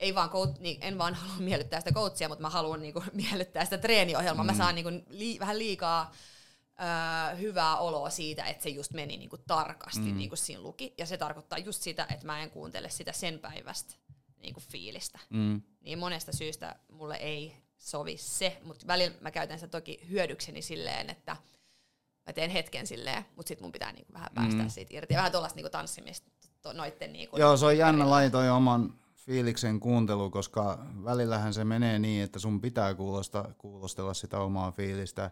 ei 0.00 0.14
vaan 0.14 0.30
coach, 0.30 0.60
niin 0.60 0.78
en 0.80 0.98
vaan 0.98 1.14
halua 1.20 1.34
miellyttää 1.38 1.80
sitä 1.80 1.92
coachia, 1.92 2.28
mutta 2.28 2.42
mä 2.42 2.50
haluan 2.50 2.82
niinku 2.82 3.04
miellyttää 3.22 3.64
sitä 3.64 3.78
treeniohjelmaa. 3.78 4.44
Mm. 4.44 4.50
Mä 4.50 4.56
saan 4.56 4.74
niinku 4.74 4.90
li, 5.08 5.36
vähän 5.40 5.58
liikaa 5.58 6.12
ö, 7.32 7.36
hyvää 7.36 7.76
oloa 7.76 8.10
siitä, 8.10 8.44
että 8.44 8.62
se 8.62 8.68
just 8.68 8.92
meni 8.92 9.16
niinku 9.16 9.38
tarkasti, 9.38 10.00
mm. 10.00 10.16
niin 10.16 10.28
kuin 10.28 10.38
siinä 10.38 10.62
luki. 10.62 10.94
Ja 10.98 11.06
se 11.06 11.16
tarkoittaa 11.16 11.58
just 11.58 11.82
sitä, 11.82 12.06
että 12.10 12.26
mä 12.26 12.42
en 12.42 12.50
kuuntele 12.50 12.90
sitä 12.90 13.12
sen 13.12 13.38
päivästä 13.38 13.94
niin 14.42 14.54
kuin 14.54 14.64
fiilistä. 14.64 15.18
Mm. 15.30 15.62
Niin 15.80 15.98
monesta 15.98 16.32
syystä 16.32 16.76
mulle 16.88 17.16
ei 17.16 17.56
sovi 17.78 18.16
se, 18.16 18.60
mutta 18.64 18.86
välillä 18.86 19.16
mä 19.20 19.30
käytän 19.30 19.58
sitä 19.58 19.70
toki 19.70 20.06
hyödykseni 20.10 20.62
silleen, 20.62 21.10
että 21.10 21.36
mä 22.26 22.32
teen 22.32 22.50
hetken 22.50 22.86
silleen, 22.86 23.24
mutta 23.36 23.48
sitten 23.48 23.64
mun 23.64 23.72
pitää 23.72 23.92
niinku 23.92 24.12
vähän 24.12 24.30
päästä 24.34 24.62
mm. 24.62 24.68
siitä 24.68 24.96
irti. 24.96 25.14
Ja 25.14 25.18
vähän 25.18 25.32
tuollaista 25.32 25.56
niinku 25.56 25.70
tanssimista 25.70 26.30
to, 26.62 26.72
noitten 26.72 27.12
niinku 27.12 27.38
Joo, 27.38 27.56
se 27.56 27.66
on 27.66 27.78
jännä 27.78 28.10
laji 28.10 28.30
toi 28.30 28.48
oman 28.48 28.94
fiiliksen 29.20 29.80
kuuntelu, 29.80 30.30
koska 30.30 30.86
välillähän 31.04 31.54
se 31.54 31.64
menee 31.64 31.98
niin, 31.98 32.24
että 32.24 32.38
sun 32.38 32.60
pitää 32.60 32.94
kuulosta, 32.94 33.54
kuulostella 33.58 34.14
sitä 34.14 34.38
omaa 34.40 34.72
fiilistä, 34.72 35.30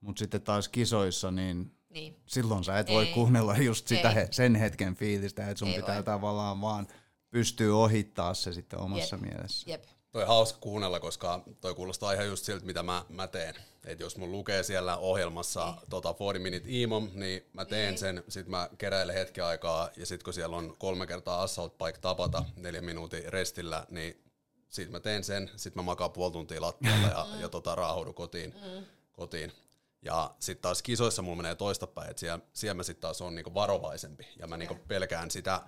mutta 0.00 0.18
sitten 0.18 0.42
taas 0.42 0.68
kisoissa, 0.68 1.30
niin, 1.30 1.72
niin. 1.90 2.16
silloin 2.26 2.64
sä 2.64 2.78
et 2.78 2.88
ei. 2.88 2.94
voi 2.94 3.06
kuunnella 3.06 3.56
just 3.56 3.86
sitä 3.86 4.10
ei. 4.10 4.26
sen 4.30 4.54
hetken 4.54 4.94
fiilistä, 4.94 5.42
että 5.42 5.58
sun 5.58 5.68
ei 5.68 5.74
pitää 5.74 5.94
voi. 5.94 6.04
tavallaan 6.04 6.60
vaan 6.60 6.86
pystyy 7.30 7.82
ohittaa 7.82 8.34
se 8.34 8.52
sitten 8.52 8.78
omassa 8.78 9.16
Jep. 9.16 9.22
mielessä. 9.22 9.70
Jep. 9.70 9.84
Toi 10.12 10.24
hauska 10.24 10.58
kuunnella, 10.60 11.00
koska 11.00 11.42
toi 11.60 11.74
kuulostaa 11.74 12.12
ihan 12.12 12.26
just 12.26 12.44
siltä, 12.44 12.66
mitä 12.66 12.82
mä, 12.82 13.04
mä 13.08 13.26
teen. 13.26 13.54
Et 13.84 14.00
jos 14.00 14.16
mun 14.16 14.32
lukee 14.32 14.62
siellä 14.62 14.96
ohjelmassa 14.96 15.66
niin. 15.66 15.90
tota 15.90 16.14
40 16.20 16.42
minute 16.42 16.64
imom, 16.68 17.10
niin 17.14 17.46
mä 17.52 17.64
teen 17.64 17.88
niin. 17.88 17.98
sen, 17.98 18.24
sit 18.28 18.46
mä 18.46 18.68
keräilen 18.78 19.14
hetken 19.14 19.44
aikaa, 19.44 19.90
ja 19.96 20.06
sit 20.06 20.22
kun 20.22 20.34
siellä 20.34 20.56
on 20.56 20.76
kolme 20.78 21.06
kertaa 21.06 21.42
assault 21.42 21.78
bike 21.78 21.98
tapata 22.00 22.44
neljän 22.56 22.84
minuutin 22.84 23.32
restillä, 23.32 23.86
niin 23.90 24.22
sit 24.68 24.90
mä 24.90 25.00
teen 25.00 25.24
sen, 25.24 25.50
sit 25.56 25.74
mä 25.74 25.82
makaan 25.82 26.10
puoli 26.10 26.32
tuntia 26.32 26.60
lattialla 26.60 27.08
ja, 27.08 27.26
ja 27.40 27.48
tota, 27.58 27.74
raahoudun 27.74 28.14
kotiin. 28.14 28.54
Mm. 28.54 28.84
kotiin. 29.12 29.52
Ja 30.02 30.34
sitten 30.40 30.62
taas 30.62 30.82
kisoissa 30.82 31.22
mulla 31.22 31.36
menee 31.36 31.54
toistapäin, 31.54 32.10
että 32.10 32.20
siellä, 32.20 32.40
siellä 32.52 32.74
mä 32.74 32.82
sitten 32.82 33.02
taas 33.02 33.22
on 33.22 33.34
niinku 33.34 33.54
varovaisempi 33.54 34.28
ja 34.38 34.46
mä 34.46 34.56
niinku 34.56 34.76
pelkään 34.88 35.30
sitä, 35.30 35.60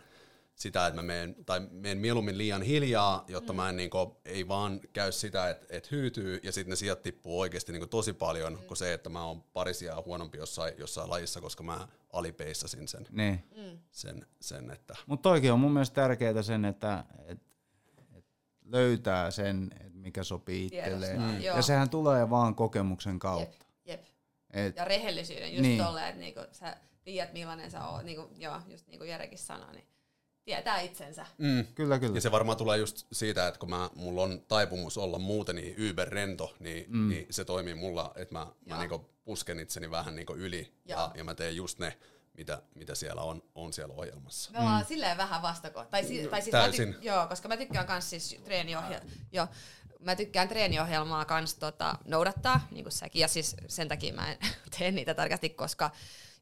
sitä, 0.61 0.87
että 0.87 0.97
mä 0.97 1.03
menen, 1.03 1.37
tai 1.47 1.61
menen 1.71 1.99
mieluummin 1.99 2.39
liian 2.39 2.63
hiljaa, 2.63 3.25
jotta 3.29 3.53
mm. 3.53 3.57
mä 3.57 3.69
en 3.69 3.77
niinku, 3.77 4.21
ei 4.25 4.49
vaan 4.49 4.81
käy 4.93 5.13
sitä, 5.13 5.51
että 5.51 5.67
et 5.71 5.91
hyytyy 5.91 6.41
ja 6.43 6.53
sitten 6.53 6.71
ne 6.71 6.77
sijat 6.77 7.03
tippuu 7.03 7.41
oikeasti 7.41 7.73
niinku 7.73 7.87
tosi 7.87 8.13
paljon, 8.13 8.53
mm. 8.53 8.67
kuin 8.67 8.77
se, 8.77 8.93
että 8.93 9.09
mä 9.09 9.25
oon 9.25 9.43
parisia 9.43 10.03
huonompi 10.07 10.39
jossain, 10.39 10.75
jossain 10.79 11.11
lajissa, 11.11 11.41
koska 11.41 11.63
mä 11.63 11.89
alipeissasin 12.13 12.89
sen. 12.89 13.07
Niin. 13.11 13.45
sen, 13.91 14.27
sen 14.41 14.71
että 14.71 14.95
Mutta 15.07 15.23
toikin 15.23 15.53
on 15.53 15.61
mun 15.61 15.73
mielestä 15.73 15.95
tärkeää 15.95 16.43
sen, 16.43 16.65
että 16.65 17.05
et, 17.27 17.39
et 18.17 18.25
löytää 18.65 19.31
sen, 19.31 19.71
mikä 19.93 20.25
sopii 20.25 20.67
itselleen. 20.67 21.21
Mm. 21.21 21.41
Ja 21.41 21.63
sehän 21.63 21.91
tulee 21.91 22.31
vaan 22.31 22.55
kokemuksen 22.55 23.15
Jep, 23.15 23.21
kautta. 23.21 23.67
jep. 23.85 24.05
Et, 24.51 24.77
Ja 24.77 24.85
rehellisyyden, 24.85 25.53
just 25.53 25.63
Niin. 25.63 25.77
niin. 25.77 25.85
tolleen, 25.85 26.09
että 26.09 26.21
niinku, 26.21 26.41
sä 26.53 26.77
tiedät 27.05 27.33
millainen 27.33 27.71
sä 27.71 27.89
oot, 27.89 28.03
niinku, 28.03 28.31
joo, 28.39 28.61
just 28.69 28.89
niin 28.89 28.99
kuin 28.99 29.11
Jerekin 29.11 29.39
sanoi, 29.39 29.73
niin 29.73 29.87
tietää 30.45 30.80
itsensä. 30.80 31.26
mm. 31.38 31.64
kyllä, 31.74 31.99
kyllä. 31.99 32.14
Ja 32.14 32.20
se 32.20 32.30
varmaan 32.32 32.59
tulee 32.59 32.78
just 32.78 33.07
siitä, 33.12 33.49
että 33.49 33.61
kun 33.61 33.70
mä, 33.70 33.91
mulla 33.95 34.22
on 34.22 34.45
taipumus 34.49 34.99
olla 34.99 35.18
muuten 35.18 35.57
niin 35.57 35.74
yberrento, 35.76 36.57
niin, 36.59 36.84
mm. 36.88 37.09
niin 37.09 37.26
se 37.30 37.45
toimii 37.45 37.74
mulla, 37.74 38.12
että 38.16 38.34
mä, 38.34 38.47
mä 38.66 38.78
niinku 38.78 39.11
pusken 39.24 39.61
itseni 39.61 39.91
vähän 39.91 40.16
niinku 40.16 40.34
yli 40.34 40.72
ja, 40.84 40.97
Joo. 40.97 41.11
ja 41.14 41.24
mä 41.24 41.34
teen 41.34 41.57
just 41.57 41.78
ne, 41.78 41.99
mitä, 42.36 42.62
mitä 42.74 42.95
siellä 42.95 43.22
on, 43.22 43.43
on 43.55 43.72
siellä 43.72 43.95
ohjelmassa. 43.95 44.51
Me 44.53 44.59
ollaan 44.59 44.82
mm. 44.82 44.86
silleen 44.86 45.16
vähän 45.16 45.43
vastako. 45.43 45.84
Tai, 45.84 46.05
si- 46.05 46.28
tai 46.28 46.43
siis 46.43 46.53
Täysin. 46.53 46.88
Mä 46.88 46.95
ty- 46.95 47.05
joo, 47.05 47.26
koska 47.26 47.49
mä 47.49 47.57
tykkään 47.57 47.86
kans 47.86 48.11
siis 48.11 48.36
treeniohjelmaa. 48.45 49.49
Mä 50.01 50.16
tykkään 50.16 50.48
treeniohjelmaa 50.48 51.24
kans 51.24 51.55
tota, 51.55 51.98
noudattaa, 52.05 52.68
niin 52.70 52.84
kuin 52.84 52.92
säkin. 52.92 53.20
Ja 53.20 53.28
siis 53.28 53.57
sen 53.68 53.88
takia 53.88 54.14
mä 54.14 54.32
en 54.32 54.38
tee 54.78 54.90
niitä 54.90 55.14
tarkasti, 55.14 55.51
koska 55.51 55.90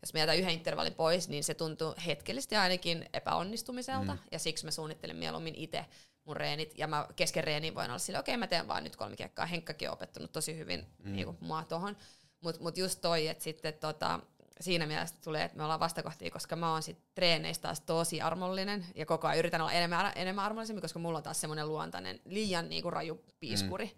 jos 0.02 0.12
mä 0.12 0.20
jätän 0.20 0.38
yhden 0.38 0.54
intervallin 0.54 0.94
pois, 0.94 1.28
niin 1.28 1.44
se 1.44 1.54
tuntuu 1.54 1.94
hetkellisesti 2.06 2.56
ainakin 2.56 3.08
epäonnistumiselta. 3.12 4.12
Mm. 4.12 4.18
Ja 4.32 4.38
siksi 4.38 4.64
mä 4.64 4.70
suunnittelen 4.70 5.16
mieluummin 5.16 5.54
itse 5.54 5.86
mun 6.24 6.36
reenit. 6.36 6.78
Ja 6.78 6.86
mä 6.86 7.08
kesken 7.16 7.44
reeniin 7.44 7.74
voin 7.74 7.90
olla 7.90 7.98
silleen, 7.98 8.20
okei 8.20 8.32
okay, 8.32 8.40
mä 8.40 8.46
teen 8.46 8.68
vaan 8.68 8.84
nyt 8.84 8.96
kolme 8.96 9.16
kiekkaa. 9.16 9.46
Henkkakin 9.46 9.88
on 9.88 9.92
opettanut 9.92 10.32
tosi 10.32 10.56
hyvin 10.56 10.86
mm. 11.04 11.12
niin 11.12 11.24
kuin 11.24 11.36
mua 11.40 11.64
tohon. 11.64 11.96
Mutta 12.40 12.62
mut 12.62 12.78
just 12.78 13.00
toi, 13.00 13.28
että 13.28 13.44
sitten 13.44 13.74
tota, 13.74 14.20
siinä 14.60 14.86
mielessä 14.86 15.16
tulee, 15.24 15.44
että 15.44 15.56
me 15.56 15.62
ollaan 15.62 15.80
vastakohtia, 15.80 16.30
koska 16.30 16.56
mä 16.56 16.72
oon 16.72 16.82
sit 16.82 16.98
treeneistä 17.14 17.62
taas 17.62 17.80
tosi 17.80 18.20
armollinen 18.20 18.86
ja 18.94 19.06
koko 19.06 19.26
ajan 19.26 19.38
yritän 19.38 19.60
olla 19.60 19.72
enemmän, 19.72 20.12
enemmän 20.16 20.44
armollisempi, 20.44 20.82
koska 20.82 20.98
mulla 20.98 21.18
on 21.18 21.24
taas 21.24 21.40
semmoinen 21.40 21.68
luontainen 21.68 22.20
liian 22.24 22.68
niinku 22.68 22.90
raju 22.90 23.24
piiskuri. 23.40 23.84
Mm. 23.84 23.92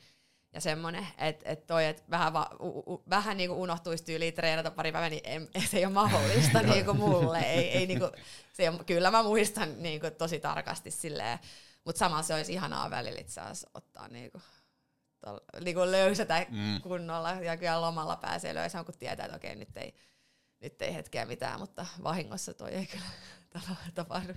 Ja 0.52 0.60
semmoinen, 0.60 1.06
että 1.18 1.50
et 1.50 1.66
toi, 1.66 1.86
että 1.86 2.02
vähän, 2.10 2.32
va, 2.32 2.50
u, 2.60 2.94
u, 2.94 3.04
vähän 3.10 3.36
niinku 3.36 3.62
unohtuisi 3.62 4.04
tyyliin 4.04 4.34
treenata 4.34 4.70
pari 4.70 4.92
päivää, 4.92 5.10
niin 5.10 5.22
en, 5.24 5.48
se 5.70 5.78
ei 5.78 5.84
ole 5.84 5.92
mahdollista 5.92 6.62
niinku 6.62 6.94
mulle. 6.94 7.38
Ei, 7.38 7.70
ei 7.70 7.86
niinku, 7.86 8.10
se 8.52 8.70
on, 8.70 8.84
kyllä 8.84 9.10
mä 9.10 9.22
muistan 9.22 9.82
niinku 9.82 10.06
tosi 10.18 10.40
tarkasti 10.40 10.90
silleen, 10.90 11.38
mutta 11.84 11.98
samalla 11.98 12.22
se 12.22 12.34
olisi 12.34 12.52
ihanaa 12.52 12.90
välillä 12.90 13.20
itse 13.20 13.40
asiassa 13.40 13.70
ottaa 13.74 14.08
niinku, 14.08 14.40
tol, 15.20 15.38
niinku 15.64 15.80
löysätä 15.80 16.46
mm. 16.48 16.80
kunnolla 16.80 17.30
ja 17.30 17.56
kyllä 17.56 17.80
lomalla 17.80 18.16
pääsee 18.16 18.54
löysään, 18.54 18.84
kun 18.84 18.94
tietää, 18.98 19.26
että 19.26 19.36
okei, 19.36 19.56
nyt 19.56 19.76
ei, 19.76 19.94
nyt 20.60 20.82
ei 20.82 20.94
hetkeä 20.94 21.26
mitään, 21.26 21.60
mutta 21.60 21.86
vahingossa 22.02 22.54
toi 22.54 22.70
ei 22.70 22.86
kyllä 22.86 23.04
tapa- 23.54 23.90
tapahdu. 23.94 24.32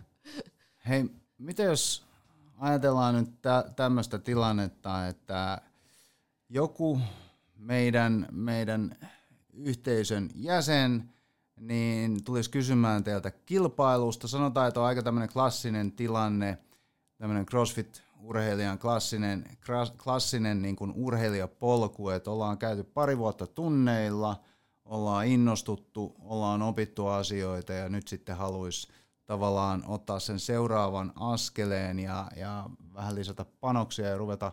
Hei, 0.89 1.05
mitä 1.38 1.63
jos 1.63 2.05
ajatellaan 2.57 3.15
nyt 3.15 3.41
tä- 3.41 3.65
tämmöistä 3.76 4.19
tilannetta, 4.19 5.07
että 5.07 5.61
joku 6.49 6.99
meidän, 7.55 8.28
meidän 8.32 8.95
yhteisön 9.53 10.30
jäsen 10.36 11.13
niin 11.59 12.24
tulisi 12.24 12.49
kysymään 12.49 13.03
teiltä 13.03 13.32
kilpailusta. 13.32 14.28
Sanotaan, 14.28 14.67
että 14.67 14.80
on 14.80 14.86
aika 14.86 15.03
tämmöinen 15.03 15.30
klassinen 15.30 15.91
tilanne, 15.91 16.57
tämmöinen 17.17 17.45
CrossFit-urheilijan 17.45 18.80
klassinen, 18.80 19.43
klassinen 20.03 20.61
niin 20.61 20.76
kuin 20.76 20.91
urheilijapolku, 20.95 22.09
että 22.09 22.32
ollaan 22.32 22.57
käyty 22.57 22.84
pari 22.84 23.17
vuotta 23.17 23.47
tunneilla, 23.47 24.43
ollaan 24.86 25.28
innostuttu, 25.28 26.16
ollaan 26.20 26.62
opittu 26.62 27.08
asioita 27.08 27.74
ja 27.74 27.90
nyt 27.90 28.08
sitten 28.08 28.38
haluaisi 28.38 28.88
tavallaan 29.26 29.84
ottaa 29.88 30.20
sen 30.20 30.40
seuraavan 30.40 31.14
askeleen 31.16 32.00
ja, 32.00 32.28
ja 32.36 32.70
vähän 32.94 33.16
lisätä 33.16 33.46
panoksia 33.60 34.08
ja 34.08 34.18
ruveta, 34.18 34.52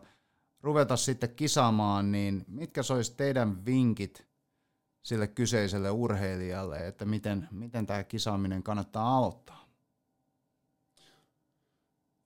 ruveta 0.60 0.96
sitten 0.96 1.34
kisaamaan, 1.34 2.12
niin 2.12 2.44
mitkä 2.48 2.80
olisi 2.90 3.14
teidän 3.16 3.64
vinkit 3.64 4.26
sille 5.02 5.26
kyseiselle 5.26 5.90
urheilijalle, 5.90 6.86
että 6.86 7.04
miten, 7.04 7.48
miten 7.50 7.86
tämä 7.86 8.04
kisaaminen 8.04 8.62
kannattaa 8.62 9.16
aloittaa? 9.16 9.64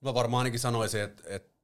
Mä 0.01 0.13
varmaan 0.13 0.39
ainakin 0.39 0.59
sanoisin, 0.59 1.01
että, 1.01 1.23
että 1.25 1.55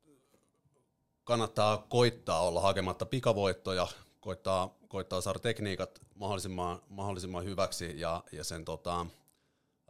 kannattaa 1.24 1.78
koittaa 1.78 2.42
olla 2.42 2.62
hakematta 2.62 3.06
pikavoittoja, 3.06 3.88
koittaa, 4.20 4.78
koittaa 4.92 5.22
saada 5.22 5.40
tekniikat 5.40 6.02
mahdollisimman, 6.16 6.82
mahdollisimman 6.90 7.46
hyväksi 7.46 8.00
ja, 8.00 8.24
ja 8.32 8.44
sen 8.44 8.66
tota, 8.66 9.06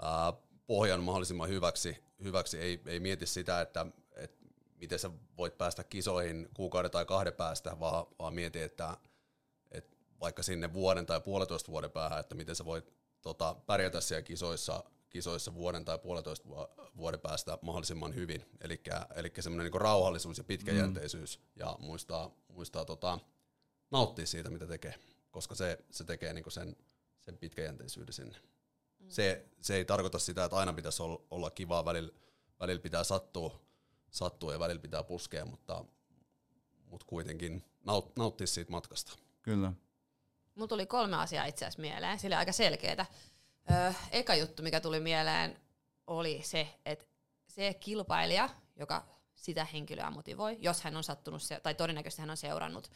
ää, 0.01 0.33
pohjan 0.67 1.03
mahdollisimman 1.03 1.49
hyväksi. 1.49 1.97
hyväksi. 2.23 2.59
Ei, 2.59 2.81
ei 2.85 2.99
mieti 2.99 3.25
sitä, 3.25 3.61
että, 3.61 3.85
että 4.15 4.45
miten 4.75 4.99
sä 4.99 5.11
voit 5.37 5.57
päästä 5.57 5.83
kisoihin 5.83 6.49
kuukauden 6.53 6.91
tai 6.91 7.05
kahden 7.05 7.33
päästä, 7.33 7.79
vaan, 7.79 8.05
vaan 8.19 8.33
mieti, 8.33 8.61
että, 8.61 8.97
että 9.71 9.97
vaikka 10.19 10.43
sinne 10.43 10.73
vuoden 10.73 11.05
tai 11.05 11.21
puolitoista 11.21 11.71
vuoden 11.71 11.91
päähän, 11.91 12.19
että 12.19 12.35
miten 12.35 12.55
sä 12.55 12.65
voit 12.65 12.93
tota, 13.21 13.55
pärjätä 13.65 14.01
siellä 14.01 14.21
kisoissa, 14.21 14.83
kisoissa 15.09 15.53
vuoden 15.53 15.85
tai 15.85 15.99
puolitoista 15.99 16.49
vu- 16.49 16.67
vuoden 16.97 17.19
päästä 17.19 17.57
mahdollisimman 17.61 18.15
hyvin. 18.15 18.45
Eli 19.15 19.33
semmoinen 19.39 19.71
niin 19.71 19.81
rauhallisuus 19.81 20.37
ja 20.37 20.43
pitkäjänteisyys 20.43 21.39
mm. 21.39 21.45
ja 21.55 21.75
muistaa, 21.79 22.31
muistaa 22.47 22.85
tota, 22.85 23.19
nauttia 23.91 24.27
siitä, 24.27 24.49
mitä 24.49 24.67
tekee, 24.67 24.95
koska 25.31 25.55
se, 25.55 25.79
se 25.89 26.03
tekee 26.03 26.33
niin 26.33 26.51
sen, 26.51 26.75
sen 27.19 27.37
pitkäjänteisyyden 27.37 28.13
sinne. 28.13 28.37
Mm. 28.99 29.09
Se, 29.09 29.45
se 29.61 29.75
ei 29.75 29.85
tarkoita 29.85 30.19
sitä, 30.19 30.45
että 30.45 30.57
aina 30.57 30.73
pitäisi 30.73 31.03
olla, 31.03 31.21
olla 31.31 31.51
kivaa, 31.51 31.85
välillä, 31.85 32.11
välillä 32.59 32.81
pitää 32.81 33.03
sattua, 33.03 33.61
sattua 34.11 34.53
ja 34.53 34.59
välillä 34.59 34.81
pitää 34.81 35.03
puskea, 35.03 35.45
mutta, 35.45 35.85
mutta 36.85 37.05
kuitenkin 37.05 37.65
naut, 37.83 38.15
nauttia 38.15 38.47
siitä 38.47 38.71
matkasta. 38.71 39.11
Kyllä. 39.41 39.73
Mulla 40.55 40.67
tuli 40.67 40.85
kolme 40.85 41.17
asiaa 41.17 41.45
itse 41.45 41.65
asiassa 41.65 41.81
mieleen, 41.81 42.19
sillä 42.19 42.37
aika 42.37 42.51
selkeitä. 42.51 43.05
Öö, 43.71 43.93
eka 44.11 44.35
juttu, 44.35 44.63
mikä 44.63 44.79
tuli 44.79 44.99
mieleen, 44.99 45.61
oli 46.07 46.41
se, 46.43 46.79
että 46.85 47.05
se 47.47 47.73
kilpailija, 47.73 48.49
joka 48.75 49.07
sitä 49.35 49.65
henkilöä 49.65 50.11
motivoi, 50.11 50.57
jos 50.59 50.81
hän 50.81 50.97
on 50.97 51.03
sattunut, 51.03 51.41
se, 51.41 51.59
tai 51.59 51.75
todennäköisesti 51.75 52.21
hän 52.21 52.29
on 52.29 52.37
seurannut 52.37 52.91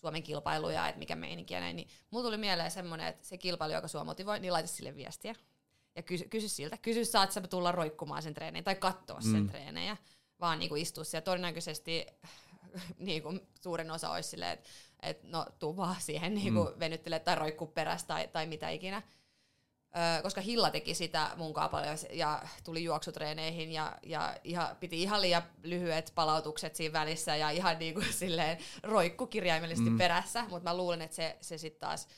Suomen 0.00 0.22
kilpailuja, 0.22 0.88
että 0.88 0.98
mikä 0.98 1.16
meininki 1.16 1.54
ja 1.54 1.60
näin, 1.60 1.76
niin 1.76 1.88
mulla 2.10 2.24
tuli 2.24 2.36
mieleen 2.36 2.70
semmoinen, 2.70 3.06
että 3.06 3.26
se 3.26 3.38
kilpailija, 3.38 3.78
joka 3.78 3.88
sua 3.88 4.04
motivoi, 4.04 4.40
niin 4.40 4.52
laita 4.52 4.68
sille 4.68 4.96
viestiä. 4.96 5.34
Ja 5.96 6.02
kysy, 6.02 6.28
kysy 6.28 6.48
siltä, 6.48 6.76
kysy 6.76 7.04
saat 7.04 7.32
sä 7.32 7.40
tulla 7.40 7.72
roikkumaan 7.72 8.22
sen 8.22 8.34
treeneen 8.34 8.64
tai 8.64 8.74
katsoa 8.74 9.20
sen 9.20 9.32
Mm. 9.40 9.48
treenejä, 9.48 9.96
vaan 10.40 10.58
niinku 10.58 10.74
istua 10.76 11.04
siellä. 11.04 11.24
Todennäköisesti 11.24 12.06
niinku, 12.98 13.38
suurin 13.60 13.90
osa 13.90 14.10
olisi 14.10 14.28
silleen, 14.28 14.52
että 14.52 14.68
et, 15.02 15.22
no 15.22 15.46
tuu 15.58 15.76
vaan 15.76 15.96
siihen 16.00 16.34
niinku, 16.34 16.64
mm. 16.64 16.80
venyttele 16.80 17.18
tai 17.18 17.34
roikkuu 17.34 17.66
perässä 17.66 18.06
tai, 18.06 18.28
tai 18.28 18.46
mitä 18.46 18.68
ikinä. 18.70 19.02
Koska 20.22 20.40
Hilla 20.40 20.70
teki 20.70 20.94
sitä 20.94 21.30
mun 21.36 21.54
paljon 21.70 21.96
ja 22.12 22.42
tuli 22.64 22.84
juoksutreeneihin 22.84 23.72
ja, 23.72 23.98
ja 24.02 24.36
ihan, 24.44 24.76
piti 24.76 25.02
ihan 25.02 25.22
liian 25.22 25.42
lyhyet 25.62 26.12
palautukset 26.14 26.74
siinä 26.74 26.92
välissä 26.92 27.36
ja 27.36 27.50
ihan 27.50 27.78
niinku 27.78 28.02
silleen 28.10 28.58
roikku 28.82 29.26
kirjaimellisesti 29.26 29.90
mm. 29.90 29.98
perässä, 29.98 30.42
mutta 30.42 30.70
mä 30.70 30.76
luulen, 30.76 31.02
että 31.02 31.16
se, 31.16 31.36
se 31.40 31.58
sitten 31.58 31.80
taas 31.80 32.08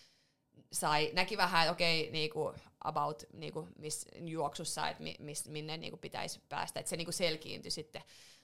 sai, 0.72 1.10
näki 1.12 1.36
vähän, 1.36 1.62
että 1.62 1.72
okei, 1.72 2.10
niinku 2.10 2.54
about 2.84 3.22
niinku, 3.32 3.68
miss, 3.78 4.06
juoksussa, 4.14 4.88
että 4.88 5.02
mi, 5.02 5.16
miss, 5.18 5.48
minne 5.48 5.76
niinku 5.76 5.96
pitäisi 5.96 6.40
päästä, 6.48 6.80
että 6.80 6.90
se 6.90 6.96
niinku 6.96 7.12
selkiintyi 7.12 7.70
sitten 7.70 8.02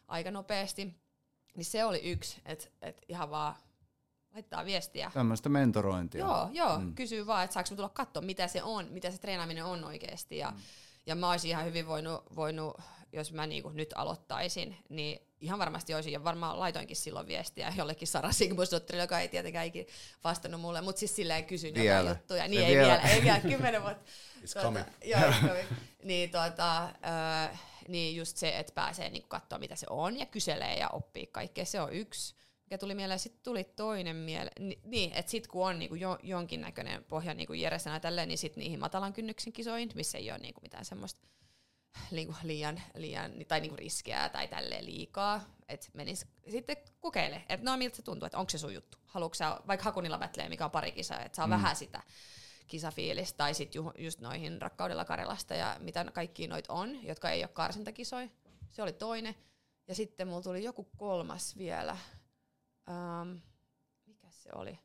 aika 0.09 0.31
nopeasti. 0.31 0.95
Niin 1.55 1.65
se 1.65 1.85
oli 1.85 1.99
yksi, 1.99 2.41
että 2.45 2.67
et 2.83 3.03
ihan 3.09 3.31
vaan 3.31 3.55
laittaa 4.37 4.65
viestiä. 4.65 5.11
Tämmöistä 5.15 5.49
mentorointia. 5.49 6.21
Joo, 6.21 6.49
joo. 6.53 6.79
Mm. 6.79 6.95
Kysyy 6.95 7.27
vaan, 7.27 7.45
että 7.45 7.55
saanko 7.55 7.75
tulla 7.77 7.89
katsoa, 7.89 8.23
mitä 8.23 8.49
se 8.49 8.63
on, 8.63 8.87
mitä 8.91 9.11
se 9.11 9.19
treenaaminen 9.19 9.65
on 9.65 9.85
oikeasti. 9.85 10.39
Ja, 10.39 10.51
mm. 10.51 10.57
ja 11.07 11.15
mä 11.15 11.31
olisin 11.31 11.51
ihan 11.51 11.65
hyvin 11.65 11.87
voinut, 11.87 12.37
voinut 12.37 12.81
jos 13.13 13.33
mä 13.33 13.47
niinku 13.47 13.69
nyt 13.69 13.93
aloittaisin, 13.95 14.77
niin 14.89 15.21
ihan 15.41 15.59
varmasti 15.59 15.95
olisin, 15.95 16.13
ja 16.13 16.25
varmaan 16.25 16.61
laitoinkin 16.61 16.97
silloin 16.97 17.27
viestiä 17.27 17.73
jollekin 17.77 18.09
Sara 18.09 18.33
Sigmusdotterille, 18.33 19.03
joka 19.03 19.21
ei 19.21 19.29
tietenkään 19.29 19.67
ikinä 19.67 19.89
vastannut 20.25 20.61
mulle, 20.61 20.81
mutta 20.81 20.99
siis 20.99 21.17
silleen 21.17 21.45
kysyn 21.45 21.75
Vielä. 21.75 21.99
jotain 21.99 22.17
juttuja. 22.17 22.43
Se 22.43 22.49
Niin 22.49 22.63
ei 22.67 22.77
vielä. 22.77 22.89
vielä, 22.89 23.09
ei 23.09 23.23
vielä, 23.23 23.41
kymmenen 23.41 23.83
vuotta. 23.83 24.05
It's 24.45 24.63
coming. 24.63 24.87
Joo, 25.05 25.21
it's 25.21 25.41
coming. 25.47 25.69
Niin 26.03 26.31
tota, 26.31 26.85
ö, 26.85 27.57
niin 27.89 28.17
just 28.17 28.37
se, 28.37 28.59
että 28.59 28.73
pääsee 28.75 29.11
niinku 29.11 29.29
katsoa, 29.29 29.59
mitä 29.59 29.77
se 29.77 29.87
on, 29.91 30.19
ja 30.19 30.27
kyselee 30.27 30.79
ja 30.79 30.89
oppii 30.89 31.27
kaikkea, 31.27 31.65
se 31.65 31.81
on 31.81 31.93
yksi. 31.93 32.35
Mikä 32.67 32.79
tuli 32.79 32.95
mieleen, 32.95 33.19
sitten 33.19 33.43
tuli 33.43 33.65
toinen 33.65 34.17
mieleen, 34.17 34.69
Ni, 34.69 34.79
niin, 34.85 35.13
että 35.13 35.31
sitten 35.31 35.51
kun 35.51 35.67
on 35.67 35.79
niinku 35.79 35.95
jo, 35.95 36.19
jonkinnäköinen 36.23 37.05
pohja 37.05 37.35
niinku 37.35 37.53
Jeresänä 37.53 38.01
tälleen, 38.01 38.29
niin 38.29 38.39
sitten 38.39 38.61
niihin 38.61 38.81
matalan 38.81 39.13
kynnyksen 39.13 39.53
kisoihin, 39.53 39.91
missä 39.95 40.19
ei 40.19 40.31
ole 40.31 40.39
niinku 40.39 40.61
mitään 40.61 40.85
semmoista 40.85 41.21
niinku 42.11 42.35
liian, 42.43 42.81
liian, 42.95 43.33
tai 43.49 43.61
niinku 43.61 43.77
riskiä 43.77 44.29
tai 44.29 44.49
tälleen 44.49 44.87
liikaa, 44.87 45.41
että 45.69 45.89
menis 45.93 46.27
sitten 46.51 46.77
kokeile, 47.01 47.45
että 47.49 47.71
no 47.71 47.77
miltä 47.77 47.97
se 47.97 48.03
tuntuu, 48.03 48.27
että 48.27 48.39
onko 48.39 48.51
se 48.51 48.59
sun 48.59 48.75
juttu. 48.75 48.99
Haluatko 49.07 49.35
sä 49.35 49.61
vaikka 49.67 49.85
Hakunilla 49.85 50.19
Battleen, 50.19 50.51
mikä 50.51 50.65
on 50.65 50.71
pari 50.71 50.93
kisaa, 50.93 51.21
että 51.21 51.37
saa 51.37 51.47
mm. 51.47 51.51
vähän 51.51 51.77
sitä 51.77 52.03
kisafiilistä, 52.67 53.37
tai 53.37 53.55
sitten 53.55 53.79
ju, 53.79 53.93
just 53.99 54.21
noihin 54.21 54.63
Rakkaudella 54.63 55.05
Karelasta 55.05 55.55
ja 55.55 55.77
mitä 55.81 56.05
kaikki 56.05 56.47
noit 56.47 56.65
on, 56.69 57.07
jotka 57.07 57.31
ei 57.31 57.43
ole 57.43 57.49
karsintakisoja. 57.49 58.29
Se 58.71 58.83
oli 58.83 58.93
toinen. 58.93 59.35
Ja 59.89 59.95
sitten 59.95 60.29
mulla 60.29 60.43
tuli 60.43 60.65
joku 60.65 60.89
kolmas 60.97 61.59
vielä. 61.59 61.97
Um, 62.91 63.41
mikä 64.07 64.27
se 64.31 64.51
oli? 64.55 64.79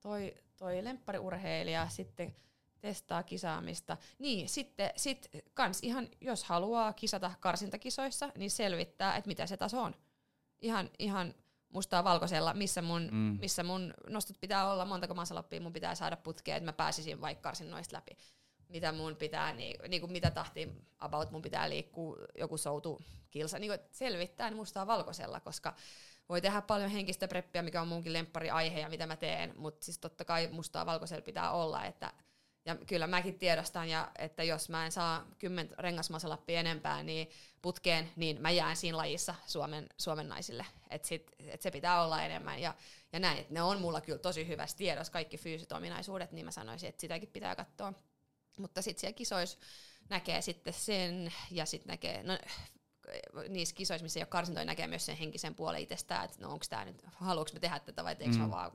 Toi, 0.00 0.34
toi 0.56 0.84
lemppariurheilija, 0.84 1.88
sitten 1.88 2.36
testaa 2.80 3.22
kisaamista. 3.22 3.96
Niin, 4.18 4.48
sitten 4.48 4.90
sit 4.96 5.28
kans 5.54 5.78
ihan, 5.82 6.08
jos 6.20 6.44
haluaa 6.44 6.92
kisata 6.92 7.32
karsintakisoissa, 7.40 8.32
niin 8.36 8.50
selvittää, 8.50 9.16
että 9.16 9.28
mitä 9.28 9.46
se 9.46 9.56
taso 9.56 9.82
on. 9.82 9.94
Ihan, 10.60 10.90
ihan 10.98 11.34
mustaa 11.68 12.04
valkoisella, 12.04 12.54
missä 12.54 12.82
mun, 12.82 13.08
mm. 13.12 13.38
missä 13.40 13.62
mun 13.62 13.94
nostot 14.10 14.40
pitää 14.40 14.72
olla, 14.72 14.84
montako 14.84 15.14
masalappia 15.14 15.60
mun 15.60 15.72
pitää 15.72 15.94
saada 15.94 16.16
putkeen, 16.16 16.56
että 16.56 16.68
mä 16.68 16.72
pääsisin 16.72 17.20
vaikka 17.20 17.42
karsinnoista 17.42 17.96
läpi. 17.96 18.16
Mitä 18.68 18.92
mun 18.92 19.16
pitää, 19.16 19.52
niin, 19.52 19.76
niin 19.88 20.00
kuin 20.00 20.12
mitä 20.12 20.30
tahti 20.30 20.68
about 20.98 21.30
mun 21.30 21.42
pitää 21.42 21.70
liikkua, 21.70 22.16
joku 22.38 22.56
soutu 22.56 23.02
kilsa, 23.30 23.58
niin 23.58 23.72
selvittää 23.90 24.50
niin 24.50 24.56
mustaa 24.56 24.86
valkoisella, 24.86 25.40
koska 25.40 25.74
voi 26.28 26.40
tehdä 26.40 26.62
paljon 26.62 26.90
henkistä 26.90 27.28
preppiä, 27.28 27.62
mikä 27.62 27.80
on 27.80 27.88
munkin 27.88 28.12
aihe 28.52 28.80
ja 28.80 28.88
mitä 28.88 29.06
mä 29.06 29.16
teen, 29.16 29.54
mutta 29.56 29.84
siis 29.84 29.98
totta 29.98 30.24
kai 30.24 30.48
mustaa 30.52 30.86
valkoisella 30.86 31.22
pitää 31.22 31.50
olla, 31.50 31.84
että 31.84 32.12
ja 32.66 32.76
kyllä 32.86 33.06
mäkin 33.06 33.38
tiedostan, 33.38 33.88
ja 33.88 34.10
että 34.18 34.42
jos 34.42 34.68
mä 34.68 34.84
en 34.84 34.92
saa 34.92 35.26
kymmen 35.38 35.70
rengasmasalappia 35.78 36.60
enempää 36.60 37.02
niin 37.02 37.30
putkeen, 37.62 38.12
niin 38.16 38.42
mä 38.42 38.50
jään 38.50 38.76
siinä 38.76 38.96
lajissa 38.96 39.34
Suomen, 39.46 39.86
Suomen 39.98 40.28
naisille. 40.28 40.66
Että 40.90 41.08
et 41.40 41.62
se 41.62 41.70
pitää 41.70 42.02
olla 42.02 42.22
enemmän. 42.22 42.60
Ja, 42.60 42.74
ja 43.12 43.18
näin, 43.18 43.38
että 43.38 43.54
ne 43.54 43.62
on 43.62 43.80
mulla 43.80 44.00
kyllä 44.00 44.18
tosi 44.18 44.48
hyvässä 44.48 44.76
tiedossa, 44.76 45.12
kaikki 45.12 45.38
fyysiset 45.38 45.72
ominaisuudet, 45.72 46.32
niin 46.32 46.44
mä 46.44 46.50
sanoisin, 46.50 46.88
että 46.88 47.00
sitäkin 47.00 47.28
pitää 47.28 47.56
katsoa. 47.56 47.92
Mutta 48.58 48.82
sitten 48.82 49.00
siellä 49.00 49.16
kisoissa 49.16 49.58
näkee 50.08 50.42
sitten 50.42 50.72
sen, 50.72 51.32
ja 51.50 51.66
sitten 51.66 51.88
näkee, 51.88 52.22
no, 52.22 52.38
niissä 53.48 53.74
kisoissa, 53.74 54.02
missä 54.02 54.20
ei 54.20 54.22
ole 54.22 54.28
karsintoja, 54.28 54.64
näkee 54.64 54.86
myös 54.86 55.06
sen 55.06 55.16
henkisen 55.16 55.54
puolen 55.54 55.80
itsestään, 55.80 56.24
että 56.24 56.36
no 56.40 56.52
onko 56.52 56.64
tämä 56.68 56.84
nyt, 56.84 57.02
haluanko 57.12 57.50
me 57.54 57.60
tehdä 57.60 57.78
tätä 57.78 58.04
vai 58.04 58.16
teekö 58.16 58.34
mm. 58.34 58.40
mä 58.40 58.50
vaan 58.50 58.72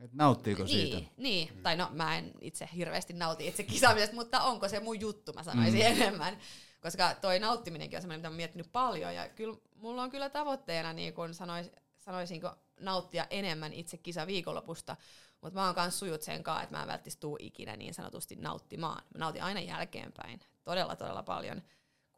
et 0.00 0.12
nauttiiko 0.12 0.64
niin, 0.64 0.92
siitä? 0.92 1.10
Niin, 1.16 1.62
tai 1.62 1.76
no 1.76 1.90
mä 1.92 2.18
en 2.18 2.32
itse 2.40 2.68
hirveästi 2.74 3.12
nauti 3.12 3.46
itse 3.46 3.62
kisaamisesta, 3.62 4.16
mutta 4.22 4.42
onko 4.42 4.68
se 4.68 4.80
mun 4.80 5.00
juttu, 5.00 5.32
mä 5.32 5.42
sanoisin 5.42 5.80
mm. 5.80 5.86
enemmän. 5.86 6.38
Koska 6.80 7.14
toi 7.14 7.38
nauttiminenkin 7.38 7.96
on 7.96 8.02
semmoinen, 8.02 8.20
mitä 8.20 8.30
mä 8.30 8.36
miettinyt 8.36 8.72
paljon, 8.72 9.14
ja 9.14 9.28
kyllä 9.28 9.56
mulla 9.74 10.02
on 10.02 10.10
kyllä 10.10 10.30
tavoitteena, 10.30 10.92
niin 10.92 11.14
kun 11.14 11.34
sanois, 11.34 11.70
sanoisinko, 11.96 12.54
nauttia 12.80 13.26
enemmän 13.30 13.72
itse 13.72 13.96
kisa 13.96 14.26
viikonlopusta, 14.26 14.96
mutta 15.40 15.60
mä 15.60 15.66
oon 15.66 15.74
myös 15.76 15.98
sujut 15.98 16.22
sen 16.22 16.42
kanssa, 16.42 16.62
että 16.62 16.76
mä 16.76 16.82
en 16.82 16.88
välttämättä 16.88 17.20
tuu 17.20 17.36
ikinä 17.40 17.76
niin 17.76 17.94
sanotusti 17.94 18.36
nauttimaan. 18.36 19.02
Mä 19.14 19.18
nautin 19.18 19.42
aina 19.42 19.60
jälkeenpäin, 19.60 20.40
todella 20.64 20.96
todella 20.96 21.22
paljon, 21.22 21.62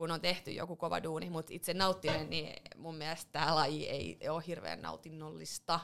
kun 0.01 0.11
on 0.11 0.21
tehty 0.21 0.51
joku 0.51 0.77
kova 0.77 1.03
duuni, 1.03 1.31
mutta 1.31 1.53
itse 1.55 1.75
nauttiminen, 1.75 2.31
niin 2.31 2.63
mun 2.77 2.95
mielestä 2.95 3.33
tämä 3.33 3.55
laji 3.55 3.89
ei 3.89 4.29
ole 4.29 4.43
hirveän 4.47 4.83
nautinnollista 4.83 5.81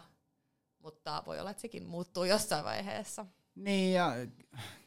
mutta 0.87 1.23
voi 1.27 1.41
olla, 1.41 1.51
että 1.51 1.61
sekin 1.61 1.87
muuttuu 1.87 2.25
jossain 2.25 2.65
vaiheessa. 2.65 3.27
Niin, 3.55 3.95
ja 3.95 4.13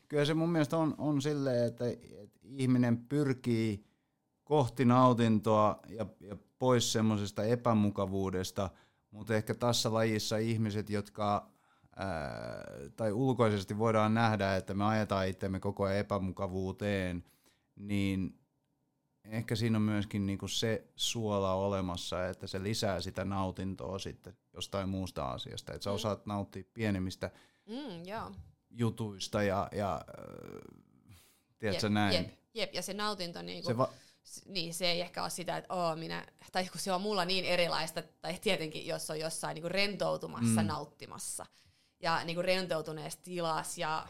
kyllä 0.07 0.25
se 0.25 0.33
mun 0.33 0.49
mielestä 0.49 0.77
on, 0.77 0.95
on 0.97 1.21
silleen, 1.21 1.67
että, 1.67 1.85
että 2.23 2.39
ihminen 2.43 2.97
pyrkii 2.97 3.85
kohti 4.43 4.85
nautintoa 4.85 5.79
ja, 5.87 6.05
ja 6.19 6.37
pois 6.59 6.93
semmoisesta 6.93 7.43
epämukavuudesta, 7.43 8.69
mutta 9.11 9.35
ehkä 9.35 9.55
tässä 9.55 9.93
lajissa 9.93 10.37
ihmiset, 10.37 10.89
jotka 10.89 11.51
ää, 11.95 12.65
tai 12.95 13.11
ulkoisesti 13.11 13.77
voidaan 13.77 14.13
nähdä, 14.13 14.55
että 14.55 14.73
me 14.73 14.85
ajetaan 14.85 15.27
itsemme 15.27 15.59
koko 15.59 15.83
ajan 15.83 15.97
epämukavuuteen, 15.97 17.23
niin 17.75 18.38
ehkä 19.29 19.55
siinä 19.55 19.77
on 19.77 19.81
myöskin 19.81 20.25
niinku 20.25 20.47
se 20.47 20.87
suola 20.95 21.53
olemassa, 21.53 22.27
että 22.27 22.47
se 22.47 22.63
lisää 22.63 23.01
sitä 23.01 23.25
nautintoa 23.25 23.99
sitten 23.99 24.37
jostain 24.53 24.89
muusta 24.89 25.25
asiasta. 25.25 25.73
Että 25.73 25.83
sä 25.83 25.89
mm. 25.89 25.95
osaat 25.95 26.25
nauttia 26.25 26.63
pienemmistä 26.73 27.31
mm, 27.65 28.05
joo. 28.05 28.31
jutuista 28.69 29.43
ja, 29.43 29.69
ja 29.71 29.95
äh, 29.95 30.81
tiedätkö 31.59 31.85
jep, 31.85 31.93
näin. 31.93 32.13
Jep, 32.13 32.33
jep, 32.53 32.73
ja 32.73 32.81
se 32.81 32.93
nautinto 32.93 33.41
niinku, 33.41 33.67
se 33.67 33.77
va- 33.77 33.93
niin 34.45 34.73
se 34.73 34.91
ei 34.91 35.01
ehkä 35.01 35.21
ole 35.21 35.29
sitä, 35.29 35.57
että 35.57 35.73
oo, 35.73 35.95
minä, 35.95 36.27
tai 36.51 36.67
kun 36.69 36.81
se 36.81 36.93
on 36.93 37.01
mulla 37.01 37.25
niin 37.25 37.45
erilaista, 37.45 38.03
tai 38.21 38.39
tietenkin 38.41 38.87
jos 38.87 39.09
on 39.09 39.19
jossain 39.19 39.55
niinku 39.55 39.69
rentoutumassa, 39.69 40.61
mm. 40.61 40.67
nauttimassa, 40.67 41.45
ja 41.99 42.23
niinku 42.23 42.41
rentoutuneessa 42.41 43.19
tilassa 43.23 43.81
ja 43.81 44.07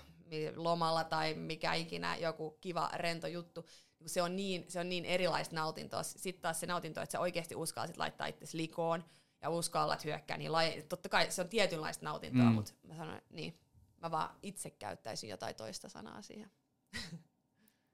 lomalla 0.55 1.03
tai 1.03 1.33
mikä 1.33 1.73
ikinä 1.73 2.15
joku 2.15 2.57
kiva 2.61 2.89
rento 2.93 3.27
juttu, 3.27 3.65
se 4.05 4.21
on 4.21 4.35
niin, 4.35 4.65
se 4.67 4.79
on 4.79 4.89
niin 4.89 5.05
erilaista 5.05 5.55
nautintoa. 5.55 6.03
Sitten 6.03 6.41
taas 6.41 6.59
se 6.59 6.65
nautinto, 6.65 7.01
että 7.01 7.11
sä 7.11 7.19
oikeasti 7.19 7.55
uskallat 7.55 7.97
laittaa 7.97 8.27
itse 8.27 8.57
likoon 8.57 9.03
ja 9.41 9.49
uskallat 9.49 10.05
hyökkää, 10.05 10.37
niin 10.37 10.51
laji, 10.51 10.81
totta 10.89 11.09
kai 11.09 11.31
se 11.31 11.41
on 11.41 11.49
tietynlaista 11.49 12.05
nautintoa, 12.05 12.45
mm. 12.45 12.51
mutta 12.51 12.71
mä 12.87 12.95
sanoin, 12.95 13.21
niin, 13.29 13.59
mä 14.01 14.11
vaan 14.11 14.29
itse 14.43 14.69
käyttäisin 14.69 15.29
jotain 15.29 15.55
toista 15.55 15.89
sanaa 15.89 16.21
siihen. 16.21 16.51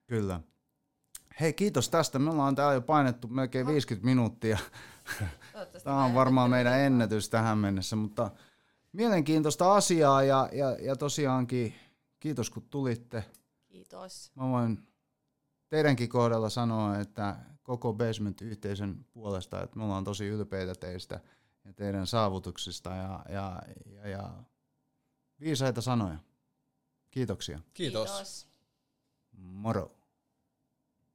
Kyllä. 0.08 0.42
Hei, 1.40 1.54
kiitos 1.54 1.90
tästä. 1.90 2.20
Me 2.20 2.30
ollaan 2.30 2.56
täällä 2.56 2.74
jo 2.74 2.82
painettu 2.82 3.28
melkein 3.28 3.68
50 3.68 4.06
minuuttia. 4.06 4.58
Tämä 5.84 6.06
on 6.06 6.14
varmaan 6.14 6.50
meidän 6.50 6.80
ennätys 6.80 7.30
tähän 7.30 7.58
mennessä, 7.58 7.96
mutta 7.96 8.32
mielenkiintoista 8.92 9.76
asiaa 9.76 10.24
ja, 10.24 10.50
ja, 10.52 10.72
ja 10.72 10.96
tosiaankin 10.96 11.76
kiitos 12.20 12.50
kun 12.50 12.64
tulitte. 12.70 13.24
Kiitos. 13.68 14.32
Mä 14.36 14.50
voin 14.50 14.88
teidänkin 15.70 16.10
kohdalla 16.10 16.50
sanoa, 16.50 17.00
että 17.00 17.36
koko 17.64 17.94
Basement-yhteisön 17.94 19.06
puolesta, 19.14 19.64
että 19.64 19.78
me 19.78 19.84
ollaan 19.84 20.04
tosi 20.04 20.28
ylpeitä 20.28 20.76
teistä 20.76 21.20
ja 21.66 21.74
teidän 21.74 22.08
saavutuksista 22.08 22.90
ja, 22.90 23.26
ja, 23.30 23.62
ja, 23.94 24.10
ja 24.10 24.34
viisaita 25.40 25.82
sanoja. 25.82 26.18
Kiitoksia. 27.12 27.60
Kiitos. 27.74 28.12
Kiitos. 28.12 28.48
Moro. 29.38 29.95